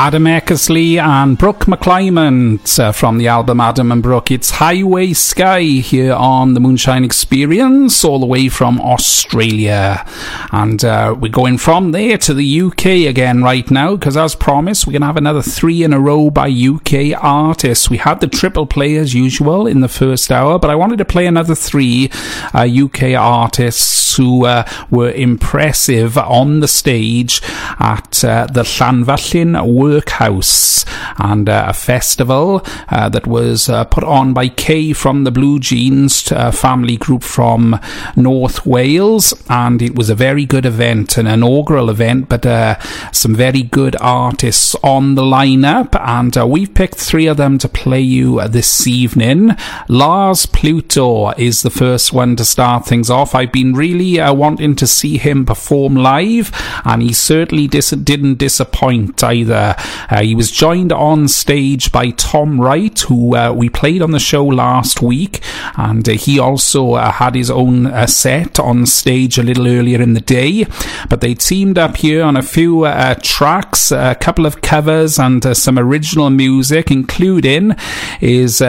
Adam 0.00 0.26
Eckersley 0.26 0.96
and 0.96 1.36
Brooke 1.36 1.64
McClymont 1.64 2.78
uh, 2.78 2.92
from 2.92 3.18
the 3.18 3.26
album 3.26 3.58
Adam 3.58 3.90
and 3.90 4.00
Brooke. 4.00 4.30
It's 4.30 4.52
Highway 4.52 5.12
Sky 5.12 5.62
here 5.62 6.12
on 6.12 6.54
the 6.54 6.60
Moonshine 6.60 7.02
Experience, 7.02 8.04
all 8.04 8.20
the 8.20 8.24
way 8.26 8.48
from 8.48 8.80
Australia. 8.80 10.06
And 10.52 10.84
uh, 10.84 11.16
we're 11.18 11.32
going 11.32 11.58
from 11.58 11.90
there 11.90 12.16
to 12.16 12.32
the 12.32 12.60
UK 12.60 13.08
again 13.08 13.42
right 13.42 13.68
now, 13.72 13.96
because 13.96 14.16
as 14.16 14.36
promised, 14.36 14.86
we're 14.86 14.92
going 14.92 15.02
to 15.02 15.08
have 15.08 15.16
another 15.16 15.42
three 15.42 15.82
in 15.82 15.92
a 15.92 15.98
row 15.98 16.30
by 16.30 16.48
UK 16.48 17.20
artists. 17.20 17.90
We 17.90 17.96
had 17.96 18.20
the 18.20 18.28
triple 18.28 18.66
play 18.66 18.94
as 18.94 19.14
usual 19.14 19.66
in 19.66 19.80
the 19.80 19.88
first 19.88 20.30
hour, 20.30 20.60
but 20.60 20.70
I 20.70 20.76
wanted 20.76 20.98
to 20.98 21.04
play 21.04 21.26
another 21.26 21.56
three 21.56 22.08
uh, 22.54 22.68
UK 22.72 23.14
artists 23.18 24.16
who 24.16 24.46
uh, 24.46 24.64
were 24.90 25.10
impressive 25.10 26.16
on 26.16 26.60
the 26.60 26.68
stage 26.68 27.42
at 27.80 28.24
uh, 28.24 28.46
the 28.46 28.62
Llanfyllin 28.62 29.56
Workhouse 29.88 30.84
and 31.16 31.48
uh, 31.48 31.66
a 31.68 31.72
festival 31.72 32.62
uh, 32.88 33.08
that 33.08 33.26
was 33.26 33.68
uh, 33.68 33.84
put 33.84 34.04
on 34.04 34.34
by 34.34 34.48
Kay 34.48 34.92
from 34.92 35.24
the 35.24 35.30
Blue 35.30 35.58
Jeans 35.58 36.30
uh, 36.30 36.50
family 36.50 36.96
group 36.96 37.22
from 37.22 37.78
North 38.16 38.66
Wales. 38.66 39.34
And 39.48 39.80
it 39.80 39.94
was 39.94 40.10
a 40.10 40.14
very 40.14 40.44
good 40.44 40.66
event, 40.66 41.18
an 41.18 41.26
inaugural 41.26 41.90
event, 41.90 42.28
but 42.28 42.44
uh, 42.44 42.78
some 43.12 43.34
very 43.34 43.62
good 43.62 43.96
artists 44.00 44.74
on 44.82 45.14
the 45.14 45.22
lineup. 45.22 45.98
And 46.00 46.36
uh, 46.36 46.46
we've 46.46 46.74
picked 46.74 46.96
three 46.96 47.26
of 47.26 47.36
them 47.36 47.58
to 47.58 47.68
play 47.68 48.00
you 48.00 48.46
this 48.48 48.86
evening. 48.86 49.56
Lars 49.88 50.46
Pluto 50.46 51.30
is 51.32 51.62
the 51.62 51.70
first 51.70 52.12
one 52.12 52.36
to 52.36 52.44
start 52.44 52.86
things 52.86 53.10
off. 53.10 53.34
I've 53.34 53.52
been 53.52 53.74
really 53.74 54.18
wanting 54.32 54.76
to 54.76 54.86
see 54.86 55.18
him 55.18 55.46
perform 55.46 55.94
live, 55.94 56.52
and 56.84 57.02
he 57.02 57.12
certainly 57.12 57.66
dis- 57.66 57.90
didn't 57.90 58.38
disappoint 58.38 59.22
either. 59.22 59.74
Uh, 60.08 60.22
he 60.22 60.34
was 60.34 60.50
joined 60.50 60.92
on 60.92 61.28
stage 61.28 61.92
by 61.92 62.10
Tom 62.10 62.60
Wright, 62.60 62.98
who 63.00 63.36
uh, 63.36 63.52
we 63.52 63.68
played 63.68 64.02
on 64.02 64.10
the 64.10 64.18
show 64.18 64.44
last 64.44 65.02
week, 65.02 65.40
and 65.76 66.08
uh, 66.08 66.12
he 66.12 66.38
also 66.38 66.94
uh, 66.94 67.12
had 67.12 67.34
his 67.34 67.50
own 67.50 67.86
uh, 67.86 68.06
set 68.06 68.58
on 68.58 68.86
stage 68.86 69.38
a 69.38 69.42
little 69.42 69.66
earlier 69.66 70.00
in 70.00 70.14
the 70.14 70.20
day. 70.20 70.66
But 71.08 71.20
they 71.20 71.34
teamed 71.34 71.78
up 71.78 71.96
here 71.96 72.22
on 72.22 72.36
a 72.36 72.42
few 72.42 72.86
tracks, 73.22 73.92
a 73.92 74.14
couple 74.14 74.46
of 74.46 74.60
covers, 74.60 75.18
and 75.18 75.56
some 75.56 75.78
original 75.78 76.30
music, 76.30 76.90
including 76.90 77.74
is 78.20 78.60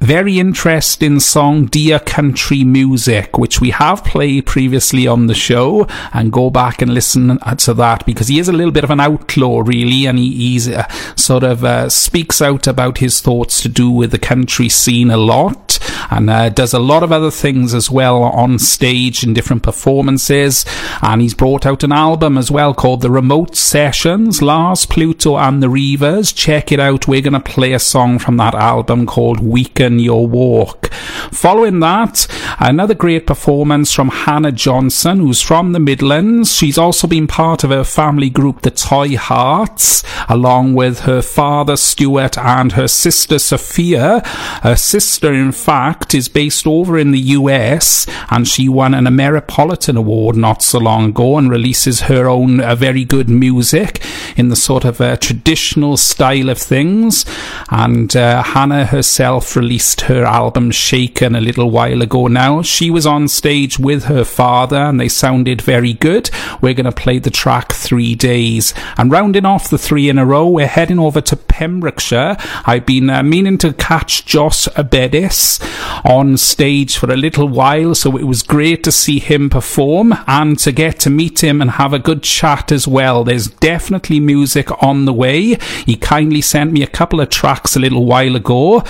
very 0.00 0.38
interesting 0.38 1.20
song 1.20 1.66
Dear 1.66 1.98
Country 1.98 2.64
Music, 2.64 3.36
which 3.36 3.60
we 3.60 3.70
have 3.70 4.04
played 4.04 4.46
previously 4.46 5.06
on 5.06 5.26
the 5.26 5.34
show, 5.34 5.86
and 6.12 6.32
go 6.32 6.50
back 6.50 6.80
and 6.80 6.94
listen 6.94 7.38
to 7.58 7.74
that 7.74 8.06
because 8.06 8.28
he 8.28 8.38
is 8.38 8.48
a 8.48 8.52
little 8.52 8.72
bit 8.72 8.84
of 8.84 8.90
an 8.90 9.00
outlaw, 9.00 9.62
really, 9.64 10.06
and 10.06 10.18
he 10.18 10.58
uh, 10.74 10.86
sort 11.16 11.42
of 11.42 11.64
uh, 11.64 11.88
speaks 11.88 12.40
out 12.40 12.66
about 12.66 12.98
his 12.98 13.20
thoughts 13.20 13.60
to 13.62 13.68
do 13.68 13.90
with 13.90 14.10
the 14.10 14.18
country 14.18 14.68
scene 14.68 15.10
a 15.10 15.16
lot, 15.16 15.78
and 16.10 16.30
uh, 16.30 16.48
does 16.48 16.72
a 16.72 16.78
lot 16.78 17.02
of 17.02 17.12
other 17.12 17.30
things 17.30 17.74
as 17.74 17.90
well 17.90 18.22
on 18.22 18.58
stage 18.58 19.24
in 19.24 19.34
different 19.34 19.62
performances. 19.62 20.64
And 21.02 21.20
he's 21.20 21.34
brought 21.34 21.66
out 21.66 21.82
an 21.82 21.92
album 21.92 22.38
as 22.38 22.50
well 22.50 22.74
called 22.74 23.02
The 23.02 23.10
Remote 23.10 23.56
Sessions, 23.56 24.40
Lars 24.42 24.86
Pluto 24.86 25.36
and 25.36 25.62
the 25.62 25.66
Reavers. 25.66 26.34
Check 26.34 26.72
it 26.72 26.80
out. 26.80 27.08
We're 27.08 27.22
going 27.22 27.32
to 27.32 27.40
play 27.40 27.72
a 27.72 27.78
song 27.78 28.18
from 28.18 28.36
that 28.38 28.54
album 28.54 29.06
called 29.06 29.40
Weaken 29.88 29.98
Your 29.98 30.26
Walk. 30.26 30.90
Following 31.32 31.80
that, 31.80 32.26
Another 32.60 32.94
great 32.94 33.24
performance 33.24 33.92
from 33.92 34.08
Hannah 34.08 34.50
Johnson, 34.50 35.20
who's 35.20 35.40
from 35.40 35.70
the 35.72 35.78
Midlands. 35.78 36.52
She's 36.52 36.76
also 36.76 37.06
been 37.06 37.28
part 37.28 37.62
of 37.62 37.70
her 37.70 37.84
family 37.84 38.30
group, 38.30 38.62
the 38.62 38.72
Toy 38.72 39.16
Hearts, 39.16 40.02
along 40.28 40.74
with 40.74 41.00
her 41.00 41.22
father, 41.22 41.76
Stuart, 41.76 42.36
and 42.36 42.72
her 42.72 42.88
sister, 42.88 43.38
Sophia. 43.38 44.26
Her 44.64 44.74
sister, 44.74 45.32
in 45.32 45.52
fact, 45.52 46.16
is 46.16 46.28
based 46.28 46.66
over 46.66 46.98
in 46.98 47.12
the 47.12 47.20
US, 47.20 48.08
and 48.28 48.48
she 48.48 48.68
won 48.68 48.92
an 48.92 49.04
Ameripolitan 49.04 49.96
Award 49.96 50.34
not 50.34 50.60
so 50.60 50.80
long 50.80 51.10
ago 51.10 51.38
and 51.38 51.48
releases 51.48 52.02
her 52.02 52.28
own 52.28 52.58
uh, 52.60 52.74
very 52.74 53.04
good 53.04 53.28
music 53.28 54.02
in 54.36 54.48
the 54.48 54.56
sort 54.56 54.84
of 54.84 55.00
uh, 55.00 55.16
traditional 55.18 55.96
style 55.96 56.48
of 56.48 56.58
things. 56.58 57.24
And 57.70 58.16
uh, 58.16 58.42
Hannah 58.42 58.86
herself 58.86 59.54
released 59.54 59.77
her 59.78 60.24
album 60.24 60.70
Shaken 60.70 61.34
a 61.34 61.40
little 61.40 61.70
while 61.70 62.02
ago 62.02 62.26
now. 62.26 62.62
She 62.62 62.90
was 62.90 63.06
on 63.06 63.28
stage 63.28 63.78
with 63.78 64.04
her 64.04 64.24
father 64.24 64.76
and 64.76 65.00
they 65.00 65.08
sounded 65.08 65.62
very 65.62 65.92
good. 65.92 66.30
We're 66.60 66.74
going 66.74 66.84
to 66.84 66.92
play 66.92 67.18
the 67.18 67.30
track 67.30 67.72
Three 67.72 68.14
Days. 68.14 68.74
And 68.96 69.10
rounding 69.10 69.44
off 69.44 69.70
the 69.70 69.78
three 69.78 70.08
in 70.08 70.18
a 70.18 70.26
row, 70.26 70.48
we're 70.48 70.66
heading 70.66 70.98
over 70.98 71.20
to 71.20 71.36
Pembrokeshire. 71.36 72.36
I've 72.64 72.86
been 72.86 73.10
uh, 73.10 73.22
meaning 73.22 73.58
to 73.58 73.72
catch 73.72 74.26
Josh 74.26 74.66
Abedis 74.68 75.60
on 76.04 76.36
stage 76.36 76.96
for 76.96 77.10
a 77.10 77.16
little 77.16 77.48
while, 77.48 77.94
so 77.94 78.16
it 78.16 78.24
was 78.24 78.42
great 78.42 78.84
to 78.84 78.92
see 78.92 79.18
him 79.18 79.50
perform 79.50 80.14
and 80.26 80.58
to 80.58 80.72
get 80.72 80.98
to 81.00 81.10
meet 81.10 81.42
him 81.42 81.60
and 81.60 81.72
have 81.72 81.92
a 81.92 81.98
good 81.98 82.22
chat 82.22 82.72
as 82.72 82.88
well. 82.88 83.24
There's 83.24 83.48
definitely 83.48 84.20
music 84.20 84.70
on 84.82 85.04
the 85.04 85.12
way. 85.12 85.58
He 85.86 85.96
kindly 85.96 86.40
sent 86.40 86.72
me 86.72 86.82
a 86.82 86.86
couple 86.86 87.20
of 87.20 87.30
tracks 87.30 87.76
a 87.76 87.80
little 87.80 88.04
while 88.04 88.36
ago, 88.36 88.82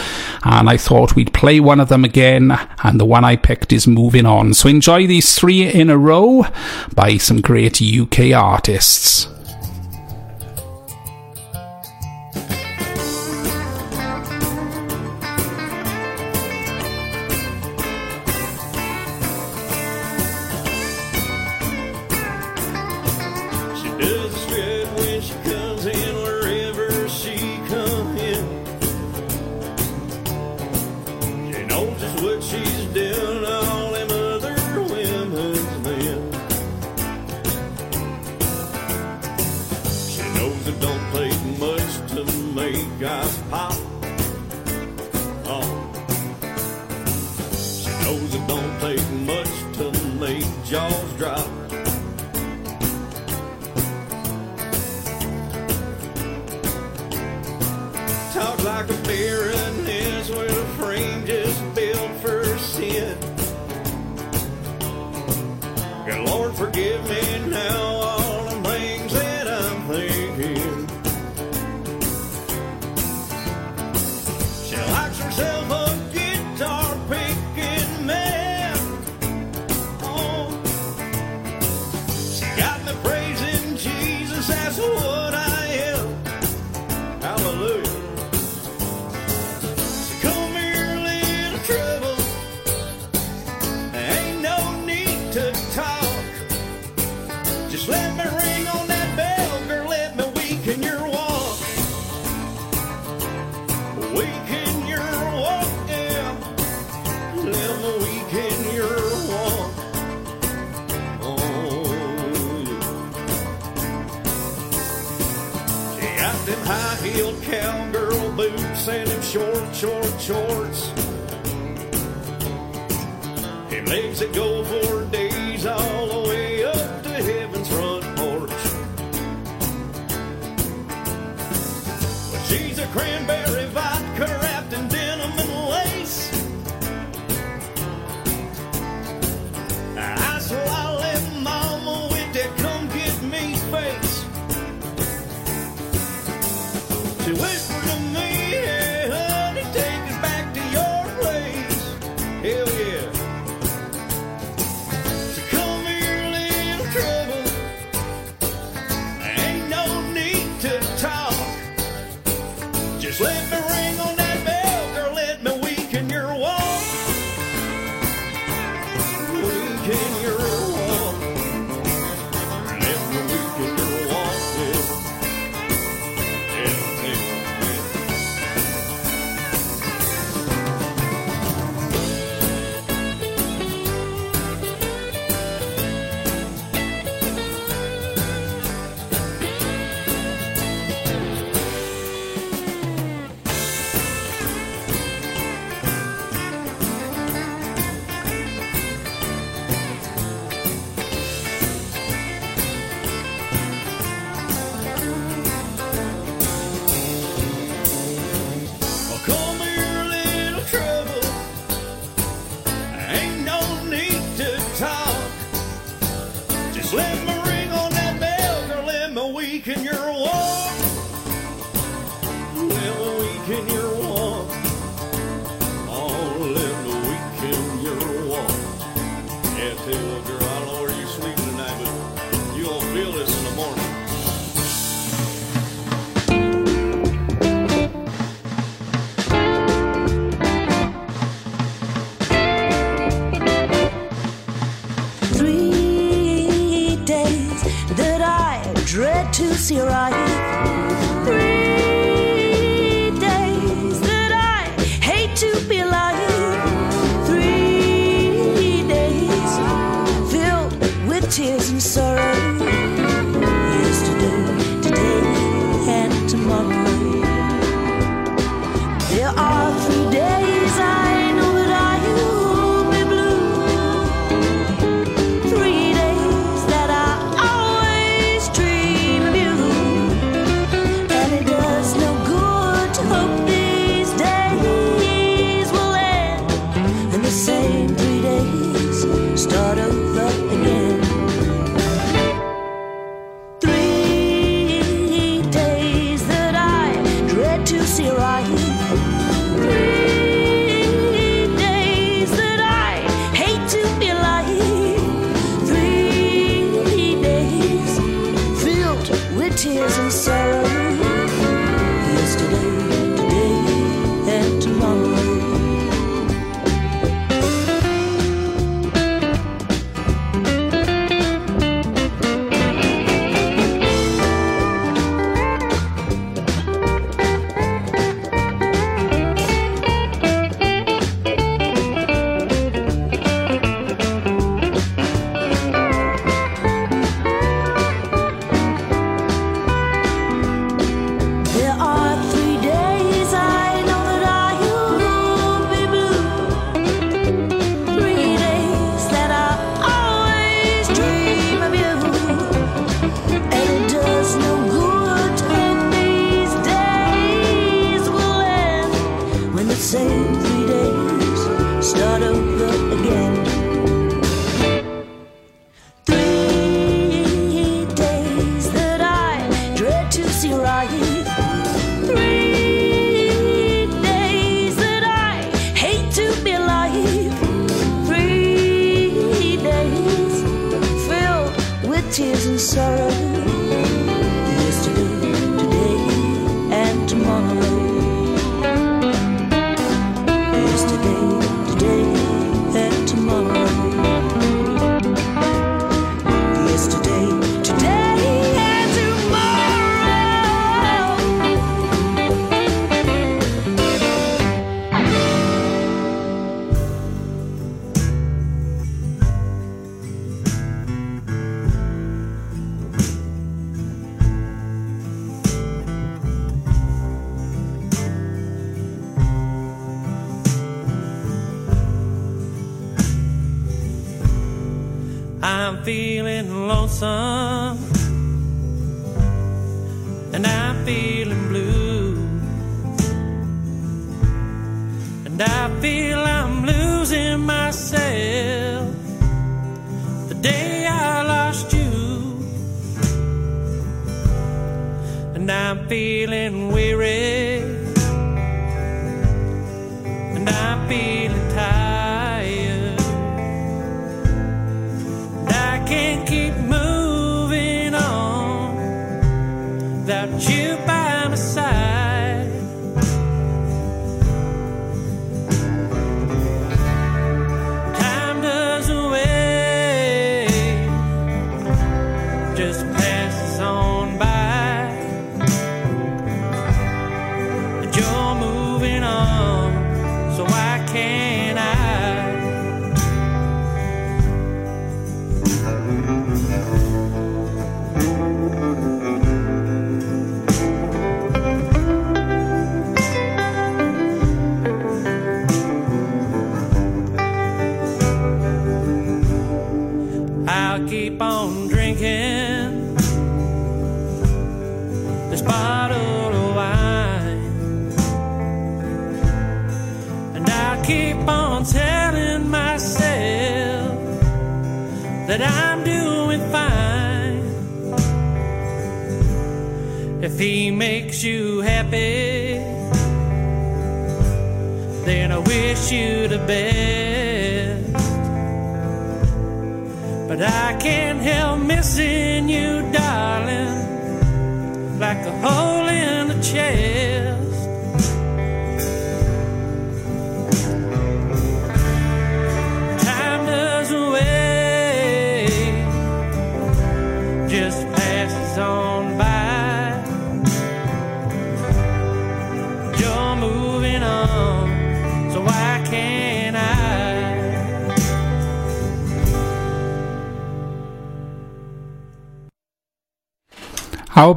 and 0.44 0.69
I 0.69 0.77
thought 0.79 1.15
we'd 1.15 1.35
play 1.35 1.61
one 1.61 1.81
of 1.81 1.89
them 1.89 2.05
again, 2.05 2.59
and 2.83 2.99
the 2.99 3.05
one 3.05 3.25
I 3.25 3.37
picked 3.37 3.73
is 3.73 3.87
Moving 3.87 4.27
On. 4.27 4.55
So 4.55 4.69
enjoy 4.69 5.07
these 5.07 5.39
three 5.39 5.69
in 5.69 5.91
a 5.91 5.99
row 5.99 6.47
by 6.95 7.19
some 7.19 7.41
great 7.41 7.83
UK 7.83 8.33
artists. 8.33 9.29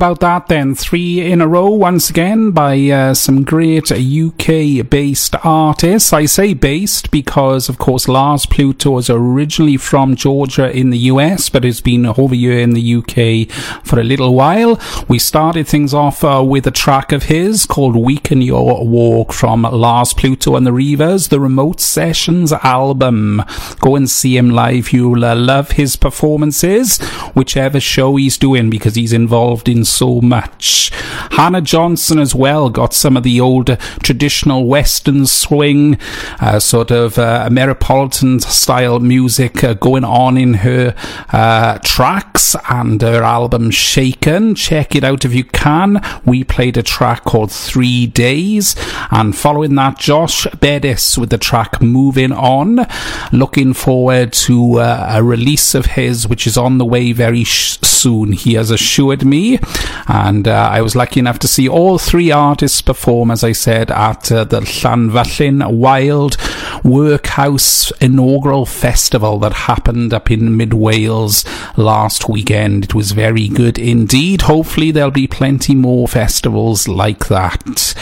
About 0.02 0.20
that 0.20 0.48
then? 0.48 0.74
Three 0.74 1.22
in 1.32 1.42
a 1.42 1.48
row 1.48 1.70
once 1.70 2.10
again 2.10 2.50
by 2.50 2.76
uh, 2.90 3.14
some 3.14 3.44
great 3.44 3.92
UK 3.92 4.90
based 4.90 5.36
artists. 5.44 6.12
I 6.12 6.26
say 6.26 6.56
based 6.56 7.12
because, 7.12 7.70
of 7.70 7.78
course, 7.78 8.08
Lars 8.08 8.48
Pluto 8.48 8.98
is 8.98 9.12
originally 9.12 9.78
from 9.78 10.16
Georgia 10.16 10.76
in 10.76 10.90
the 10.90 10.98
US, 11.12 11.50
but 11.50 11.64
has 11.64 11.82
been 11.82 12.08
over 12.08 12.34
here 12.34 12.58
in 12.58 12.72
the 12.72 12.96
UK 12.96 13.56
for 13.86 14.00
a 14.00 14.04
little 14.04 14.34
while. 14.34 14.82
We 15.08 15.20
started 15.20 15.68
things 15.68 15.94
off 15.94 16.24
uh, 16.24 16.44
with 16.44 16.66
a 16.66 16.72
track 16.72 17.12
of 17.12 17.26
his 17.26 17.68
called 17.68 17.96
Weaken 17.96 18.42
Your 18.42 18.84
Walk 18.84 19.32
from 19.32 19.62
Lars 19.62 20.16
Pluto 20.16 20.56
and 20.56 20.66
the 20.66 20.72
Reavers, 20.72 21.30
the 21.30 21.40
Remote 21.40 21.80
Sessions 21.80 22.52
album. 22.52 23.44
Go 23.82 23.96
and 23.96 24.10
see 24.10 24.36
him 24.36 24.50
live. 24.50 24.92
You'll 24.92 25.24
uh, 25.24 25.36
love 25.36 25.74
his 25.74 25.96
performances, 25.96 26.98
whichever 27.36 27.80
show 27.80 28.16
he's 28.16 28.40
doing, 28.40 28.72
because 28.72 28.96
he's 28.96 29.14
involved 29.14 29.70
in 29.70 29.86
so 29.92 30.22
much. 30.22 30.92
Hannah 31.32 31.62
Johnson 31.62 32.20
as 32.20 32.34
well 32.34 32.70
got 32.70 32.94
some 32.94 33.18
of 33.18 33.24
the 33.24 33.40
old 33.40 33.70
uh, 33.70 33.76
traditional 34.04 34.66
Western 34.66 35.26
swing, 35.26 35.98
uh, 36.40 36.60
sort 36.60 36.92
of 36.92 37.18
uh, 37.18 37.48
Ameripolitan 37.50 38.42
style 38.42 39.00
music 39.00 39.64
uh, 39.64 39.74
going 39.74 40.04
on 40.04 40.38
in 40.38 40.56
her 40.56 40.96
uh, 41.32 41.78
tracks 41.80 42.56
and 42.70 43.02
her 43.02 43.24
album 43.24 43.72
Shaken. 43.72 44.56
Check 44.56 44.96
it 44.96 45.04
out 45.04 45.26
if 45.26 45.34
you 45.34 45.44
can. 45.44 46.02
We 46.26 46.44
played 46.44 46.78
a 46.78 46.84
track 46.84 47.24
called 47.24 47.52
Three 47.52 48.08
Days, 48.08 48.76
and 49.12 49.36
following 49.36 49.76
that, 49.76 49.98
Josh 49.98 50.48
Bettis 50.60 51.18
with 51.18 51.30
the 51.30 51.38
track 51.38 51.82
Moving 51.82 52.32
On. 52.32 52.88
Looking 53.32 53.74
forward 53.74 54.34
to 54.34 54.80
uh, 54.80 55.08
a 55.10 55.24
release 55.24 55.76
of 55.76 55.86
his, 55.86 56.28
which 56.28 56.48
is 56.48 56.58
on 56.58 56.78
the 56.78 56.86
way 56.86 57.12
very 57.12 57.44
sh- 57.44 57.80
soon. 57.82 58.34
He 58.34 58.54
has 58.56 58.72
assured 58.72 59.26
me, 59.26 59.60
and 60.08 60.48
uh, 60.48 60.70
I 60.72 60.82
was 60.82 60.96
lucky 60.96 61.20
enough 61.20 61.40
to 61.40 61.48
see 61.48 61.68
all 61.68 61.98
three 61.98 62.32
artists 62.32 62.82
perform, 62.82 63.32
as 63.32 63.44
I 63.44 63.52
said, 63.52 63.92
at 63.92 64.32
uh, 64.32 64.44
the 64.44 64.62
Llanfyllin 64.62 65.72
Wild 65.72 66.38
Workhouse 66.84 67.92
inaugural 68.02 68.66
festival 68.66 69.40
that 69.40 69.54
happened 69.54 70.14
up 70.14 70.32
in 70.32 70.58
mid 70.58 70.74
Wales 70.74 71.46
last 71.78 72.28
weekend. 72.28 72.86
It 72.86 72.96
was 72.96 73.12
very 73.12 73.48
good 73.48 73.78
indeed. 73.78 74.44
Hopefully, 74.44 74.92
there'll 74.92 75.12
be 75.12 75.28
plenty 75.28 75.76
more 75.76 76.08
festivals 76.08 76.88
like 76.88 77.28
that. 77.28 77.96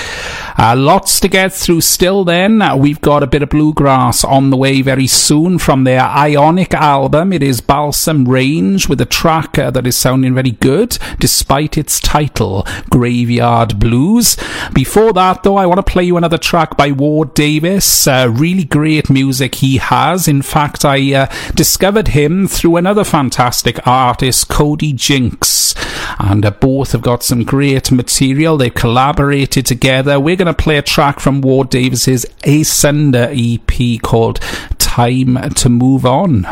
Uh, 0.58 0.76
lots 0.76 1.20
to 1.22 1.28
get 1.28 1.54
through 1.54 1.82
still 1.82 2.24
then. 2.24 2.62
Uh, 2.62 2.76
we've 2.76 3.02
got 3.02 3.24
a 3.24 3.28
bit 3.28 3.42
of 3.42 3.50
bluegrass 3.50 4.24
on 4.24 4.50
the 4.50 4.58
way 4.58 4.82
very 4.82 5.08
soon 5.08 5.58
from 5.58 5.84
their 5.84 6.02
Aeonic 6.02 6.74
album. 6.74 7.32
It 7.32 7.44
is 7.44 7.62
Balsam 7.62 8.26
Range 8.26 8.88
with 8.90 9.00
a 9.00 9.06
track 9.06 9.58
uh, 9.58 9.72
that 9.72 9.88
is 9.88 9.96
sounding 9.96 10.34
very 10.34 10.52
good 10.52 10.98
despite 11.20 11.69
its 11.78 12.00
title, 12.00 12.66
Graveyard 12.90 13.80
Blues. 13.80 14.38
Before 14.74 15.14
that 15.14 15.44
though, 15.44 15.58
I 15.58 15.66
want 15.66 15.78
to 15.78 15.92
play 15.92 16.04
you 16.04 16.18
another 16.18 16.38
track 16.38 16.78
by 16.78 16.92
Ward 16.92 17.34
Davis. 17.34 18.08
Uh, 18.08 18.28
really 18.32 18.64
great 18.64 19.10
music 19.10 19.56
he 19.56 19.78
has. 19.78 20.28
In 20.28 20.42
fact, 20.42 20.86
I 20.86 21.14
uh, 21.14 21.34
discovered 21.54 22.10
him 22.10 22.48
through 22.48 22.78
another 22.78 23.04
fantastic 23.04 23.86
artist, 23.88 24.50
Cody 24.50 24.94
Jinks. 24.94 25.76
And 26.20 26.46
uh, 26.46 26.52
both 26.52 26.92
have 26.92 27.02
got 27.02 27.24
some 27.24 27.44
great 27.44 27.92
material. 27.92 28.58
They've 28.58 28.74
collaborated 28.74 29.66
together. 29.66 30.20
We're 30.20 30.36
going 30.36 30.48
to 30.48 30.54
play 30.54 30.78
a 30.78 30.82
track 30.82 31.20
from 31.20 31.42
Ward 31.42 31.70
Davis's 31.70 32.26
Asunder 32.44 33.30
EP 33.32 34.02
called 34.02 34.40
Time 34.78 35.36
to 35.52 35.70
Move 35.70 36.06
On. 36.06 36.48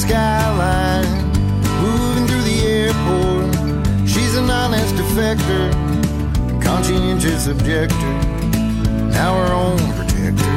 Skyline, 0.00 1.04
moving 1.82 2.26
through 2.26 2.40
the 2.42 2.60
airport. 2.64 4.08
She's 4.08 4.34
an 4.34 4.48
honest 4.48 4.94
defector, 4.94 5.70
conscientious 6.62 7.46
objector, 7.48 8.12
now 9.12 9.34
her 9.42 9.52
own 9.52 9.78
protector. 9.98 10.56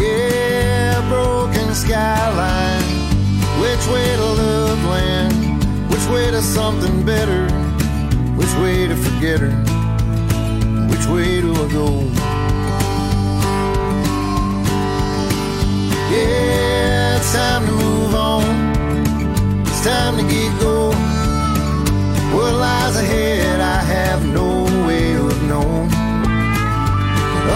Yeah, 0.00 1.06
broken 1.10 1.74
skyline. 1.74 2.82
Which 3.60 3.86
way 3.92 4.16
to 4.16 4.24
love 4.24 4.84
land? 4.86 5.90
Which 5.90 6.06
way 6.08 6.30
to 6.30 6.40
something 6.40 7.04
better? 7.04 7.46
Which 8.38 8.54
way 8.62 8.88
to 8.88 8.96
forget 8.96 9.40
her? 9.40 9.54
Which 10.88 11.06
way 11.08 11.42
do 11.42 11.52
I 11.52 11.70
go? 11.70 12.11
Yeah, 16.12 17.16
it's 17.16 17.32
time 17.32 17.64
to 17.64 17.72
move 17.72 18.14
on. 18.14 18.44
It's 19.66 19.82
time 19.82 20.18
to 20.18 20.24
get 20.24 20.52
going. 20.60 20.98
What 22.34 22.52
lies 22.52 22.96
ahead, 22.96 23.60
I 23.60 23.80
have 23.94 24.26
no 24.26 24.64
way 24.86 25.14
of 25.14 25.42
knowing. 25.44 25.90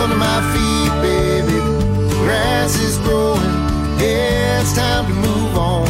Under 0.01 0.17
my 0.17 0.41
feet, 0.53 0.93
baby, 1.03 1.59
grass 2.25 2.79
is 2.81 2.97
growing. 3.05 3.55
Yeah, 4.01 4.63
it's 4.63 4.75
time 4.75 5.05
to 5.07 5.15
move 5.27 5.55
on. 5.59 5.89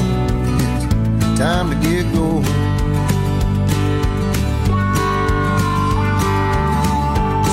It's 1.21 1.39
time 1.39 1.71
to 1.71 1.77
get 1.89 2.05
going. 2.13 2.45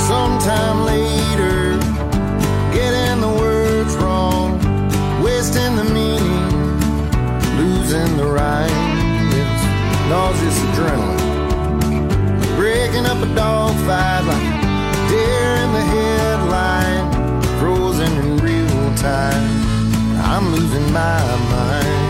Sometime 0.10 0.78
later, 0.86 0.93
nauseous 10.14 10.60
adrenaline, 10.66 12.06
breaking 12.56 13.04
up 13.08 13.18
a 13.18 13.30
dogfight 13.34 14.24
like 14.30 14.48
a 14.54 15.00
deer 15.10 15.54
in 15.64 15.70
the 15.78 15.86
headline, 15.96 17.06
frozen 17.58 18.12
in 18.22 18.38
real 18.38 18.96
time. 18.96 19.44
I'm 20.32 20.52
losing 20.52 20.88
my 20.94 21.20
mind. 21.50 22.03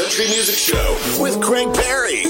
Country 0.00 0.28
Music 0.28 0.54
Show 0.54 1.22
with 1.22 1.42
Craig 1.42 1.68
Perry. 1.74 2.24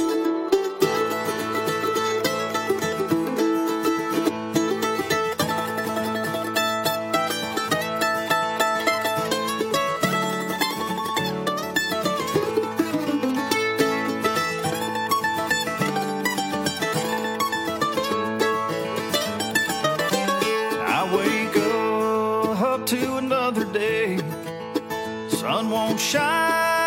Won't 25.71 26.01
shine, 26.01 26.80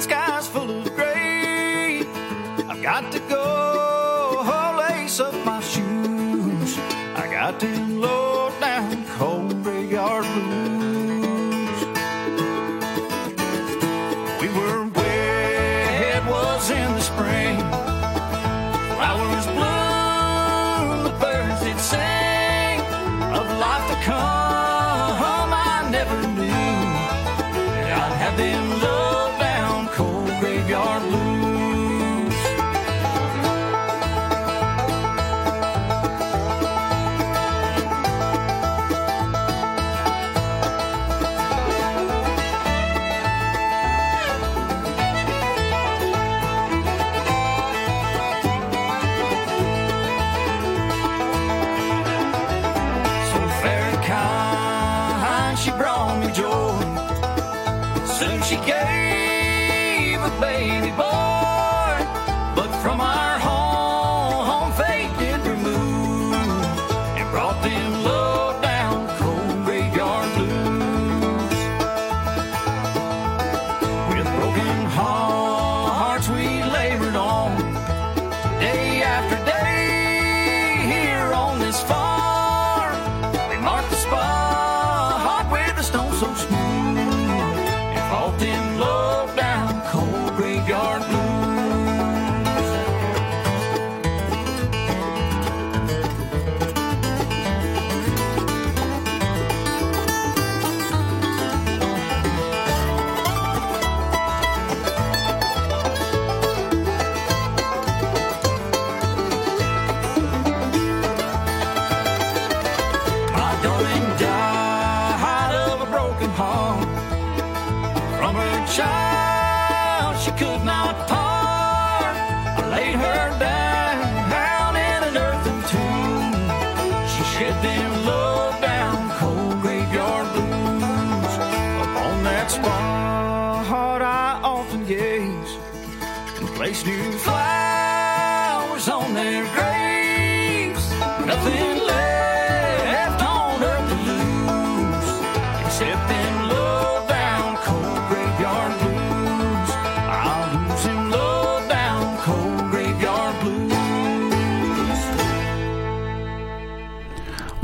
sky's 0.00 0.48
full 0.48 0.70
of 0.70 0.94
gray. 0.94 2.00
I've 2.68 2.82
got 2.82 3.12
to 3.12 3.20
go 3.20 3.63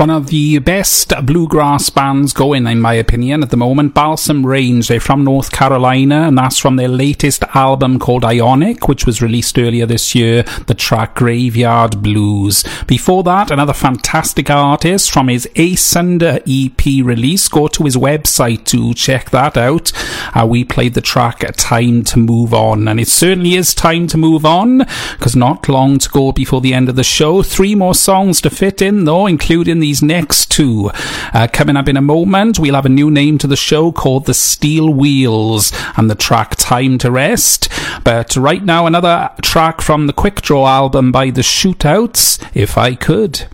One 0.00 0.08
of 0.08 0.28
the 0.28 0.58
best 0.60 1.12
bluegrass 1.26 1.90
bands 1.90 2.32
going, 2.32 2.66
in 2.66 2.80
my 2.80 2.94
opinion, 2.94 3.42
at 3.42 3.50
the 3.50 3.58
moment. 3.58 3.92
Balsam 3.92 4.46
Range. 4.46 4.88
They're 4.88 4.98
from 4.98 5.24
North 5.24 5.52
Carolina, 5.52 6.22
and 6.22 6.38
that's 6.38 6.56
from 6.56 6.76
their 6.76 6.88
latest 6.88 7.44
album 7.54 7.98
called 7.98 8.22
Aeonic, 8.22 8.88
which 8.88 9.04
was 9.04 9.20
released 9.20 9.58
earlier 9.58 9.84
this 9.84 10.14
year. 10.14 10.42
The 10.68 10.72
track 10.72 11.16
Graveyard 11.16 12.02
Blues. 12.02 12.64
Before 12.86 13.22
that, 13.24 13.50
another 13.50 13.74
fantastic 13.74 14.48
artist 14.48 15.10
from 15.10 15.28
his 15.28 15.46
Asunder 15.54 16.40
EP 16.48 16.82
release. 17.04 17.46
Go 17.48 17.68
to 17.68 17.84
his 17.84 17.98
website 17.98 18.64
to 18.68 18.94
check 18.94 19.28
that 19.32 19.58
out. 19.58 19.92
Uh, 20.34 20.46
we 20.46 20.64
played 20.64 20.94
the 20.94 21.02
track 21.02 21.44
Time 21.58 22.04
to 22.04 22.18
Move 22.18 22.54
On, 22.54 22.88
and 22.88 22.98
it 22.98 23.08
certainly 23.08 23.54
is 23.54 23.74
time 23.74 24.06
to 24.06 24.16
move 24.16 24.46
on 24.46 24.78
because 25.18 25.36
not 25.36 25.68
long 25.68 25.98
to 25.98 26.08
go 26.08 26.32
before 26.32 26.62
the 26.62 26.72
end 26.72 26.88
of 26.88 26.96
the 26.96 27.04
show. 27.04 27.42
Three 27.42 27.74
more 27.74 27.94
songs 27.94 28.40
to 28.40 28.48
fit 28.48 28.80
in, 28.80 29.04
though, 29.04 29.26
including 29.26 29.80
these 29.90 30.02
next 30.02 30.52
two. 30.52 30.88
Uh, 31.34 31.48
coming 31.52 31.76
up 31.76 31.88
in 31.88 31.96
a 31.96 32.00
moment, 32.00 32.60
we'll 32.60 32.76
have 32.76 32.86
a 32.86 32.88
new 32.88 33.10
name 33.10 33.38
to 33.38 33.48
the 33.48 33.56
show 33.56 33.90
called 33.90 34.24
The 34.24 34.34
Steel 34.34 34.88
Wheels 34.88 35.72
and 35.96 36.08
the 36.08 36.14
track 36.14 36.54
Time 36.54 36.96
to 36.98 37.10
Rest. 37.10 37.68
But 38.04 38.36
right 38.36 38.62
now, 38.62 38.86
another 38.86 39.30
track 39.42 39.80
from 39.80 40.06
the 40.06 40.12
Quick 40.12 40.42
Draw 40.42 40.64
album 40.64 41.10
by 41.10 41.30
The 41.30 41.40
Shootouts, 41.40 42.38
If 42.54 42.78
I 42.78 42.94
Could. 42.94 43.48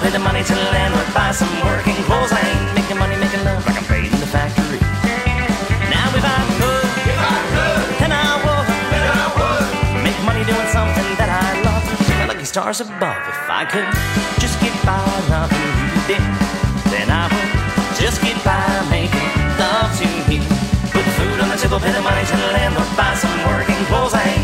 Pay 0.00 0.10
the 0.10 0.18
money 0.18 0.42
to 0.42 0.54
the 0.54 0.68
landlord, 0.72 1.06
buy 1.12 1.30
some 1.30 1.52
working 1.60 1.96
clothes. 2.08 2.32
I 2.32 2.40
ain't 2.40 2.74
making 2.74 2.96
money, 2.96 3.16
making 3.20 3.44
love 3.44 3.60
like 3.66 3.76
I'm 3.76 3.84
paid 3.84 4.08
in 4.08 4.20
the 4.20 4.26
factory. 4.26 4.80
Now 5.92 6.08
if 6.16 6.24
I 6.24 6.40
could, 6.56 6.88
if 7.04 7.20
I 7.20 7.36
could, 7.52 7.84
then 8.00 8.12
I 8.12 8.30
would, 8.40 8.66
then 8.92 9.04
I 9.04 9.26
would 9.36 9.68
make 10.00 10.18
money 10.24 10.42
doing 10.48 10.68
something 10.72 11.08
that 11.20 11.28
I 11.28 11.60
love. 11.64 11.84
Like 12.08 12.32
lucky 12.32 12.48
stars 12.48 12.80
above. 12.80 13.20
If 13.28 13.44
I 13.52 13.68
could 13.68 13.88
just 14.40 14.56
get 14.64 14.72
by 14.88 15.04
loving 15.28 15.60
you, 15.60 15.88
then 16.08 16.24
then 16.88 17.08
I 17.12 17.28
would 17.28 17.50
just 18.00 18.24
get 18.24 18.40
by 18.40 18.64
making 18.88 19.30
love 19.60 19.92
to 20.00 20.08
you. 20.32 20.40
Put 20.96 21.04
food 21.20 21.38
on 21.44 21.48
the 21.52 21.58
table, 21.60 21.78
pay 21.78 21.92
the 21.92 22.00
money 22.00 22.24
to 22.24 22.36
the 22.40 22.50
landlord, 22.56 22.88
buy 22.96 23.12
some 23.20 23.36
working 23.52 23.78
clothes. 23.92 24.16
I 24.16 24.24
ain't 24.24 24.39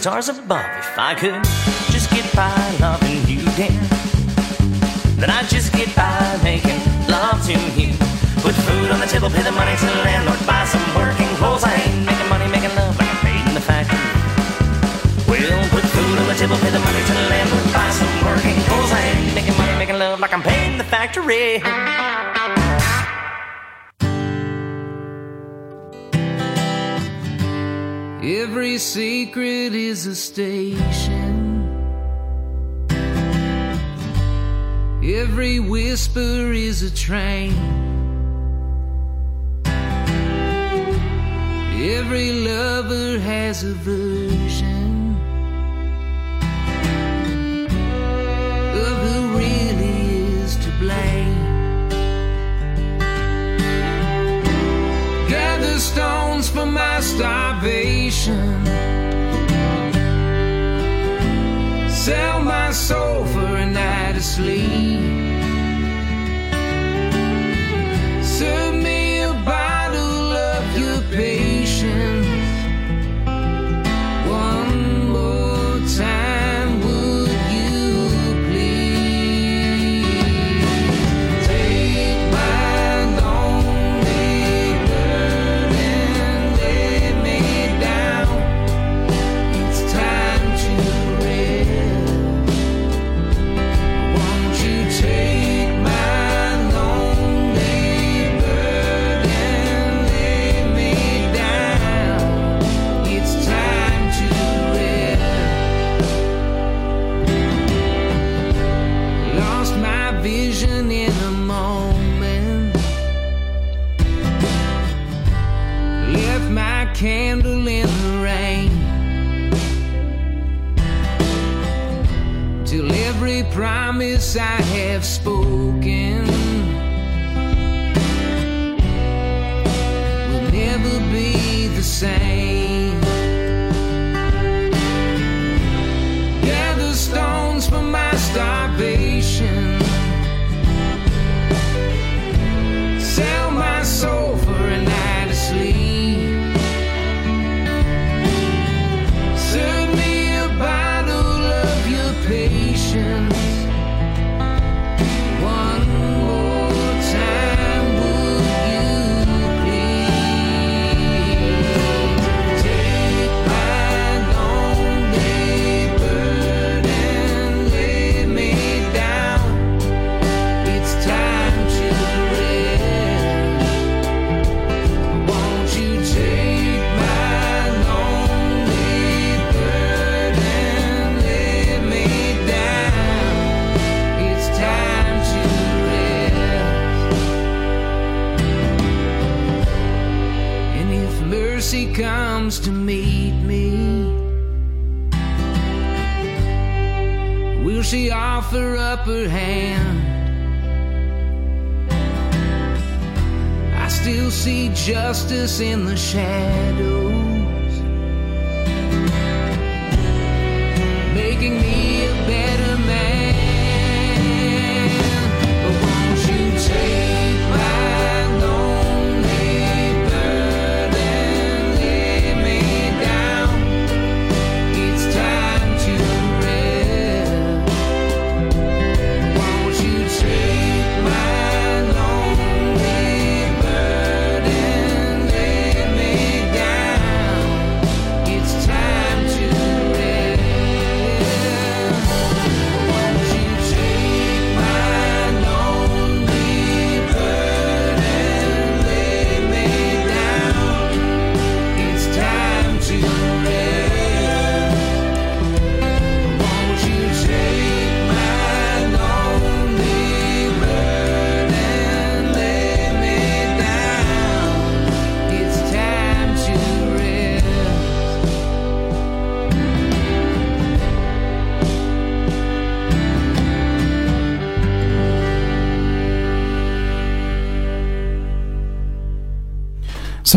stars 0.00 0.30
above. 0.30 0.64
If 0.78 0.96
I 0.96 1.12
could 1.14 1.44
just 1.92 2.08
get 2.08 2.24
by 2.32 2.56
loving 2.80 3.20
you, 3.28 3.44
dear, 3.52 3.68
then 5.20 5.28
I'd 5.28 5.44
just 5.44 5.74
get 5.76 5.94
by 5.94 6.40
making 6.42 6.80
love 7.04 7.36
to 7.44 7.52
you. 7.76 7.92
Put 8.40 8.56
food 8.64 8.88
on 8.88 8.98
the 8.98 9.04
table, 9.04 9.28
pay 9.28 9.42
the 9.42 9.52
money 9.52 9.76
to 9.76 9.84
the 9.84 10.00
landlord, 10.00 10.40
buy 10.48 10.64
some 10.64 10.80
working 10.96 11.28
clothes. 11.36 11.64
I 11.64 11.76
ain't 11.76 12.06
making 12.08 12.28
money, 12.32 12.48
making 12.48 12.72
love 12.80 12.96
like 12.96 13.12
I'm 13.12 13.20
paid 13.20 13.44
in 13.44 13.52
the 13.52 13.60
factory. 13.60 14.00
Well, 15.28 15.68
put 15.68 15.84
food 15.92 16.16
on 16.16 16.26
the 16.32 16.36
table, 16.40 16.56
pay 16.64 16.72
the 16.72 16.80
money 16.80 17.02
to 17.04 17.12
the 17.20 17.26
landlord, 17.28 17.66
buy 17.68 17.90
some 17.92 18.08
working 18.24 18.56
clothes. 18.64 18.92
I 18.96 19.00
ain't 19.04 19.34
making 19.34 19.56
money, 19.60 19.76
making 19.76 19.98
love 19.98 20.18
like 20.18 20.32
I'm 20.32 20.42
paid 20.42 20.72
in 20.72 20.78
the 20.78 20.88
factory. 20.88 21.60
every 28.70 28.78
secret 28.78 29.74
is 29.74 30.06
a 30.06 30.14
station, 30.14 31.66
every 35.02 35.58
whisper 35.58 36.52
is 36.52 36.84
a 36.84 36.94
train. 36.94 37.79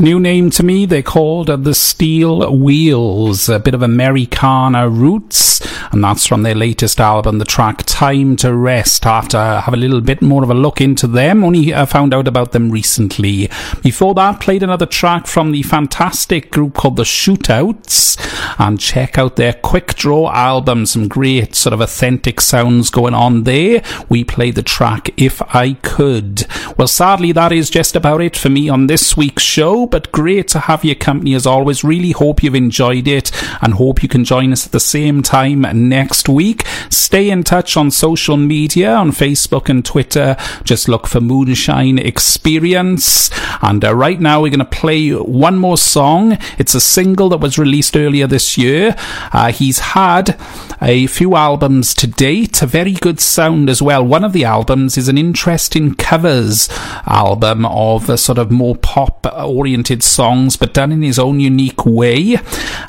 New 0.03 0.19
name 0.19 0.49
to 0.51 0.63
me. 0.63 0.85
They're 0.85 1.01
called 1.01 1.49
uh, 1.49 1.55
the 1.55 1.73
Steel 1.73 2.55
Wheels, 2.55 3.47
a 3.47 3.59
bit 3.59 3.73
of 3.73 3.81
Americana 3.81 4.89
roots, 4.89 5.61
and 5.93 6.03
that's 6.03 6.27
from 6.27 6.43
their 6.43 6.55
latest 6.55 6.99
album, 6.99 7.39
the 7.39 7.45
track 7.45 7.83
Time 7.85 8.35
to 8.37 8.53
Rest. 8.53 9.03
To 9.03 9.61
have 9.63 9.73
a 9.73 9.77
little 9.77 10.01
bit 10.01 10.21
more 10.21 10.43
of 10.43 10.49
a 10.49 10.53
look 10.53 10.81
into 10.81 11.07
them. 11.07 11.43
Only 11.43 11.73
uh, 11.73 11.85
found 11.85 12.13
out 12.13 12.27
about 12.27 12.51
them 12.51 12.69
recently. 12.69 13.49
Before 13.81 14.13
that, 14.15 14.39
played 14.39 14.63
another 14.63 14.85
track 14.85 15.27
from 15.27 15.51
the 15.51 15.63
fantastic 15.63 16.51
group 16.51 16.73
called 16.73 16.95
the 16.95 17.03
Shootouts, 17.03 18.17
and 18.59 18.79
check 18.79 19.17
out 19.17 19.35
their 19.35 19.53
Quick 19.53 19.95
Draw 19.95 20.31
album. 20.31 20.85
Some 20.85 21.07
great 21.07 21.55
sort 21.55 21.73
of 21.73 21.81
authentic 21.81 22.41
sounds 22.41 22.89
going 22.89 23.13
on 23.13 23.43
there. 23.43 23.83
We 24.09 24.23
played 24.23 24.55
the 24.55 24.63
track 24.63 25.09
If 25.15 25.41
I 25.53 25.73
Could. 25.73 26.45
Well, 26.77 26.87
sadly, 26.87 27.31
that 27.33 27.51
is 27.51 27.69
just 27.69 27.95
about 27.95 28.21
it 28.21 28.35
for 28.35 28.49
me 28.49 28.69
on 28.69 28.87
this 28.87 29.15
week's 29.15 29.43
show 29.43 29.85
but 29.93 30.11
great 30.11 30.47
to 30.47 30.59
have 30.59 30.83
your 30.83 30.95
company 30.95 31.35
as 31.35 31.45
always. 31.45 31.83
Really 31.83 32.11
hope 32.11 32.41
you've 32.41 32.55
enjoyed 32.55 33.07
it 33.07 33.31
and 33.61 33.75
hope 33.75 34.01
you 34.01 34.09
can 34.09 34.23
join 34.25 34.51
us 34.51 34.65
at 34.65 34.71
the 34.71 34.79
same 34.79 35.21
time 35.21 35.63
next 35.89 36.29
week. 36.29 36.65
Stay 36.89 37.29
in 37.29 37.43
touch 37.43 37.77
on 37.77 37.91
social 37.91 38.37
media 38.37 38.93
on 38.93 39.11
Facebook 39.11 39.69
and 39.69 39.85
Twitter. 39.85 40.35
Just 40.63 40.87
look 40.87 41.07
for 41.07 41.21
Moonshine 41.21 41.99
Experience. 41.99 43.29
And 43.61 43.83
uh, 43.83 43.95
right 43.95 44.19
now 44.19 44.41
we're 44.41 44.49
going 44.49 44.59
to 44.59 44.65
play 44.65 45.11
one 45.11 45.57
more 45.57 45.77
song. 45.77 46.37
It's 46.57 46.75
a 46.75 46.81
single 46.81 47.29
that 47.29 47.37
was 47.37 47.57
released 47.57 47.95
earlier 47.95 48.27
this 48.27 48.57
year. 48.57 48.95
Uh, 49.31 49.51
he's 49.51 49.79
had 49.79 50.39
a 50.81 51.07
few 51.07 51.35
albums 51.35 51.93
to 51.95 52.07
date, 52.07 52.61
a 52.61 52.65
very 52.65 52.93
good 52.93 53.19
sound 53.19 53.69
as 53.69 53.81
well. 53.81 54.03
One 54.05 54.23
of 54.23 54.33
the 54.33 54.45
albums 54.45 54.97
is 54.97 55.07
an 55.07 55.17
interesting 55.17 55.95
covers 55.95 56.69
album 57.05 57.65
of 57.65 58.09
a 58.09 58.17
sort 58.17 58.37
of 58.37 58.51
more 58.51 58.75
pop 58.75 59.25
oriented 59.33 60.03
songs, 60.03 60.57
but 60.57 60.73
done 60.73 60.91
in 60.91 61.01
his 61.01 61.19
own 61.19 61.39
unique 61.39 61.85
way. 61.85 62.37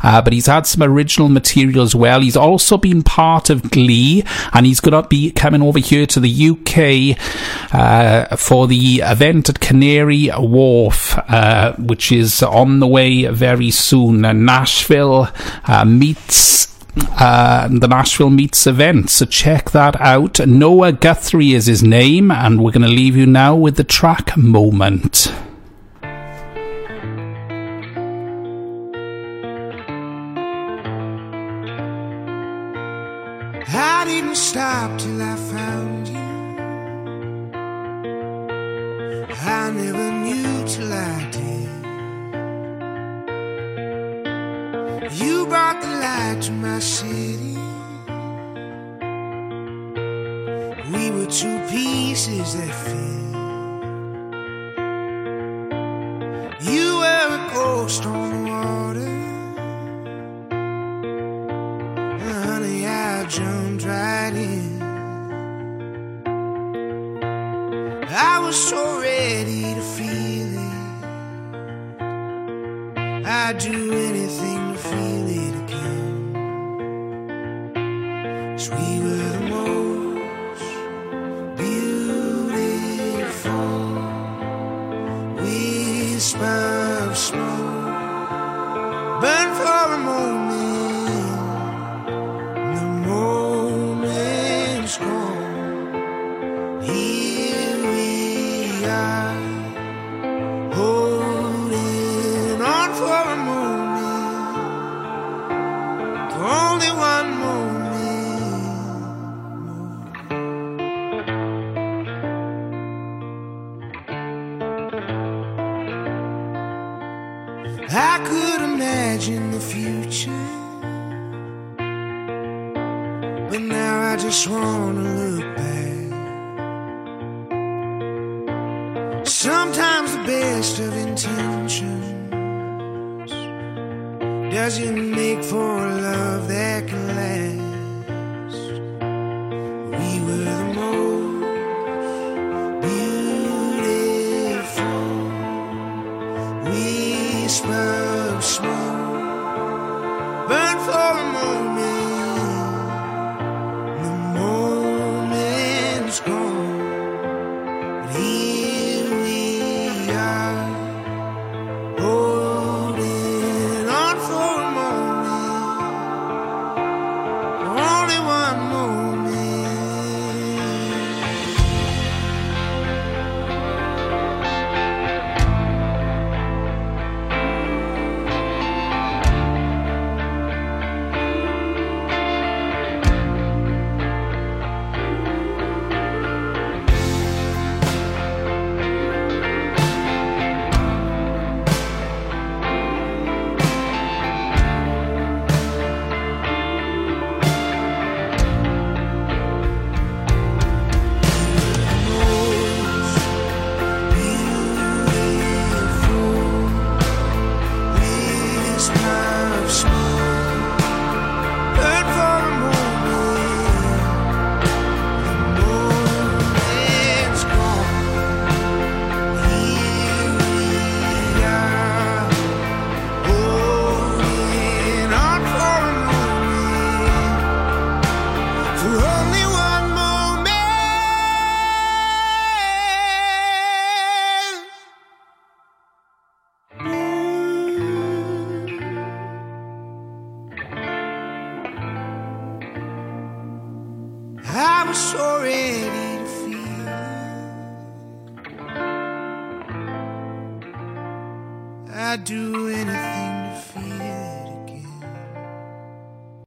Uh, 0.03 0.21
but 0.23 0.33
he's 0.33 0.47
had 0.47 0.67
some 0.67 0.83
original 0.83 1.29
material 1.29 1.83
as 1.83 1.95
well. 1.95 2.21
He's 2.21 2.37
also 2.37 2.77
been 2.85 3.03
part 3.03 3.49
of 3.49 3.71
Glee, 3.71 4.23
and 4.53 4.67
he's 4.67 4.79
going 4.79 5.03
to 5.03 5.09
be 5.09 5.31
coming 5.31 5.63
over 5.63 5.79
here 5.79 6.05
to 6.05 6.21
the 6.21 6.51
UK 6.51 7.19
uh, 7.73 8.37
for 8.37 8.67
the 8.69 9.01
event 9.03 9.49
at 9.49 9.59
Canary 9.59 10.29
Wharf, 10.37 11.17
uh, 11.31 11.73
which 11.77 12.13
is 12.13 12.43
on 12.43 12.81
the 12.81 12.87
way 12.87 13.25
very 13.29 13.71
soon. 13.71 14.21
Nashville 14.45 15.31
uh, 15.67 15.87
meets 15.87 16.69
uh, 17.19 17.69
the 17.69 17.89
Nashville 17.89 18.29
Meets 18.29 18.67
event. 18.67 19.09
So 19.09 19.25
check 19.25 19.71
that 19.71 19.99
out. 19.99 20.47
Noah 20.47 20.93
Guthrie 20.93 21.55
is 21.55 21.65
his 21.65 21.83
name, 21.83 22.31
and 22.31 22.63
we're 22.63 22.71
going 22.71 22.83
to 22.83 22.89
leave 22.89 23.17
you 23.17 23.25
now 23.25 23.57
with 23.57 23.77
the 23.77 23.85
track 23.85 24.37
Moment. 24.37 25.33
Didn't 34.35 34.47
stop 34.47 34.99
till 34.99 35.23
I 35.23 35.37
found 35.37 36.09
you. 36.09 36.19
I 39.47 39.71
never 39.71 40.11
knew 40.11 40.65
till 40.67 40.93
I 40.93 41.31
did. 41.31 41.69
You 45.13 45.47
brought 45.47 45.81
the 45.81 45.87
light 45.87 46.43
to 46.43 46.51
my 46.51 46.81
city. 46.81 47.59
We 50.93 51.11
were 51.13 51.31
two 51.31 51.61
pieces 51.69 52.55
that 52.55 52.75
fit. 52.75 53.14